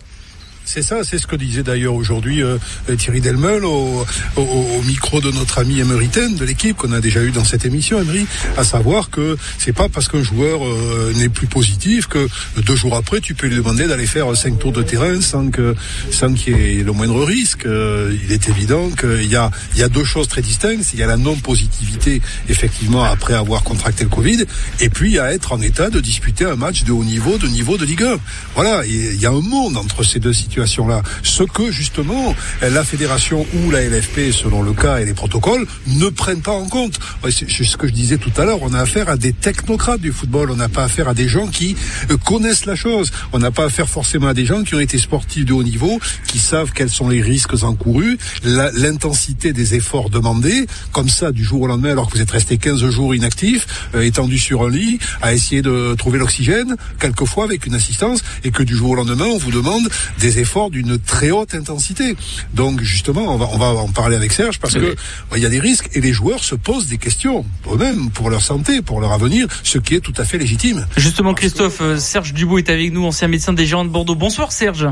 C'est 0.65 0.81
ça, 0.81 1.03
c'est 1.03 1.19
ce 1.19 1.27
que 1.27 1.35
disait 1.35 1.61
d'ailleurs 1.61 1.93
aujourd'hui 1.93 2.41
euh, 2.41 2.57
Thierry 2.97 3.21
Delmeul 3.21 3.65
au, 3.65 4.05
au, 4.35 4.81
micro 4.81 5.21
de 5.21 5.31
notre 5.31 5.59
ami 5.59 5.79
Emery 5.79 6.07
Ten 6.07 6.35
de 6.35 6.43
l'équipe 6.43 6.75
qu'on 6.75 6.91
a 6.91 6.99
déjà 6.99 7.21
eu 7.21 7.29
dans 7.29 7.43
cette 7.43 7.65
émission, 7.65 8.01
Emery, 8.01 8.25
à 8.57 8.63
savoir 8.63 9.11
que 9.11 9.37
c'est 9.59 9.73
pas 9.73 9.89
parce 9.89 10.07
qu'un 10.07 10.23
joueur 10.23 10.65
euh, 10.65 11.13
n'est 11.17 11.29
plus 11.29 11.45
positif 11.45 12.07
que 12.07 12.27
deux 12.57 12.75
jours 12.75 12.95
après 12.95 13.21
tu 13.21 13.35
peux 13.35 13.45
lui 13.47 13.55
demander 13.55 13.85
d'aller 13.85 14.07
faire 14.07 14.35
cinq 14.35 14.57
tours 14.57 14.71
de 14.71 14.81
terrain 14.81 15.21
sans 15.21 15.51
que 15.51 15.75
sans 16.09 16.33
qu'il 16.33 16.57
y 16.57 16.79
ait 16.79 16.83
le 16.83 16.91
moindre 16.91 17.23
risque. 17.23 17.67
Euh, 17.67 18.15
il 18.23 18.31
est 18.31 18.49
évident 18.49 18.89
qu'il 18.89 19.31
y 19.31 19.35
a 19.35 19.51
il 19.75 19.79
y 19.79 19.83
a 19.83 19.89
deux 19.89 20.03
choses 20.03 20.27
très 20.27 20.41
distinctes. 20.41 20.93
Il 20.93 20.99
y 20.99 21.03
a 21.03 21.07
la 21.07 21.17
non 21.17 21.35
positivité 21.35 22.21
effectivement 22.49 23.03
après 23.03 23.35
avoir 23.35 23.63
contracté 23.63 24.03
le 24.03 24.09
Covid, 24.09 24.45
et 24.79 24.89
puis 24.89 25.19
à 25.19 25.31
être 25.31 25.53
en 25.53 25.61
état 25.61 25.91
de 25.91 25.99
disputer 25.99 26.45
un 26.45 26.55
match 26.55 26.83
de 26.83 26.91
haut 26.91 27.03
niveau, 27.03 27.37
de 27.37 27.47
niveau 27.47 27.77
de 27.77 27.85
Ligue 27.85 28.03
1. 28.03 28.17
Voilà, 28.55 28.83
il 28.85 29.21
y 29.21 29.25
a 29.27 29.31
un 29.31 29.41
monde 29.41 29.77
entre 29.77 30.03
ces 30.03 30.19
deux 30.19 30.33
situations 30.33 30.54
là 30.57 31.01
Ce 31.23 31.43
que 31.43 31.71
justement 31.71 32.35
la 32.61 32.83
fédération 32.83 33.45
ou 33.55 33.71
la 33.71 33.81
LFP, 33.83 34.31
selon 34.31 34.61
le 34.61 34.73
cas 34.73 34.99
et 34.99 35.05
les 35.05 35.13
protocoles, 35.13 35.65
ne 35.87 36.09
prennent 36.09 36.41
pas 36.41 36.53
en 36.53 36.65
compte. 36.65 36.99
C'est 37.29 37.49
ce 37.49 37.77
que 37.77 37.87
je 37.87 37.93
disais 37.93 38.17
tout 38.17 38.31
à 38.37 38.45
l'heure. 38.45 38.59
On 38.61 38.73
a 38.73 38.79
affaire 38.79 39.09
à 39.09 39.17
des 39.17 39.33
technocrates 39.33 40.01
du 40.01 40.11
football. 40.11 40.51
On 40.51 40.55
n'a 40.55 40.69
pas 40.69 40.83
affaire 40.83 41.07
à 41.07 41.13
des 41.13 41.27
gens 41.27 41.47
qui 41.47 41.75
euh, 42.11 42.17
connaissent 42.17 42.65
la 42.65 42.75
chose. 42.75 43.11
On 43.33 43.39
n'a 43.39 43.51
pas 43.51 43.65
affaire 43.65 43.89
forcément 43.89 44.27
à 44.27 44.33
des 44.33 44.45
gens 44.45 44.63
qui 44.63 44.75
ont 44.75 44.79
été 44.79 44.97
sportifs 44.97 45.45
de 45.45 45.53
haut 45.53 45.63
niveau, 45.63 45.99
qui 46.27 46.39
savent 46.39 46.71
quels 46.73 46.89
sont 46.89 47.09
les 47.09 47.21
risques 47.21 47.63
encourus, 47.63 48.17
l'intensité 48.43 49.53
des 49.53 49.75
efforts 49.75 50.09
demandés, 50.09 50.67
comme 50.91 51.09
ça 51.09 51.31
du 51.31 51.43
jour 51.43 51.61
au 51.61 51.67
lendemain, 51.67 51.91
alors 51.91 52.07
que 52.07 52.15
vous 52.15 52.21
êtes 52.21 52.31
resté 52.31 52.57
15 52.57 52.89
jours 52.89 53.15
inactif, 53.15 53.89
euh, 53.95 54.01
étendu 54.01 54.37
sur 54.37 54.63
un 54.63 54.69
lit, 54.69 54.99
à 55.21 55.33
essayer 55.33 55.61
de 55.61 55.95
trouver 55.95 56.19
l'oxygène, 56.19 56.75
quelquefois 56.99 57.43
avec 57.43 57.65
une 57.65 57.75
assistance, 57.75 58.21
et 58.43 58.51
que 58.51 58.63
du 58.63 58.75
jour 58.75 58.91
au 58.91 58.95
lendemain, 58.95 59.25
on 59.25 59.37
vous 59.37 59.51
demande 59.51 59.87
des 60.19 60.39
efforts 60.39 60.44
d'une 60.69 60.97
très 60.99 61.31
haute 61.31 61.53
intensité. 61.53 62.15
Donc 62.53 62.81
justement, 62.81 63.33
on 63.33 63.37
va, 63.37 63.47
on 63.51 63.57
va 63.57 63.67
en 63.67 63.87
parler 63.89 64.15
avec 64.15 64.31
Serge 64.31 64.59
parce 64.59 64.75
que 64.75 64.95
il 65.35 65.41
y 65.41 65.45
a 65.45 65.49
des 65.49 65.59
risques 65.59 65.89
et 65.93 66.01
les 66.01 66.13
joueurs 66.13 66.43
se 66.43 66.55
posent 66.55 66.87
des 66.87 66.97
questions 66.97 67.45
eux-mêmes 67.71 68.09
pour 68.11 68.29
leur 68.29 68.41
santé, 68.41 68.81
pour 68.81 69.01
leur 69.01 69.11
avenir, 69.11 69.47
ce 69.63 69.77
qui 69.77 69.95
est 69.95 69.99
tout 69.99 70.13
à 70.17 70.23
fait 70.23 70.37
légitime. 70.37 70.87
Justement, 70.97 71.33
Christophe, 71.33 71.81
euh, 71.81 71.97
Serge 71.97 72.33
Dubois 72.33 72.59
est 72.59 72.69
avec 72.69 72.93
nous, 72.93 73.05
ancien 73.05 73.27
médecin 73.27 73.53
des 73.53 73.65
Géants 73.65 73.85
de 73.85 73.89
Bordeaux. 73.89 74.15
Bonsoir 74.15 74.51
Serge. 74.51 74.87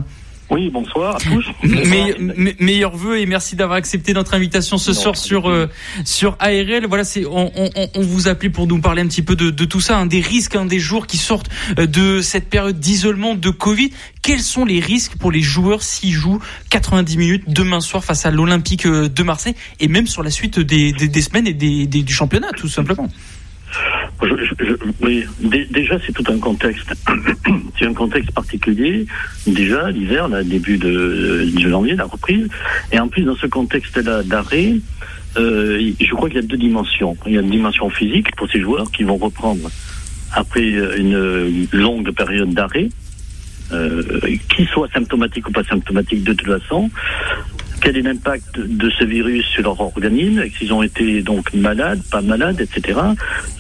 Oui, 0.49 0.69
bonsoir 0.69 1.15
à 1.15 1.19
tous. 1.19 1.45
meilleurs 2.59 2.95
vœux 2.95 3.19
et 3.19 3.25
merci 3.25 3.55
d'avoir 3.55 3.77
accepté 3.77 4.13
notre 4.13 4.33
invitation 4.33 4.77
ce 4.77 4.93
soir 4.93 5.15
sur 5.15 5.49
euh, 5.49 5.67
sur 6.05 6.35
ARL. 6.39 6.85
Voilà, 6.87 7.03
c'est 7.03 7.25
on, 7.25 7.51
on, 7.55 7.69
on, 7.95 8.01
vous 8.01 8.27
appelait 8.27 8.49
pour 8.49 8.67
nous 8.67 8.79
parler 8.79 9.01
un 9.01 9.07
petit 9.07 9.21
peu 9.21 9.35
de, 9.35 9.49
de 9.49 9.65
tout 9.65 9.79
ça, 9.79 9.97
un 9.97 10.05
des 10.05 10.19
risques, 10.19 10.55
un 10.55 10.65
des 10.65 10.79
jours 10.79 11.07
qui 11.07 11.17
sortent 11.17 11.49
euh, 11.79 11.87
de 11.87 12.21
cette 12.21 12.49
période 12.49 12.79
d'isolement 12.79 13.35
de 13.35 13.49
Covid. 13.49 13.91
Quels 14.21 14.41
sont 14.41 14.65
les 14.65 14.79
risques 14.79 15.15
pour 15.17 15.31
les 15.31 15.41
joueurs 15.41 15.81
s'ils 15.81 16.11
jouent 16.11 16.41
90 16.69 17.17
minutes 17.17 17.43
demain 17.47 17.79
soir 17.79 18.03
face 18.03 18.25
à 18.25 18.31
l'Olympique 18.31 18.85
euh, 18.85 19.09
de 19.09 19.23
Marseille 19.23 19.55
et 19.79 19.87
même 19.87 20.07
sur 20.07 20.23
la 20.23 20.29
suite 20.29 20.59
des, 20.59 20.91
des, 20.91 21.07
des 21.07 21.21
semaines 21.21 21.47
et 21.47 21.53
des, 21.53 21.87
des, 21.87 22.03
du 22.03 22.13
championnat, 22.13 22.51
tout 22.55 22.69
simplement? 22.69 23.09
Oui, 25.01 25.25
déjà 25.71 25.97
c'est 26.05 26.13
tout 26.13 26.23
un 26.31 26.39
contexte. 26.39 26.93
c'est 27.79 27.85
un 27.85 27.93
contexte 27.93 28.31
particulier. 28.31 29.05
Déjà 29.47 29.89
l'hiver, 29.91 30.27
là, 30.27 30.43
début 30.43 30.77
de, 30.77 31.45
janvier, 31.57 31.95
la 31.95 32.05
reprise. 32.05 32.47
Et 32.91 32.99
en 32.99 33.07
plus 33.07 33.23
dans 33.23 33.35
ce 33.35 33.47
contexte-là 33.47 34.23
d'arrêt, 34.23 34.75
euh, 35.37 35.91
je 35.99 36.11
crois 36.11 36.29
qu'il 36.29 36.41
y 36.41 36.43
a 36.43 36.47
deux 36.47 36.57
dimensions. 36.57 37.17
Il 37.25 37.33
y 37.33 37.37
a 37.37 37.41
une 37.41 37.49
dimension 37.49 37.89
physique 37.89 38.35
pour 38.35 38.49
ces 38.49 38.61
joueurs 38.61 38.91
qui 38.91 39.03
vont 39.03 39.17
reprendre 39.17 39.69
après 40.31 40.67
une 40.97 41.67
longue 41.71 42.11
période 42.11 42.53
d'arrêt, 42.53 42.89
euh, 43.71 44.19
qui 44.55 44.65
soit 44.65 44.87
symptomatique 44.91 45.47
ou 45.47 45.51
pas 45.51 45.63
symptomatique 45.63 46.23
de 46.23 46.33
toute 46.33 46.47
façon 46.47 46.89
quel 47.83 47.97
est 47.97 48.01
l'impact 48.01 48.57
de 48.57 48.89
ce 48.91 49.03
virus 49.03 49.45
sur 49.45 49.63
leur 49.63 49.79
organisme, 49.81 50.41
s'ils 50.57 50.71
ont 50.71 50.81
été 50.81 51.21
donc 51.21 51.53
malades, 51.53 52.01
pas 52.09 52.21
malades, 52.21 52.61
etc. 52.61 52.97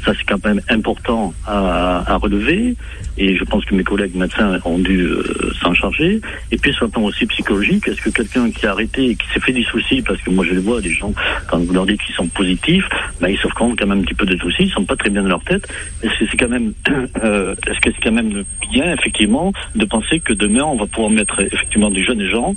Ça, 0.05 0.13
c'est 0.17 0.23
quand 0.25 0.43
même 0.45 0.61
important 0.69 1.33
à, 1.45 2.15
relever. 2.15 2.75
Et 3.17 3.35
je 3.35 3.43
pense 3.43 3.65
que 3.65 3.75
mes 3.75 3.83
collègues 3.83 4.15
médecins 4.15 4.59
ont 4.63 4.79
dû 4.79 5.01
euh, 5.01 5.51
s'en 5.61 5.73
charger. 5.73 6.21
Et 6.51 6.57
puis, 6.57 6.71
sur 6.73 6.85
le 6.85 6.91
plan 6.91 7.03
aussi 7.03 7.25
psychologique, 7.25 7.85
est-ce 7.87 8.01
que 8.01 8.09
quelqu'un 8.11 8.49
qui 8.49 8.65
a 8.65 8.71
arrêté 8.71 9.09
et 9.09 9.15
qui 9.15 9.27
s'est 9.33 9.41
fait 9.41 9.51
des 9.51 9.63
soucis, 9.63 10.01
parce 10.01 10.21
que 10.21 10.29
moi 10.29 10.45
je 10.45 10.53
le 10.53 10.61
vois, 10.61 10.79
des 10.79 10.93
gens, 10.93 11.13
quand 11.49 11.59
vous 11.59 11.73
leur 11.73 11.85
dites 11.85 12.01
qu'ils 12.01 12.15
sont 12.15 12.27
positifs, 12.27 12.87
ben, 13.19 13.27
ils 13.27 13.37
souffrent 13.37 13.55
quand 13.55 13.75
même 13.85 13.99
un 13.99 14.01
petit 14.01 14.13
peu 14.13 14.25
de 14.25 14.37
soucis, 14.37 14.63
ils 14.63 14.71
sont 14.71 14.85
pas 14.85 14.95
très 14.95 15.09
bien 15.09 15.23
dans 15.23 15.29
leur 15.29 15.43
tête. 15.43 15.67
Est-ce 16.01 16.17
que 16.19 16.25
c'est 16.31 16.37
quand 16.37 16.49
même, 16.49 16.73
euh, 17.23 17.55
est-ce 17.67 17.79
que 17.81 17.91
c'est 17.91 18.03
quand 18.03 18.13
même 18.13 18.43
bien, 18.71 18.93
effectivement, 18.93 19.51
de 19.75 19.85
penser 19.85 20.21
que 20.21 20.31
demain, 20.31 20.63
on 20.63 20.77
va 20.77 20.85
pouvoir 20.85 21.11
mettre 21.11 21.41
effectivement 21.41 21.91
des 21.91 22.03
jeunes 22.03 22.25
gens 22.29 22.55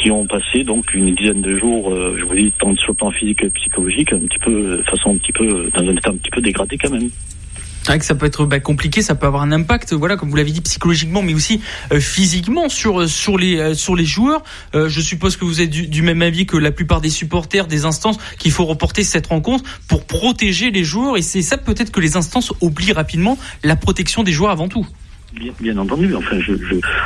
qui 0.00 0.10
ont 0.10 0.26
passé 0.26 0.64
donc 0.64 0.94
une 0.94 1.01
dizaine 1.10 1.40
de 1.42 1.58
jours, 1.58 1.92
euh, 1.92 2.16
je 2.18 2.24
vous 2.24 2.34
dis, 2.34 2.52
tant 2.58 2.74
sur 2.76 2.92
le 2.92 2.96
plan 2.96 3.10
physique 3.10 3.42
et 3.42 3.50
psychologique, 3.50 4.12
un 4.12 4.20
petit 4.20 4.38
peu, 4.38 4.78
de 4.78 4.82
façon 4.82 5.10
un 5.10 5.16
petit 5.16 5.32
peu, 5.32 5.68
dans 5.74 5.80
un 5.80 5.92
état 5.92 6.10
un 6.10 6.16
petit 6.16 6.30
peu 6.30 6.40
dégradé 6.40 6.78
quand 6.78 6.90
même. 6.90 7.08
C'est 7.82 7.88
vrai 7.88 7.98
que 7.98 8.04
ça 8.04 8.14
peut 8.14 8.26
être 8.26 8.46
bah, 8.46 8.60
compliqué, 8.60 9.02
ça 9.02 9.16
peut 9.16 9.26
avoir 9.26 9.42
un 9.42 9.50
impact, 9.50 9.92
voilà, 9.92 10.16
comme 10.16 10.30
vous 10.30 10.36
l'avez 10.36 10.52
dit, 10.52 10.60
psychologiquement, 10.60 11.20
mais 11.20 11.34
aussi 11.34 11.60
euh, 11.92 11.98
physiquement 11.98 12.68
sur 12.68 13.00
euh, 13.00 13.06
sur 13.08 13.36
les 13.36 13.74
sur 13.74 13.96
les 13.96 14.04
joueurs. 14.04 14.44
je 14.72 15.00
suppose 15.00 15.36
que 15.36 15.44
vous 15.44 15.60
êtes 15.60 15.70
du, 15.70 16.02
même 16.02 16.22
avis 16.22 16.46
que 16.46 16.56
la 16.56 16.70
plupart 16.70 17.00
des 17.00 17.10
supporters, 17.10 17.66
des 17.66 17.84
instances, 17.84 18.18
qu'il 18.38 18.52
faut 18.52 18.64
reporter 18.64 19.02
cette 19.02 19.26
rencontre 19.26 19.64
pour 19.88 20.06
protéger 20.06 20.70
les 20.70 20.84
joueurs. 20.84 21.16
Et 21.16 21.22
c'est 21.22 21.42
ça 21.42 21.56
peut-être 21.58 21.90
que 21.90 22.00
les 22.00 22.16
instances 22.16 22.52
oublient 22.60 22.92
rapidement 22.92 23.36
la 23.64 23.74
protection 23.74 24.22
des 24.22 24.32
joueurs 24.32 24.52
avant 24.52 24.68
tout. 24.68 24.86
Bien, 25.32 25.78
entendu. 25.78 26.14
Enfin, 26.14 26.38
je, 26.40 26.52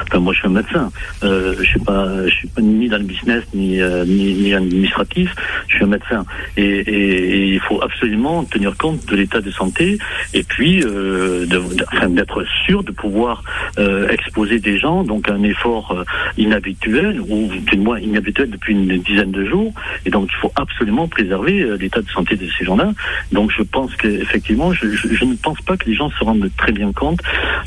enfin, 0.02 0.18
moi, 0.18 0.32
je 0.32 0.40
suis 0.40 0.48
un 0.48 0.52
médecin. 0.52 0.90
Euh, 1.22 1.54
je 1.58 1.64
suis 1.64 1.80
pas, 1.80 2.26
je 2.26 2.34
suis 2.34 2.48
pas 2.48 2.60
ni 2.60 2.88
dans 2.88 2.98
le 2.98 3.04
business 3.04 3.44
ni, 3.54 3.80
euh, 3.80 4.04
ni, 4.04 4.34
ni, 4.34 4.52
administratif. 4.52 5.32
Je 5.68 5.76
suis 5.76 5.84
un 5.84 5.88
médecin. 5.88 6.24
Et, 6.56 7.54
il 7.54 7.60
faut 7.60 7.80
absolument 7.82 8.44
tenir 8.44 8.76
compte 8.76 9.06
de 9.06 9.16
l'état 9.16 9.40
de 9.40 9.50
santé 9.50 9.98
et 10.34 10.42
puis 10.42 10.82
euh, 10.84 11.46
d'être 11.46 12.44
sûr 12.66 12.82
de 12.82 12.92
pouvoir 12.92 13.42
euh, 13.78 14.08
exposer 14.08 14.58
des 14.58 14.78
gens 14.78 15.04
donc 15.04 15.28
à 15.28 15.34
un 15.34 15.42
effort 15.42 15.92
euh, 15.92 16.04
inhabituel 16.36 17.20
ou 17.20 17.48
du 17.48 17.78
moins 17.78 17.98
inhabituel 17.98 18.50
depuis 18.50 18.74
une 18.74 18.98
dizaine 18.98 19.30
de 19.30 19.44
jours. 19.44 19.72
Et 20.04 20.10
donc, 20.10 20.28
il 20.32 20.36
faut 20.40 20.52
absolument 20.56 21.06
préserver 21.06 21.76
l'état 21.78 22.02
de 22.02 22.08
santé 22.08 22.36
de 22.36 22.46
ces 22.58 22.64
gens-là. 22.64 22.92
Donc, 23.32 23.52
je 23.56 23.62
pense 23.62 23.94
qu'effectivement, 23.96 24.72
je, 24.72 24.88
je, 24.88 25.24
ne 25.24 25.34
pense 25.34 25.60
pas 25.62 25.76
que 25.76 25.88
les 25.88 25.94
gens 25.94 26.10
se 26.10 26.24
rendent 26.24 26.50
très 26.56 26.72
bien 26.72 26.92
compte 26.92 27.20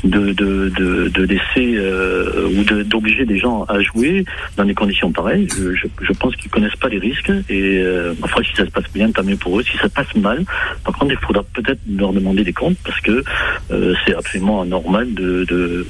de 0.04 0.32
de, 0.70 1.22
laisser 1.22 1.76
euh, 1.76 2.48
ou 2.48 2.64
d'obliger 2.84 3.24
des 3.24 3.38
gens 3.38 3.64
à 3.64 3.80
jouer 3.80 4.24
dans 4.56 4.64
des 4.64 4.74
conditions 4.74 5.12
pareilles. 5.12 5.48
Je, 5.56 5.74
je, 5.74 6.12
pense 6.12 6.34
qu'ils 6.36 6.50
connaissent 6.50 6.76
pas 6.76 6.88
les 6.88 6.98
risques 6.98 7.32
et 7.48 7.78
euh, 7.82 8.14
si 8.42 8.56
ça 8.56 8.64
se 8.64 8.70
passe 8.70 8.90
bien, 8.92 9.10
tant 9.10 9.22
mieux 9.22 9.36
pour 9.36 9.58
eux. 9.58 9.62
Si 9.62 9.76
ça 9.78 9.88
passe 9.88 10.14
mal, 10.16 10.44
par 10.84 10.96
contre, 10.96 11.12
il 11.12 11.26
faudra 11.26 11.42
peut-être 11.54 11.80
leur 11.88 12.12
demander 12.12 12.44
des 12.44 12.52
comptes 12.52 12.78
parce 12.84 13.00
que 13.00 13.22
euh, 13.70 13.94
c'est 14.04 14.14
absolument 14.14 14.62
anormal 14.62 15.12
de, 15.14 15.44
de 15.44 15.86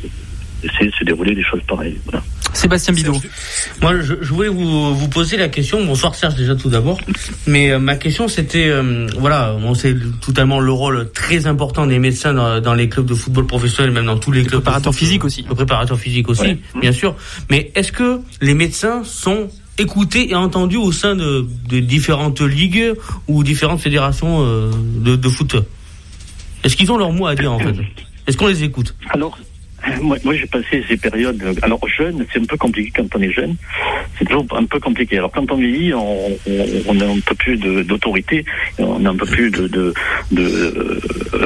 de 0.63 0.91
se 0.91 1.05
dérouler 1.05 1.35
des 1.35 1.43
choses 1.43 1.63
pareilles. 1.67 1.99
Voilà. 2.05 2.23
Sébastien 2.53 2.93
Bidot. 2.95 3.21
Moi, 3.81 4.01
je, 4.01 4.15
je, 4.21 4.33
voulais 4.33 4.49
vous, 4.49 4.95
vous 4.95 5.09
poser 5.09 5.37
la 5.37 5.49
question. 5.49 5.85
Bonsoir 5.85 6.15
Serge 6.15 6.35
déjà 6.35 6.55
tout 6.55 6.69
d'abord. 6.69 6.99
Mais 7.47 7.71
euh, 7.71 7.79
ma 7.79 7.97
question 7.97 8.29
c'était, 8.29 8.69
euh, 8.69 9.07
voilà, 9.19 9.57
on 9.63 9.75
sait 9.75 9.95
totalement 10.21 10.61
le 10.61 10.73
rôle 10.73 11.11
très 11.13 11.47
important 11.47 11.87
des 11.87 11.99
médecins 11.99 12.33
dans, 12.33 12.61
dans, 12.61 12.75
les 12.75 12.89
clubs 12.89 13.07
de 13.07 13.15
football 13.15 13.47
professionnel, 13.47 13.93
même 13.93 14.07
dans 14.07 14.19
tous 14.19 14.33
les, 14.33 14.43
clubs. 14.43 14.63
Préparateurs 14.63 14.95
physiques 14.95 15.25
aussi. 15.25 15.45
Le 15.49 15.55
préparateur 15.55 15.99
physique 15.99 16.29
aussi, 16.29 16.59
bien 16.81 16.93
sûr. 16.93 17.17
Mais 17.51 17.71
est-ce 17.75 17.93
que 17.93 18.21
les 18.41 18.55
médecins 18.55 19.03
sont 19.05 19.49
écoutés 19.79 20.31
et 20.31 20.35
entendus 20.35 20.77
au 20.77 20.93
sein 20.93 21.17
de, 21.17 21.47
de 21.69 21.81
différentes 21.81 22.41
ligues 22.41 22.93
ou 23.29 23.43
différentes 23.43 23.81
fédérations 23.81 24.45
euh, 24.45 24.71
de, 24.99 25.17
de 25.17 25.29
foot? 25.29 25.57
Est-ce 26.65 26.77
qu'ils 26.77 26.93
ont 26.93 26.99
leur 26.99 27.13
mot 27.13 27.27
à 27.27 27.35
dire 27.35 27.53
en 27.53 27.59
fait? 27.59 27.75
Est-ce 28.27 28.37
qu'on 28.37 28.49
les 28.49 28.63
écoute? 28.65 28.95
Alors, 29.09 29.39
moi, 30.01 30.17
moi 30.25 30.35
j'ai 30.35 30.47
passé 30.47 30.85
ces 30.89 30.97
périodes. 30.97 31.43
Alors 31.63 31.81
jeune, 31.89 32.25
c'est 32.33 32.41
un 32.41 32.45
peu 32.45 32.57
compliqué 32.57 32.93
quand 32.97 33.17
on 33.17 33.23
est 33.23 33.33
jeune. 33.33 33.55
C'est 34.19 34.25
toujours 34.25 34.47
un 34.53 34.65
peu 34.65 34.79
compliqué. 34.81 35.19
Alors 35.19 35.31
quand 35.31 35.51
on 35.51 35.57
vieillit, 35.57 35.95
on, 35.95 36.29
on, 36.89 37.01
a 37.01 37.07
un 37.07 37.21
peu 37.21 37.35
plus 37.35 37.57
d'autorité, 37.57 38.45
on 38.79 39.05
a 39.05 39.11
un 39.11 39.17
peu 39.17 39.27
plus 39.27 39.51
de 39.51 39.93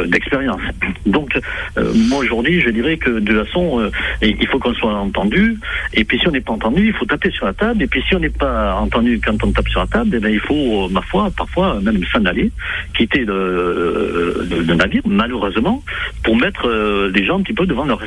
d'expérience. 0.06 0.60
De, 1.06 1.10
Donc 1.10 1.38
euh, 1.76 1.92
moi 2.08 2.18
aujourd'hui, 2.18 2.60
je 2.60 2.70
dirais 2.70 2.96
que 2.96 3.10
de 3.10 3.32
toute 3.32 3.46
façon, 3.46 3.80
euh, 3.80 3.90
il 4.22 4.46
faut 4.48 4.58
qu'on 4.58 4.74
soit 4.74 4.94
entendu. 4.94 5.58
Et 5.92 6.04
puis 6.04 6.18
si 6.18 6.28
on 6.28 6.30
n'est 6.30 6.40
pas 6.40 6.52
entendu, 6.52 6.86
il 6.86 6.92
faut 6.92 7.06
taper 7.06 7.30
sur 7.30 7.46
la 7.46 7.52
table. 7.52 7.82
Et 7.82 7.86
puis 7.86 8.02
si 8.08 8.14
on 8.14 8.20
n'est 8.20 8.28
pas 8.28 8.74
entendu 8.74 9.20
quand 9.24 9.42
on 9.44 9.52
tape 9.52 9.68
sur 9.68 9.80
la 9.80 9.86
table, 9.86 10.10
eh 10.14 10.18
bien, 10.18 10.30
il 10.30 10.40
faut, 10.40 10.88
ma 10.88 11.02
foi, 11.02 11.30
parfois 11.36 11.80
même 11.80 12.02
s'en 12.12 12.24
aller, 12.24 12.50
quitter 12.96 13.24
le, 13.24 14.46
navire, 14.74 15.02
malheureusement, 15.06 15.82
pour 16.22 16.36
mettre 16.36 16.68
les 17.14 17.24
gens 17.24 17.38
un 17.38 17.42
petit 17.42 17.52
peu 17.52 17.66
devant 17.66 17.84
leurs 17.84 18.02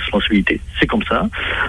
C'est 0.80 0.88
comme 0.88 1.04
ça, 1.04 1.28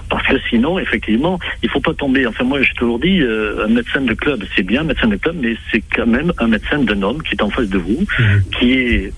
parce 0.08 0.26
que 0.26 0.36
sinon, 0.48 0.78
effectivement, 0.78 1.38
il 1.62 1.70
faut 1.70 1.80
pas 1.80 1.94
tomber. 1.94 2.26
Enfin, 2.26 2.44
moi, 2.44 2.62
j'ai 2.62 2.74
toujours 2.74 2.98
dit, 2.98 3.20
euh, 3.20 3.64
un 3.66 3.68
médecin 3.68 4.00
de 4.00 4.14
club, 4.14 4.44
c'est 4.54 4.62
bien, 4.62 4.80
un 4.80 4.84
médecin 4.84 5.08
de 5.08 5.16
club, 5.16 5.36
mais 5.40 5.56
c'est 5.70 5.82
quand 5.94 6.06
même 6.06 6.32
un 6.38 6.48
médecin 6.48 6.78
d'un 6.78 7.02
homme 7.02 7.22
qui 7.22 7.34
est 7.34 7.42
en 7.42 7.50
face 7.50 7.68
de 7.68 7.78
vous, 7.78 8.06
mmh. 8.18 8.24
qui 8.58 8.72
est 8.72 9.12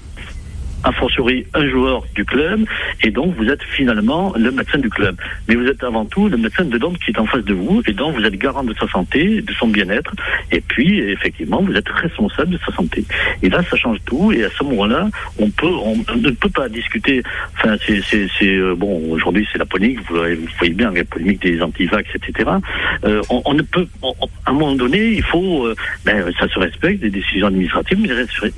a 0.85 0.93
fortiori 0.93 1.47
un 1.55 1.69
joueur 1.69 2.05
du 2.15 2.25
club, 2.25 2.65
et 3.03 3.11
donc 3.11 3.35
vous 3.37 3.49
êtes 3.49 3.63
finalement 3.63 4.33
le 4.37 4.51
médecin 4.51 4.79
du 4.79 4.91
club. 4.91 5.17
Mais 5.49 5.55
vous 5.55 5.67
êtes 5.67 5.83
avant 5.85 6.05
tout 6.05 6.29
le 6.29 6.37
médecin 6.37 6.65
de 6.65 6.79
l'homme 6.79 6.97
qui 6.99 7.11
est 7.11 7.19
en 7.19 7.27
face 7.27 7.45
de 7.45 7.55
vous, 7.55 7.83
et 7.87 7.93
donc 7.93 8.17
vous 8.17 8.25
êtes 8.25 8.37
garant 8.37 8.65
de 8.65 8.75
sa 8.75 8.89
santé, 8.89 9.43
de 9.43 9.53
son 9.55 9.69
bien-être, 9.69 10.13
et 10.51 10.61
puis 10.61 11.01
effectivement 11.01 11.63
vous 11.63 11.75
êtes 11.75 11.89
responsable 11.89 12.51
de 12.51 12.59
sa 12.65 12.73
santé. 12.73 13.05
Et 13.43 13.49
là, 13.49 13.63
ça 13.69 13.77
change 13.77 13.99
tout, 14.05 14.33
et 14.33 14.45
à 14.45 14.51
ce 14.51 14.65
moment-là, 14.65 15.09
on 15.39 15.51
peut, 15.51 15.67
on 15.67 15.97
ne 15.97 16.31
peut 16.31 16.51
pas 16.51 16.69
discuter. 16.69 17.23
Enfin, 17.57 17.77
c'est, 17.87 18.31
euh, 18.43 18.75
bon. 18.77 19.13
Aujourd'hui, 19.13 19.47
c'est 19.53 19.59
la 19.59 19.67
polémique. 19.67 20.01
Vous, 20.09 20.17
voyez 20.59 20.75
bien 20.75 20.91
la 20.93 21.05
polémique 21.05 21.43
des 21.43 21.61
antivax, 21.63 22.09
etc. 22.15 22.51
Euh, 23.05 23.23
on, 23.29 23.55
ne 23.55 23.63
peut, 23.63 23.87
à 24.47 24.51
un 24.51 24.53
moment 24.53 24.75
donné, 24.75 25.13
il 25.13 25.23
faut, 25.23 25.67
euh, 25.67 25.75
ben, 26.05 26.25
ça 26.39 26.49
se 26.49 26.59
respecte 26.59 27.01
des 27.01 27.11
décisions 27.11 27.47
administratives, 27.47 27.99
mais 28.01 28.09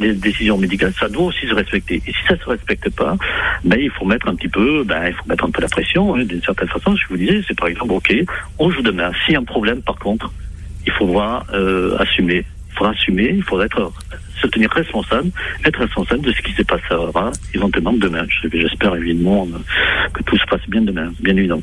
les 0.00 0.14
décisions 0.14 0.58
médicales, 0.58 0.92
ça 0.98 1.08
doit 1.08 1.26
aussi 1.26 1.46
se 1.46 1.54
respecter. 1.54 2.02
Si 2.12 2.26
ça 2.26 2.36
se 2.36 2.48
respecte 2.48 2.90
pas, 2.90 3.16
ben, 3.64 3.78
il 3.78 3.90
faut 3.90 4.04
mettre 4.04 4.28
un 4.28 4.34
petit 4.34 4.48
peu, 4.48 4.84
ben, 4.84 5.06
il 5.06 5.14
faut 5.14 5.24
mettre 5.26 5.44
un 5.44 5.50
peu 5.50 5.62
la 5.62 5.68
pression, 5.68 6.14
hein, 6.14 6.24
d'une 6.24 6.42
certaine 6.42 6.68
façon. 6.68 6.94
Je 6.96 7.06
vous 7.08 7.16
disais, 7.16 7.42
c'est 7.46 7.58
par 7.58 7.68
exemple, 7.68 7.92
ok, 7.92 8.14
on 8.58 8.70
joue 8.70 8.82
demain. 8.82 9.10
A 9.10 9.38
un 9.38 9.44
problème, 9.44 9.82
par 9.82 9.96
contre, 9.96 10.32
il 10.86 10.92
faudra 10.92 11.44
euh, 11.52 11.96
assumer. 11.98 12.44
Il 12.70 12.76
faudra 12.76 12.92
assumer, 12.92 13.30
il 13.34 13.42
faudra 13.42 13.66
être 13.66 13.92
se 14.40 14.46
tenir 14.48 14.70
responsable, 14.70 15.30
être 15.64 15.78
responsable 15.78 16.22
de 16.22 16.32
ce 16.32 16.42
qui 16.42 16.52
se 16.52 16.62
passera 16.62 17.30
éventuellement 17.54 17.92
demain. 17.92 18.26
J'espère 18.42 18.96
évidemment 18.96 19.46
que 20.12 20.22
tout 20.24 20.36
se 20.36 20.44
passe 20.46 20.68
bien 20.68 20.82
demain, 20.82 21.12
bien 21.20 21.36
évidemment. 21.36 21.62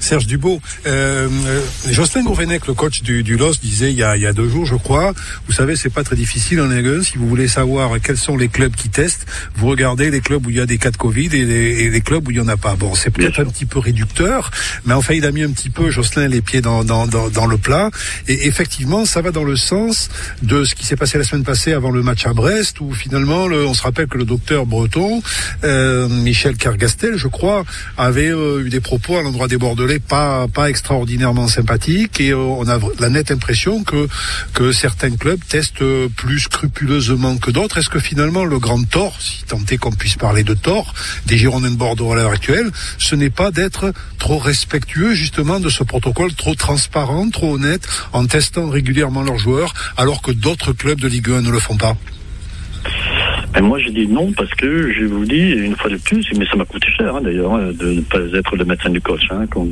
Serge 0.00 0.26
Dubo. 0.26 0.60
Euh, 0.86 1.28
euh, 1.46 1.62
Jocelyn 1.90 2.24
Gourvenec, 2.24 2.66
le 2.66 2.74
coach 2.74 3.02
du, 3.02 3.22
du 3.22 3.36
LOS, 3.36 3.60
disait 3.60 3.90
il 3.90 3.98
y, 3.98 4.02
a, 4.02 4.16
il 4.16 4.22
y 4.22 4.26
a 4.26 4.32
deux 4.32 4.48
jours, 4.48 4.66
je 4.66 4.74
crois, 4.74 5.12
vous 5.46 5.52
savez, 5.52 5.76
c'est 5.76 5.90
pas 5.90 6.04
très 6.04 6.16
difficile 6.16 6.60
en 6.60 6.68
Ligue 6.68 7.02
Si 7.02 7.18
vous 7.18 7.28
voulez 7.28 7.48
savoir 7.48 8.00
quels 8.02 8.16
sont 8.16 8.36
les 8.36 8.48
clubs 8.48 8.74
qui 8.74 8.88
testent, 8.88 9.26
vous 9.56 9.68
regardez 9.68 10.10
les 10.10 10.20
clubs 10.20 10.46
où 10.46 10.50
il 10.50 10.56
y 10.56 10.60
a 10.60 10.66
des 10.66 10.78
cas 10.78 10.90
de 10.90 10.96
Covid 10.96 11.26
et 11.26 11.44
les, 11.44 11.84
et 11.84 11.90
les 11.90 12.00
clubs 12.00 12.26
où 12.26 12.30
il 12.30 12.36
y 12.36 12.40
en 12.40 12.48
a 12.48 12.56
pas. 12.56 12.74
Bon, 12.74 12.94
c'est 12.94 13.10
peut-être 13.10 13.40
un 13.40 13.46
petit 13.46 13.66
peu 13.66 13.78
réducteur, 13.78 14.50
mais 14.84 14.94
enfin, 14.94 15.14
il 15.14 15.24
a 15.24 15.32
mis 15.32 15.42
un 15.42 15.50
petit 15.50 15.70
peu, 15.70 15.90
Jocelyn, 15.90 16.28
les 16.28 16.42
pieds 16.42 16.60
dans, 16.60 16.84
dans, 16.84 17.06
dans, 17.06 17.28
dans 17.28 17.46
le 17.46 17.58
plat. 17.58 17.90
Et 18.28 18.46
effectivement, 18.46 19.04
ça 19.04 19.22
va 19.22 19.30
dans 19.30 19.44
le 19.44 19.56
sens 19.56 20.08
de 20.42 20.64
ce 20.64 20.74
qui 20.74 20.84
s'est 20.84 20.96
passé 20.96 21.18
la 21.18 21.24
semaine 21.24 21.44
passée 21.44 21.72
avant 21.72 21.90
le 21.90 22.02
match 22.02 22.26
à 22.26 22.32
Brest, 22.32 22.80
où 22.80 22.92
finalement, 22.92 23.46
le, 23.46 23.66
on 23.66 23.74
se 23.74 23.82
rappelle 23.82 24.06
que 24.06 24.18
le 24.18 24.24
docteur 24.24 24.66
breton, 24.66 25.22
euh, 25.64 26.08
Michel 26.08 26.56
Cargastel, 26.56 27.16
je 27.16 27.28
crois, 27.28 27.64
avait 27.96 28.30
euh, 28.30 28.64
eu 28.64 28.70
des 28.70 28.80
propos 28.80 29.16
à 29.16 29.22
l'endroit 29.22 29.48
des 29.48 29.56
Pas 30.08 30.68
extraordinairement 30.68 31.48
sympathiques 31.48 32.20
et 32.20 32.30
euh, 32.30 32.38
on 32.38 32.68
a 32.68 32.78
la 32.98 33.08
nette 33.08 33.30
impression 33.30 33.84
que 33.84 34.08
que 34.52 34.72
certains 34.72 35.14
clubs 35.16 35.40
testent 35.48 35.84
plus 36.16 36.40
scrupuleusement 36.40 37.36
que 37.36 37.50
d'autres. 37.50 37.78
Est-ce 37.78 37.90
que 37.90 37.98
finalement 37.98 38.44
le 38.44 38.58
grand 38.58 38.82
tort, 38.88 39.20
si 39.20 39.44
tant 39.44 39.60
est 39.70 39.76
qu'on 39.76 39.92
puisse 39.92 40.16
parler 40.16 40.44
de 40.44 40.54
tort, 40.54 40.94
des 41.26 41.38
Girondins 41.38 41.70
de 41.70 41.76
Bordeaux 41.76 42.12
à 42.12 42.16
l'heure 42.16 42.32
actuelle, 42.32 42.70
ce 42.98 43.14
n'est 43.14 43.30
pas 43.30 43.50
d'être 43.50 43.92
trop 44.18 44.38
respectueux 44.38 45.14
justement 45.14 45.60
de 45.60 45.68
ce 45.68 45.84
protocole, 45.84 46.34
trop 46.34 46.54
transparent, 46.54 47.28
trop 47.30 47.54
honnête, 47.54 47.86
en 48.12 48.26
testant 48.26 48.68
régulièrement 48.68 49.22
leurs 49.22 49.38
joueurs, 49.38 49.74
alors 49.96 50.22
que 50.22 50.32
d'autres 50.32 50.72
clubs 50.72 51.00
de 51.00 51.08
Ligue 51.08 51.30
1 51.30 51.42
ne 51.42 51.50
le 51.50 51.60
font 51.60 51.76
pas? 51.76 51.96
Et 53.56 53.60
moi, 53.62 53.78
je 53.78 53.88
dis 53.88 54.06
non 54.06 54.32
parce 54.36 54.50
que 54.50 54.92
je 54.92 55.04
vous 55.04 55.24
dis 55.24 55.50
une 55.52 55.76
fois 55.76 55.90
de 55.90 55.96
plus, 55.96 56.26
mais 56.36 56.46
ça 56.46 56.56
m'a 56.56 56.64
coûté 56.64 56.88
cher 56.96 57.16
hein, 57.16 57.20
d'ailleurs 57.22 57.54
hein, 57.54 57.70
de 57.72 57.92
ne 57.92 58.00
pas 58.02 58.18
être 58.34 58.56
le 58.56 58.64
médecin 58.64 58.90
du 58.90 59.00
coach. 59.00 59.26
Hein, 59.30 59.46
bon 59.54 59.68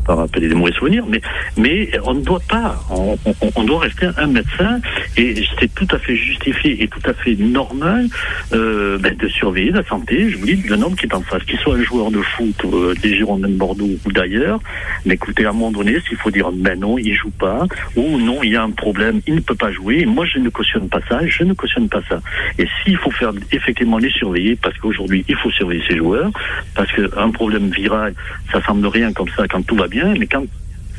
pas 0.00 0.14
rappeler 0.14 0.48
des 0.48 0.54
mauvais 0.54 0.72
souvenirs, 0.72 1.04
mais, 1.08 1.20
mais 1.56 1.90
on 2.04 2.14
ne 2.14 2.20
doit 2.20 2.42
pas, 2.48 2.76
on, 2.90 3.64
doit 3.64 3.80
rester 3.80 4.08
un 4.16 4.26
médecin 4.26 4.80
et 5.16 5.34
c'est 5.58 5.72
tout 5.74 5.86
à 5.90 5.98
fait 5.98 6.16
justifié 6.16 6.82
et 6.82 6.88
tout 6.88 7.02
à 7.04 7.14
fait 7.14 7.36
normal 7.36 8.06
euh, 8.52 8.98
ben, 8.98 9.14
de 9.16 9.28
surveiller 9.28 9.70
la 9.70 9.84
santé, 9.84 10.30
je 10.30 10.38
vous 10.38 10.46
dis, 10.46 10.56
d'un 10.56 10.82
homme 10.82 10.96
qui 10.96 11.06
est 11.06 11.14
en 11.14 11.22
face, 11.22 11.42
qu'il 11.44 11.58
soit 11.58 11.76
un 11.76 11.82
joueur 11.82 12.10
de 12.10 12.20
foot 12.20 12.54
euh, 12.64 12.94
des 13.02 13.14
Girondins 13.14 13.48
de 13.48 13.54
Bordeaux 13.54 13.90
ou 14.04 14.12
d'ailleurs, 14.12 14.60
mais 15.04 15.14
écoutez, 15.14 15.44
à 15.44 15.50
un 15.50 15.52
moment 15.52 15.70
donné, 15.70 15.98
s'il 16.00 16.16
faut 16.16 16.30
dire 16.30 16.50
ben 16.52 16.78
non, 16.78 16.98
il 16.98 17.14
joue 17.14 17.30
pas, 17.30 17.66
ou 17.96 18.18
non, 18.18 18.42
il 18.42 18.52
y 18.52 18.56
a 18.56 18.62
un 18.62 18.70
problème, 18.70 19.20
il 19.26 19.34
ne 19.36 19.40
peut 19.40 19.54
pas 19.54 19.72
jouer, 19.72 20.06
moi 20.06 20.26
je 20.26 20.38
ne 20.38 20.48
cautionne 20.48 20.88
pas 20.88 21.00
ça, 21.08 21.20
je 21.26 21.44
ne 21.44 21.52
cautionne 21.54 21.88
pas 21.88 22.02
ça. 22.08 22.20
Et 22.58 22.66
s'il 22.82 22.96
faut 22.96 23.10
faire 23.10 23.32
effectivement 23.52 23.98
les 23.98 24.10
surveiller, 24.10 24.56
parce 24.56 24.76
qu'aujourd'hui 24.78 25.24
il 25.28 25.36
faut 25.36 25.50
surveiller 25.50 25.82
ces 25.88 25.96
joueurs, 25.96 26.30
parce 26.74 26.90
qu'un 26.92 27.30
problème 27.30 27.70
viral, 27.70 28.14
ça 28.52 28.62
semble 28.62 28.86
rien 28.86 29.12
comme 29.12 29.28
ça 29.36 29.46
quand 29.48 29.64
tout 29.66 29.76
va 29.76 29.88
bien, 29.90 30.14
mais 30.18 30.26
quand 30.26 30.44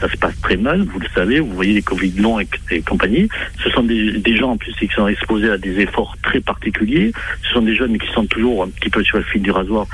ça 0.01 0.09
se 0.09 0.17
passe 0.17 0.39
très 0.41 0.57
mal, 0.57 0.81
vous 0.81 0.99
le 0.99 1.07
savez, 1.13 1.39
vous 1.39 1.53
voyez 1.53 1.73
les 1.73 1.81
Covid 1.83 2.11
longs 2.17 2.39
et, 2.39 2.81
compagnie. 2.81 3.29
Ce 3.63 3.69
sont 3.69 3.83
des, 3.83 4.35
gens 4.35 4.51
en 4.51 4.57
plus 4.57 4.73
qui 4.73 4.87
sont 4.87 5.07
exposés 5.07 5.51
à 5.51 5.57
des 5.57 5.79
efforts 5.79 6.17
très 6.23 6.39
particuliers. 6.39 7.11
Ce 7.43 7.53
sont 7.53 7.61
des 7.61 7.75
jeunes 7.75 7.97
qui 7.99 8.11
sont 8.11 8.25
toujours 8.25 8.63
un 8.63 8.69
petit 8.69 8.89
peu 8.89 9.03
sur 9.03 9.17
le 9.17 9.23
fil 9.23 9.43
du 9.43 9.51
rasoir, 9.51 9.85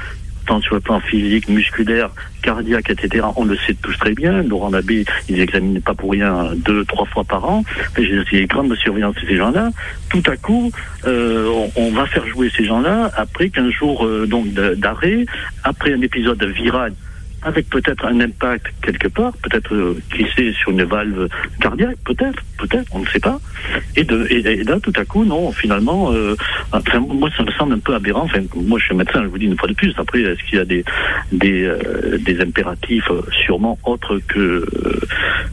tant 0.45 0.62
sur 0.62 0.75
le 0.75 0.79
plan 0.79 1.01
physique, 1.01 1.49
musculaire, 1.49 2.10
cardiaque, 2.41 2.89
etc. 2.89 3.25
On 3.36 3.43
le 3.43 3.57
sait 3.57 3.73
tous 3.73 3.97
très 3.97 4.13
bien. 4.13 4.43
Laurent 4.43 4.69
Labbé, 4.69 5.03
ils 5.27 5.39
n'examinent 5.39 5.81
pas 5.81 5.93
pour 5.93 6.12
rien 6.12 6.51
deux, 6.55 6.86
trois 6.86 7.05
fois 7.05 7.25
par 7.25 7.43
an. 7.43 7.65
J'ai 7.97 8.39
une 8.39 8.47
grande 8.47 8.73
surveillance 8.75 9.15
de 9.15 9.27
ces 9.27 9.36
gens-là. 9.36 9.71
Tout 10.10 10.23
à 10.25 10.38
coup, 10.38 10.71
euh, 11.05 11.49
on, 11.75 11.81
on, 11.81 11.91
va 11.91 12.05
faire 12.05 12.25
jouer 12.27 12.49
ces 12.55 12.63
gens-là 12.63 13.12
après 13.17 13.49
15 13.49 13.71
jours 13.71 14.05
euh, 14.05 14.25
donc 14.25 14.53
d'arrêt, 14.53 15.25
après 15.65 15.91
un 15.91 16.01
épisode 16.01 16.41
viral 16.45 16.93
avec 17.43 17.69
peut-être 17.69 18.06
un 18.06 18.19
impact 18.19 18.67
quelque 18.82 19.08
part, 19.08 19.34
peut-être 19.38 19.73
euh, 19.73 19.97
qui 20.15 20.26
sur 20.54 20.71
une 20.71 20.84
valve 20.84 21.28
cardiaque, 21.60 21.97
peut-être, 22.06 22.41
peut-être, 22.58 22.88
on 22.93 23.00
ne 23.00 23.08
sait 23.08 23.19
pas. 23.19 23.39
Et, 23.95 24.04
de, 24.04 24.28
et, 24.30 24.39
et, 24.39 24.63
là, 24.63 24.80
tout 24.80 24.93
à 24.95 25.06
coup, 25.06 25.23
non, 25.23 25.52
finalement, 25.52 26.12
euh, 26.12 26.36
enfin, 26.71 27.00
moi, 27.00 27.30
ça 27.36 27.43
me 27.43 27.52
semble 27.52 27.73
un 27.73 27.80
peu 27.80 27.95
aberrant. 27.95 28.23
Enfin, 28.23 28.39
moi, 28.56 28.80
je 28.80 28.86
suis 28.86 28.95
médecin, 28.95 29.21
je 29.23 29.28
vous 29.28 29.38
dis 29.38 29.45
une 29.45 29.58
fois 29.58 29.69
de 29.69 29.73
plus. 29.73 29.93
Après, 29.97 30.21
est-ce 30.21 30.43
qu'il 30.50 30.58
y 30.58 30.62
a 30.62 30.65
des 30.65 30.84
des, 31.32 31.63
euh, 31.63 32.17
des 32.19 32.41
impératifs 32.41 33.10
euh, 33.10 33.21
sûrement 33.45 33.78
autres 33.84 34.19
que, 34.28 34.65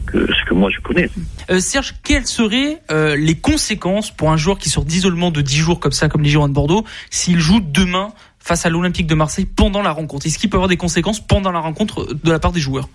que 0.05 0.27
ce 0.27 0.49
que 0.49 0.53
moi 0.53 0.69
je 0.71 0.79
connais? 0.81 1.09
Euh, 1.49 1.59
Serge, 1.59 1.95
quelles 2.03 2.25
seraient 2.25 2.81
les 3.17 3.35
conséquences 3.35 4.11
pour 4.11 4.31
un 4.31 4.37
joueur 4.37 4.57
qui 4.57 4.69
sort 4.69 4.85
d'isolement 4.85 5.31
de 5.31 5.41
10 5.41 5.55
jours 5.57 5.79
comme 5.79 5.91
ça, 5.91 6.09
comme 6.09 6.23
les 6.23 6.29
Girondins 6.29 6.49
de 6.49 6.53
Bordeaux, 6.53 6.85
s'il 7.09 7.39
joue 7.39 7.59
demain 7.61 8.13
face 8.45 8.65
à 8.65 8.69
l'Olympique 8.69 9.07
de 9.07 9.15
Marseille 9.15 9.45
pendant 9.45 9.81
la 9.81 9.91
rencontre. 9.91 10.27
Est-ce 10.27 10.37
qu'il 10.37 10.49
peut 10.51 10.57
y 10.57 10.59
avoir 10.59 10.69
des 10.69 10.77
conséquences 10.77 11.19
pendant 11.19 11.51
la 11.51 11.59
rencontre 11.59 12.07
de 12.23 12.31
la 12.31 12.37
part 12.37 12.51
des 12.51 12.59
joueurs? 12.59 12.87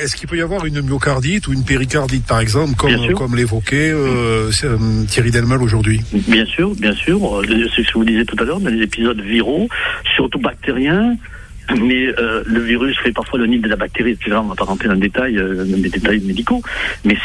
Est-ce 0.00 0.16
qu'il 0.16 0.28
peut 0.28 0.38
y 0.38 0.42
avoir 0.42 0.64
une 0.64 0.80
myocardite 0.80 1.46
ou 1.48 1.52
une 1.52 1.64
péricardite, 1.64 2.24
par 2.24 2.40
exemple, 2.40 2.74
comme, 2.74 3.12
comme 3.14 3.36
l'évoquait 3.36 3.90
euh, 3.92 4.50
Thierry 5.08 5.30
Delmal 5.30 5.62
aujourd'hui? 5.62 6.00
Bien 6.12 6.46
sûr, 6.46 6.74
bien 6.74 6.92
sûr. 6.94 7.42
C'est 7.74 7.82
ce 7.82 7.92
que 7.92 7.98
vous 7.98 8.04
disiez 8.04 8.24
tout 8.24 8.36
à 8.38 8.44
l'heure, 8.44 8.60
dans 8.60 8.70
les 8.70 8.82
épisodes 8.82 9.20
viraux, 9.20 9.68
surtout 10.16 10.38
bactériens, 10.38 11.16
mais 11.76 12.06
euh, 12.18 12.42
le 12.46 12.60
virus 12.60 12.98
fait 12.98 13.12
parfois 13.12 13.38
le 13.38 13.46
nid 13.46 13.58
de 13.58 13.68
la 13.68 13.76
bactérie, 13.76 14.12
etc. 14.12 14.36
On 14.40 14.48
va 14.48 14.54
pas 14.54 14.64
rentrer 14.64 14.88
dans 14.88 14.94
le 14.94 15.00
détail, 15.00 15.36
euh, 15.36 15.64
des 15.64 15.90
détails 15.90 16.20
médicaux, 16.20 16.62
mais 17.04 17.16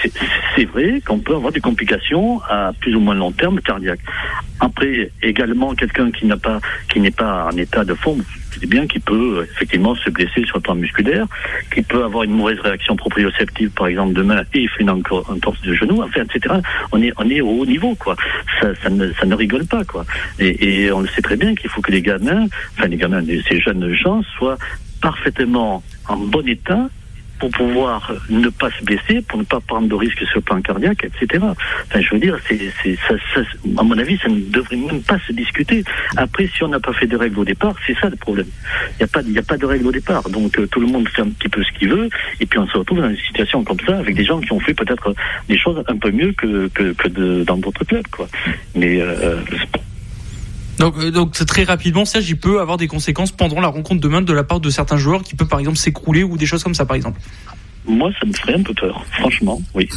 c'est 0.56 0.66
vrai 0.66 1.02
qu'on 1.06 1.20
peut 1.20 1.36
avoir 1.36 1.52
des 1.52 1.62
complications 1.62 2.42
à 2.50 2.72
plus 2.80 2.96
ou 2.96 3.00
moins 3.00 3.16
long 3.16 3.32
terme 3.32 3.60
cardiaques. 3.62 4.02
Après, 4.60 5.12
également, 5.22 5.76
quelqu'un 5.76 6.12
qui 6.12 6.26
n'a 6.26 6.38
pas, 6.38 6.60
qui 6.92 7.00
n'est 7.00 7.12
pas 7.12 7.50
en 7.52 7.58
état 7.58 7.84
de 7.84 7.94
forme, 7.94 8.24
c'est 8.52 8.70
bien 8.70 8.88
qu'il 8.88 9.02
peut 9.02 9.46
effectivement 9.52 9.96
se 9.96 10.10
blesser 10.10 10.46
sur 10.46 10.58
le 10.58 10.62
plan 10.62 10.76
musculaire, 10.76 11.26
qui 11.74 11.82
peut 11.82 12.04
avoir 12.04 12.24
une 12.24 12.32
mauvaise 12.32 12.60
réaction 12.60 12.96
proprioceptive, 12.96 13.72
par 13.72 13.88
exemple, 13.88 14.14
demain, 14.14 14.44
et 14.54 14.62
il 14.62 14.70
fait 14.70 14.84
une 14.84 14.90
entorse 14.90 15.62
de 15.64 15.74
genou, 15.74 16.02
enfin, 16.02 16.22
etc. 16.24 16.56
On 16.92 17.02
est, 17.02 17.12
on 17.18 17.30
est 17.30 17.42
au 17.42 17.50
haut 17.50 17.66
niveau, 17.66 17.96
quoi. 17.96 18.16
Ça, 18.62 18.74
ça, 18.82 18.90
ne, 18.90 19.12
ça 19.14 19.26
ne 19.26 19.36
rigole 19.36 19.66
pas, 19.66 19.84
quoi. 19.84 20.06
Et, 20.40 20.84
et 20.84 20.92
on 20.92 21.02
le 21.02 21.08
sait 21.08 21.22
très 21.22 21.36
bien 21.36 21.56
qu'il 21.56 21.70
faut 21.70 21.82
que 21.82 21.92
les 21.92 22.02
gamins, 22.02 22.46
enfin, 22.78 22.88
les 22.88 22.98
gamins, 22.98 23.22
ces 23.48 23.60
jeunes 23.60 23.94
gens 23.94 24.22
soient 24.38 24.58
parfaitement 25.02 25.84
en 26.08 26.17
bon 26.17 26.48
état 26.48 26.88
pour 27.39 27.52
pouvoir 27.52 28.13
ne 28.30 28.48
pas 28.48 28.69
se 28.72 28.86
blesser, 28.86 29.22
pour 29.22 29.38
ne 29.38 29.43
pas 29.43 29.60
prendre 29.60 29.89
de 29.89 29.96
risques 29.96 30.26
sur 30.28 30.38
le 30.38 30.41
plan 30.41 30.62
cardiaque, 30.62 31.04
etc. 31.04 31.43
Enfin, 31.43 32.00
je 32.00 32.10
veux 32.12 32.19
dire, 32.19 32.38
c'est, 32.48 32.98
à 33.78 33.84
mon 33.84 33.97
avis, 33.97 34.18
ça 34.20 34.30
ne 34.30 34.39
devrait 34.39 34.78
même 34.78 35.01
pas 35.01 35.20
se 35.28 35.34
discuter. 35.34 35.84
Après, 36.16 36.47
si 36.47 36.64
on 36.64 36.70
n'a 36.70 36.80
pas 36.80 36.93
fait 36.93 37.08
de 37.08 37.18
règles 37.18 37.39
au 37.39 37.43
départ, 37.43 37.76
c'est 37.86 37.97
ça 37.99 38.10
le 38.10 38.16
problème. 38.16 38.47
Il 38.91 38.95
n'y 38.99 39.03
a 39.03 39.08
pas, 39.08 39.20
a 39.20 39.43
pas 39.43 39.58
de 39.58 39.66
règles 39.66 39.88
au 39.88 39.91
départ. 39.91 40.30
Donc, 40.30 40.58
euh, 40.58 40.68
tout 40.68 40.80
le 40.80 40.88
monde 40.88 41.10
fait 41.10 41.22
un 41.22 41.30
petit 41.30 41.49
peu 41.49 41.62
ce 41.64 41.72
qu'il 41.78 41.89
veut, 41.89 42.08
et 42.39 42.45
puis 42.45 42.60
on 42.60 42.68
se 42.68 42.78
retrouve 42.78 43.01
dans 43.01 43.10
une 43.10 43.18
situation 43.18 43.62
comme 43.66 43.80
ça 43.86 43.97
avec 43.97 44.16
des 44.16 44.24
gens 44.24 44.39
qui 44.39 44.53
ont 44.53 44.62
fait 44.62 44.74
peut-être 44.74 45.14
des 45.49 45.58
choses 45.58 45.84
un 45.86 45.97
peu 45.97 46.12
mieux 46.12 46.32
que, 46.32 46.70
que, 46.70 46.93
que 46.93 47.43
dans 47.43 47.58
d'autres 47.58 47.84
clubs, 47.84 48.08
quoi. 48.08 48.30
Mais, 48.74 49.01
euh, 49.01 49.36
Donc, 50.80 50.95
euh, 50.97 51.11
donc 51.11 51.34
très 51.45 51.63
rapidement, 51.63 52.05
Serge, 52.05 52.30
il 52.30 52.38
peut 52.38 52.59
avoir 52.59 52.78
des 52.78 52.88
conséquences 52.88 53.32
pendant 53.32 53.61
la 53.61 53.67
rencontre 53.67 54.01
demain 54.01 54.21
de 54.21 54.34
la 54.34 54.43
part 54.43 54.59
de 54.59 54.69
certains 54.69 54.97
joueurs 54.97 55.24
qui 55.24 55.36
peut 55.36 55.45
par 55.47 55.59
exemple 55.59 55.78
s'écrouler 55.78 56.24
ou 56.24 56.38
des 56.38 56.45
choses 56.45 56.63
comme 56.63 56.74
ça 56.76 56.86
par 56.86 56.95
exemple. 56.95 57.19
moi, 57.86 58.09
ça 58.19 58.26
me 58.26 58.34
ferait 58.34 58.55
un 58.55 58.63
peu 58.63 58.74
peur. 58.74 59.05
Franchement, 59.11 59.61
oui. 59.76 59.88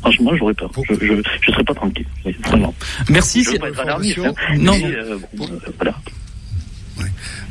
Franchement, 0.00 0.36
j'aurais 0.36 0.54
peur. 0.54 0.70
Je, 0.88 0.94
je, 0.94 1.14
je 1.40 1.50
serais 1.50 1.64
pas 1.64 1.74
tranquille. 1.74 2.06
Oui, 2.24 2.36
vraiment. 2.44 2.74
Merci. 3.08 3.42
Je 3.44 3.50
veux 3.52 3.58
pas 3.58 3.68
être 3.68 3.80
alarmiste, 3.80 4.18
hein. 4.18 4.34
Non, 4.58 4.76
Mais, 4.78 4.94
euh, 4.94 5.18
bon, 5.34 5.46
euh, 5.50 5.70
voilà. 5.76 5.94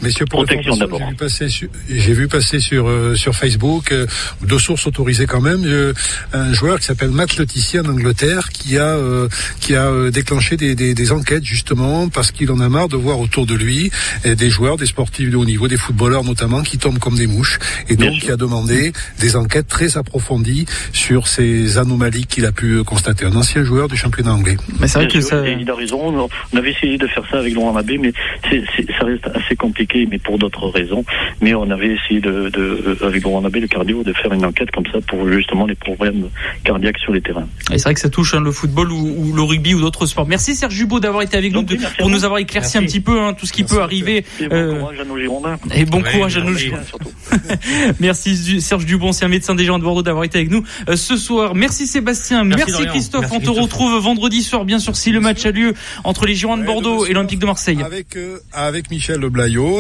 Messieurs, 0.02 0.26
pour 0.26 0.44
Protection 0.46 0.76
d'abord. 0.78 1.00
j'ai 1.00 1.06
vu 1.10 1.16
passer 1.16 1.50
sur, 1.50 1.68
j'ai 1.90 2.14
vu 2.14 2.28
passer 2.28 2.60
sur, 2.60 2.88
euh, 2.88 3.16
sur 3.16 3.36
Facebook, 3.36 3.92
euh, 3.92 4.06
deux 4.44 4.60
sources 4.60 4.88
autorisées 4.88 5.26
quand 5.26 5.42
même, 5.42 5.64
euh, 5.66 5.94
un 6.34 6.54
joueur 6.54 6.80
qui 6.80 6.86
s'appelle 6.86 7.10
Matt 7.12 7.38
Letitia 7.38 7.82
en 7.82 7.86
Angleterre 7.90 8.50
qui 8.50 8.78
a, 8.78 8.84
euh, 8.96 9.28
qui 9.60 9.76
a 9.76 9.86
euh, 9.88 10.12
déclenché 10.12 10.58
des, 10.58 10.76
des, 10.76 10.94
des 10.94 11.12
enquêtes 11.12 11.44
justement 11.44 12.10
parce 12.10 12.32
qu'il 12.32 12.52
en 12.52 12.60
a 12.60 12.70
marre 12.70 12.88
de 12.88 12.96
voir 12.96 13.20
autour 13.20 13.46
de 13.46 13.56
lui 13.56 13.92
euh, 14.26 14.36
des 14.36 14.50
joueurs, 14.50 14.78
des 14.78 14.86
sportifs 14.86 15.30
de 15.30 15.36
haut 15.36 15.46
niveau, 15.46 15.68
des 15.68 15.78
footballeurs 15.78 16.24
notamment 16.24 16.62
qui 16.64 16.78
tombent 16.78 17.00
comme 17.00 17.16
des 17.16 17.28
mouches 17.28 17.60
et 17.90 17.96
Bien 17.96 18.08
donc 18.08 18.16
sûr. 18.16 18.26
qui 18.26 18.32
a 18.32 18.38
demandé 18.38 18.94
des 19.20 19.36
enquêtes 19.36 19.68
très 19.68 19.98
approfondies 19.98 20.66
sur 20.94 21.28
ces 21.28 21.78
anomalies 21.78 22.26
qu'il 22.26 22.46
a 22.46 22.52
pu 22.52 22.84
constater. 22.84 23.26
Un 23.26 23.36
ancien 23.36 23.64
joueur 23.64 23.88
du 23.88 23.98
championnat 23.98 24.34
anglais. 24.34 24.58
Mais 24.80 24.88
c'est 24.88 25.00
vrai 25.00 25.08
que 25.08 25.20
ça. 25.22 25.48
il 25.48 25.70
a 25.70 25.76
raison. 25.76 26.30
On 26.54 26.58
avait 26.58 26.72
essayé 26.72 26.98
de 26.98 27.08
faire 27.08 27.24
ça 27.30 27.40
avec 27.40 27.54
Laurent 27.54 27.74
Mabé, 27.74 27.98
mais 27.98 28.14
c'est, 28.50 28.64
c'est- 28.76 28.88
ça 28.98 29.06
reste 29.06 29.28
assez 29.44 29.56
compliqué, 29.56 30.08
mais 30.10 30.20
pour 30.20 30.38
d'autres 30.38 30.68
raisons. 30.70 31.04
Mais 31.42 31.54
on 31.56 31.70
avait 31.72 31.96
essayé 31.96 32.20
de, 32.22 32.50
de 32.50 32.98
avec 33.06 33.24
Laurent 33.24 33.42
Mabé, 33.42 33.60
le 33.60 33.68
cardio, 33.68 34.04
de 34.04 34.14
faire 34.14 34.34
une 34.34 34.46
enquête 34.46 34.72
comme 34.72 34.86
ça 34.92 35.00
pour 35.08 35.28
justement 35.32 35.66
les 35.66 35.76
problèmes 35.76 36.30
cardiaques 36.64 37.00
sur 37.00 37.14
les 37.14 37.22
terrains. 37.22 37.48
Et 37.72 37.78
c'est 37.78 37.84
vrai 37.86 37.94
que 37.94 38.00
ça 38.00 38.10
touche 38.10 38.34
hein, 38.34 38.42
le 38.42 38.52
football 38.52 38.92
ou, 38.92 39.16
ou 39.30 39.34
le 39.36 39.42
rugby 39.42 39.74
ou 39.74 39.82
d'autres 39.82 40.06
sports. 40.06 40.28
Merci 40.28 40.56
Serge 40.56 40.74
Jubo 40.74 41.00
d'avoir 41.00 41.24
été 41.24 41.38
avec 41.38 41.54
nous, 41.54 41.62
Donc, 41.64 41.70
de- 41.70 41.86
pour 41.98 42.08
vous. 42.08 42.14
nous 42.14 42.26
avoir 42.26 42.40
éclairci 42.40 42.78
un 42.78 42.84
petit 42.84 43.00
peu 43.00 43.20
hein, 43.22 43.34
tout 43.34 43.46
ce 43.46 43.54
qui 43.54 43.62
Merci, 43.64 43.76
peut 43.76 43.82
arriver. 43.82 44.26
Et 44.40 44.48
bon 44.48 44.56
Euh, 44.56 44.80
courage 44.80 45.00
à 45.00 45.06
nos 45.06 45.18
Girondins. 45.18 45.58
Et 45.76 45.86
bon 45.86 46.02
courage 46.02 46.38
à 46.38 46.42
nos. 46.42 46.56
Surtout. 46.58 47.10
Merci 48.00 48.62
Serge 48.62 48.86
Dubon, 48.86 49.12
c'est 49.12 49.26
un 49.26 49.30
médecin 49.30 49.56
des 49.56 49.66
gens 49.66 49.80
de 49.80 49.84
Bordeaux 49.84 50.02
d'avoir 50.04 50.24
été 50.24 50.38
avec 50.40 50.52
nous 50.52 50.64
euh, 50.90 50.96
ce 50.96 51.18
soir. 51.18 51.56
Merci 51.56 51.88
Sébastien, 51.88 52.44
merci. 52.44 52.66
Christophe. 52.88 53.22
Merci, 53.22 53.36
On 53.36 53.40
te 53.40 53.44
Christophe. 53.46 53.64
retrouve 53.64 54.00
vendredi 54.02 54.42
soir, 54.44 54.66
bien 54.66 54.80
sûr, 54.80 54.96
si 54.96 55.12
le 55.12 55.20
match 55.20 55.46
a 55.46 55.52
lieu 55.52 55.74
entre 56.04 56.26
les 56.26 56.36
Girondins 56.36 56.62
de 56.62 56.68
Bordeaux 56.68 57.06
et 57.06 57.14
l'Olympique 57.14 57.40
de 57.40 57.46
Marseille. 57.46 57.80
Avec 57.84 58.16
euh, 58.16 58.38
avec 58.54 58.90
Michel 58.92 59.29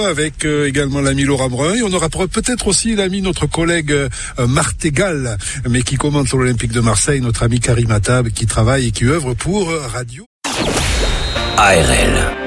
Avec 0.07 0.45
euh, 0.45 0.67
également 0.67 1.01
l'ami 1.01 1.23
Laurent 1.23 1.49
Brun, 1.49 1.75
et 1.75 1.83
on 1.83 1.91
aura 1.93 2.09
peut-être 2.09 2.67
aussi 2.67 2.95
l'ami 2.95 3.21
notre 3.21 3.47
collègue 3.47 3.91
euh, 3.91 4.09
Martégal, 4.47 5.37
mais 5.69 5.81
qui 5.81 5.95
commente 5.95 6.31
l'Olympique 6.31 6.71
de 6.71 6.79
Marseille, 6.79 7.21
notre 7.21 7.43
ami 7.43 7.59
Karim 7.59 7.91
Attab, 7.91 8.29
qui 8.29 8.45
travaille 8.45 8.87
et 8.87 8.91
qui 8.91 9.05
œuvre 9.05 9.33
pour 9.33 9.69
euh, 9.69 9.81
Radio. 9.87 10.25
ARL. 11.57 12.38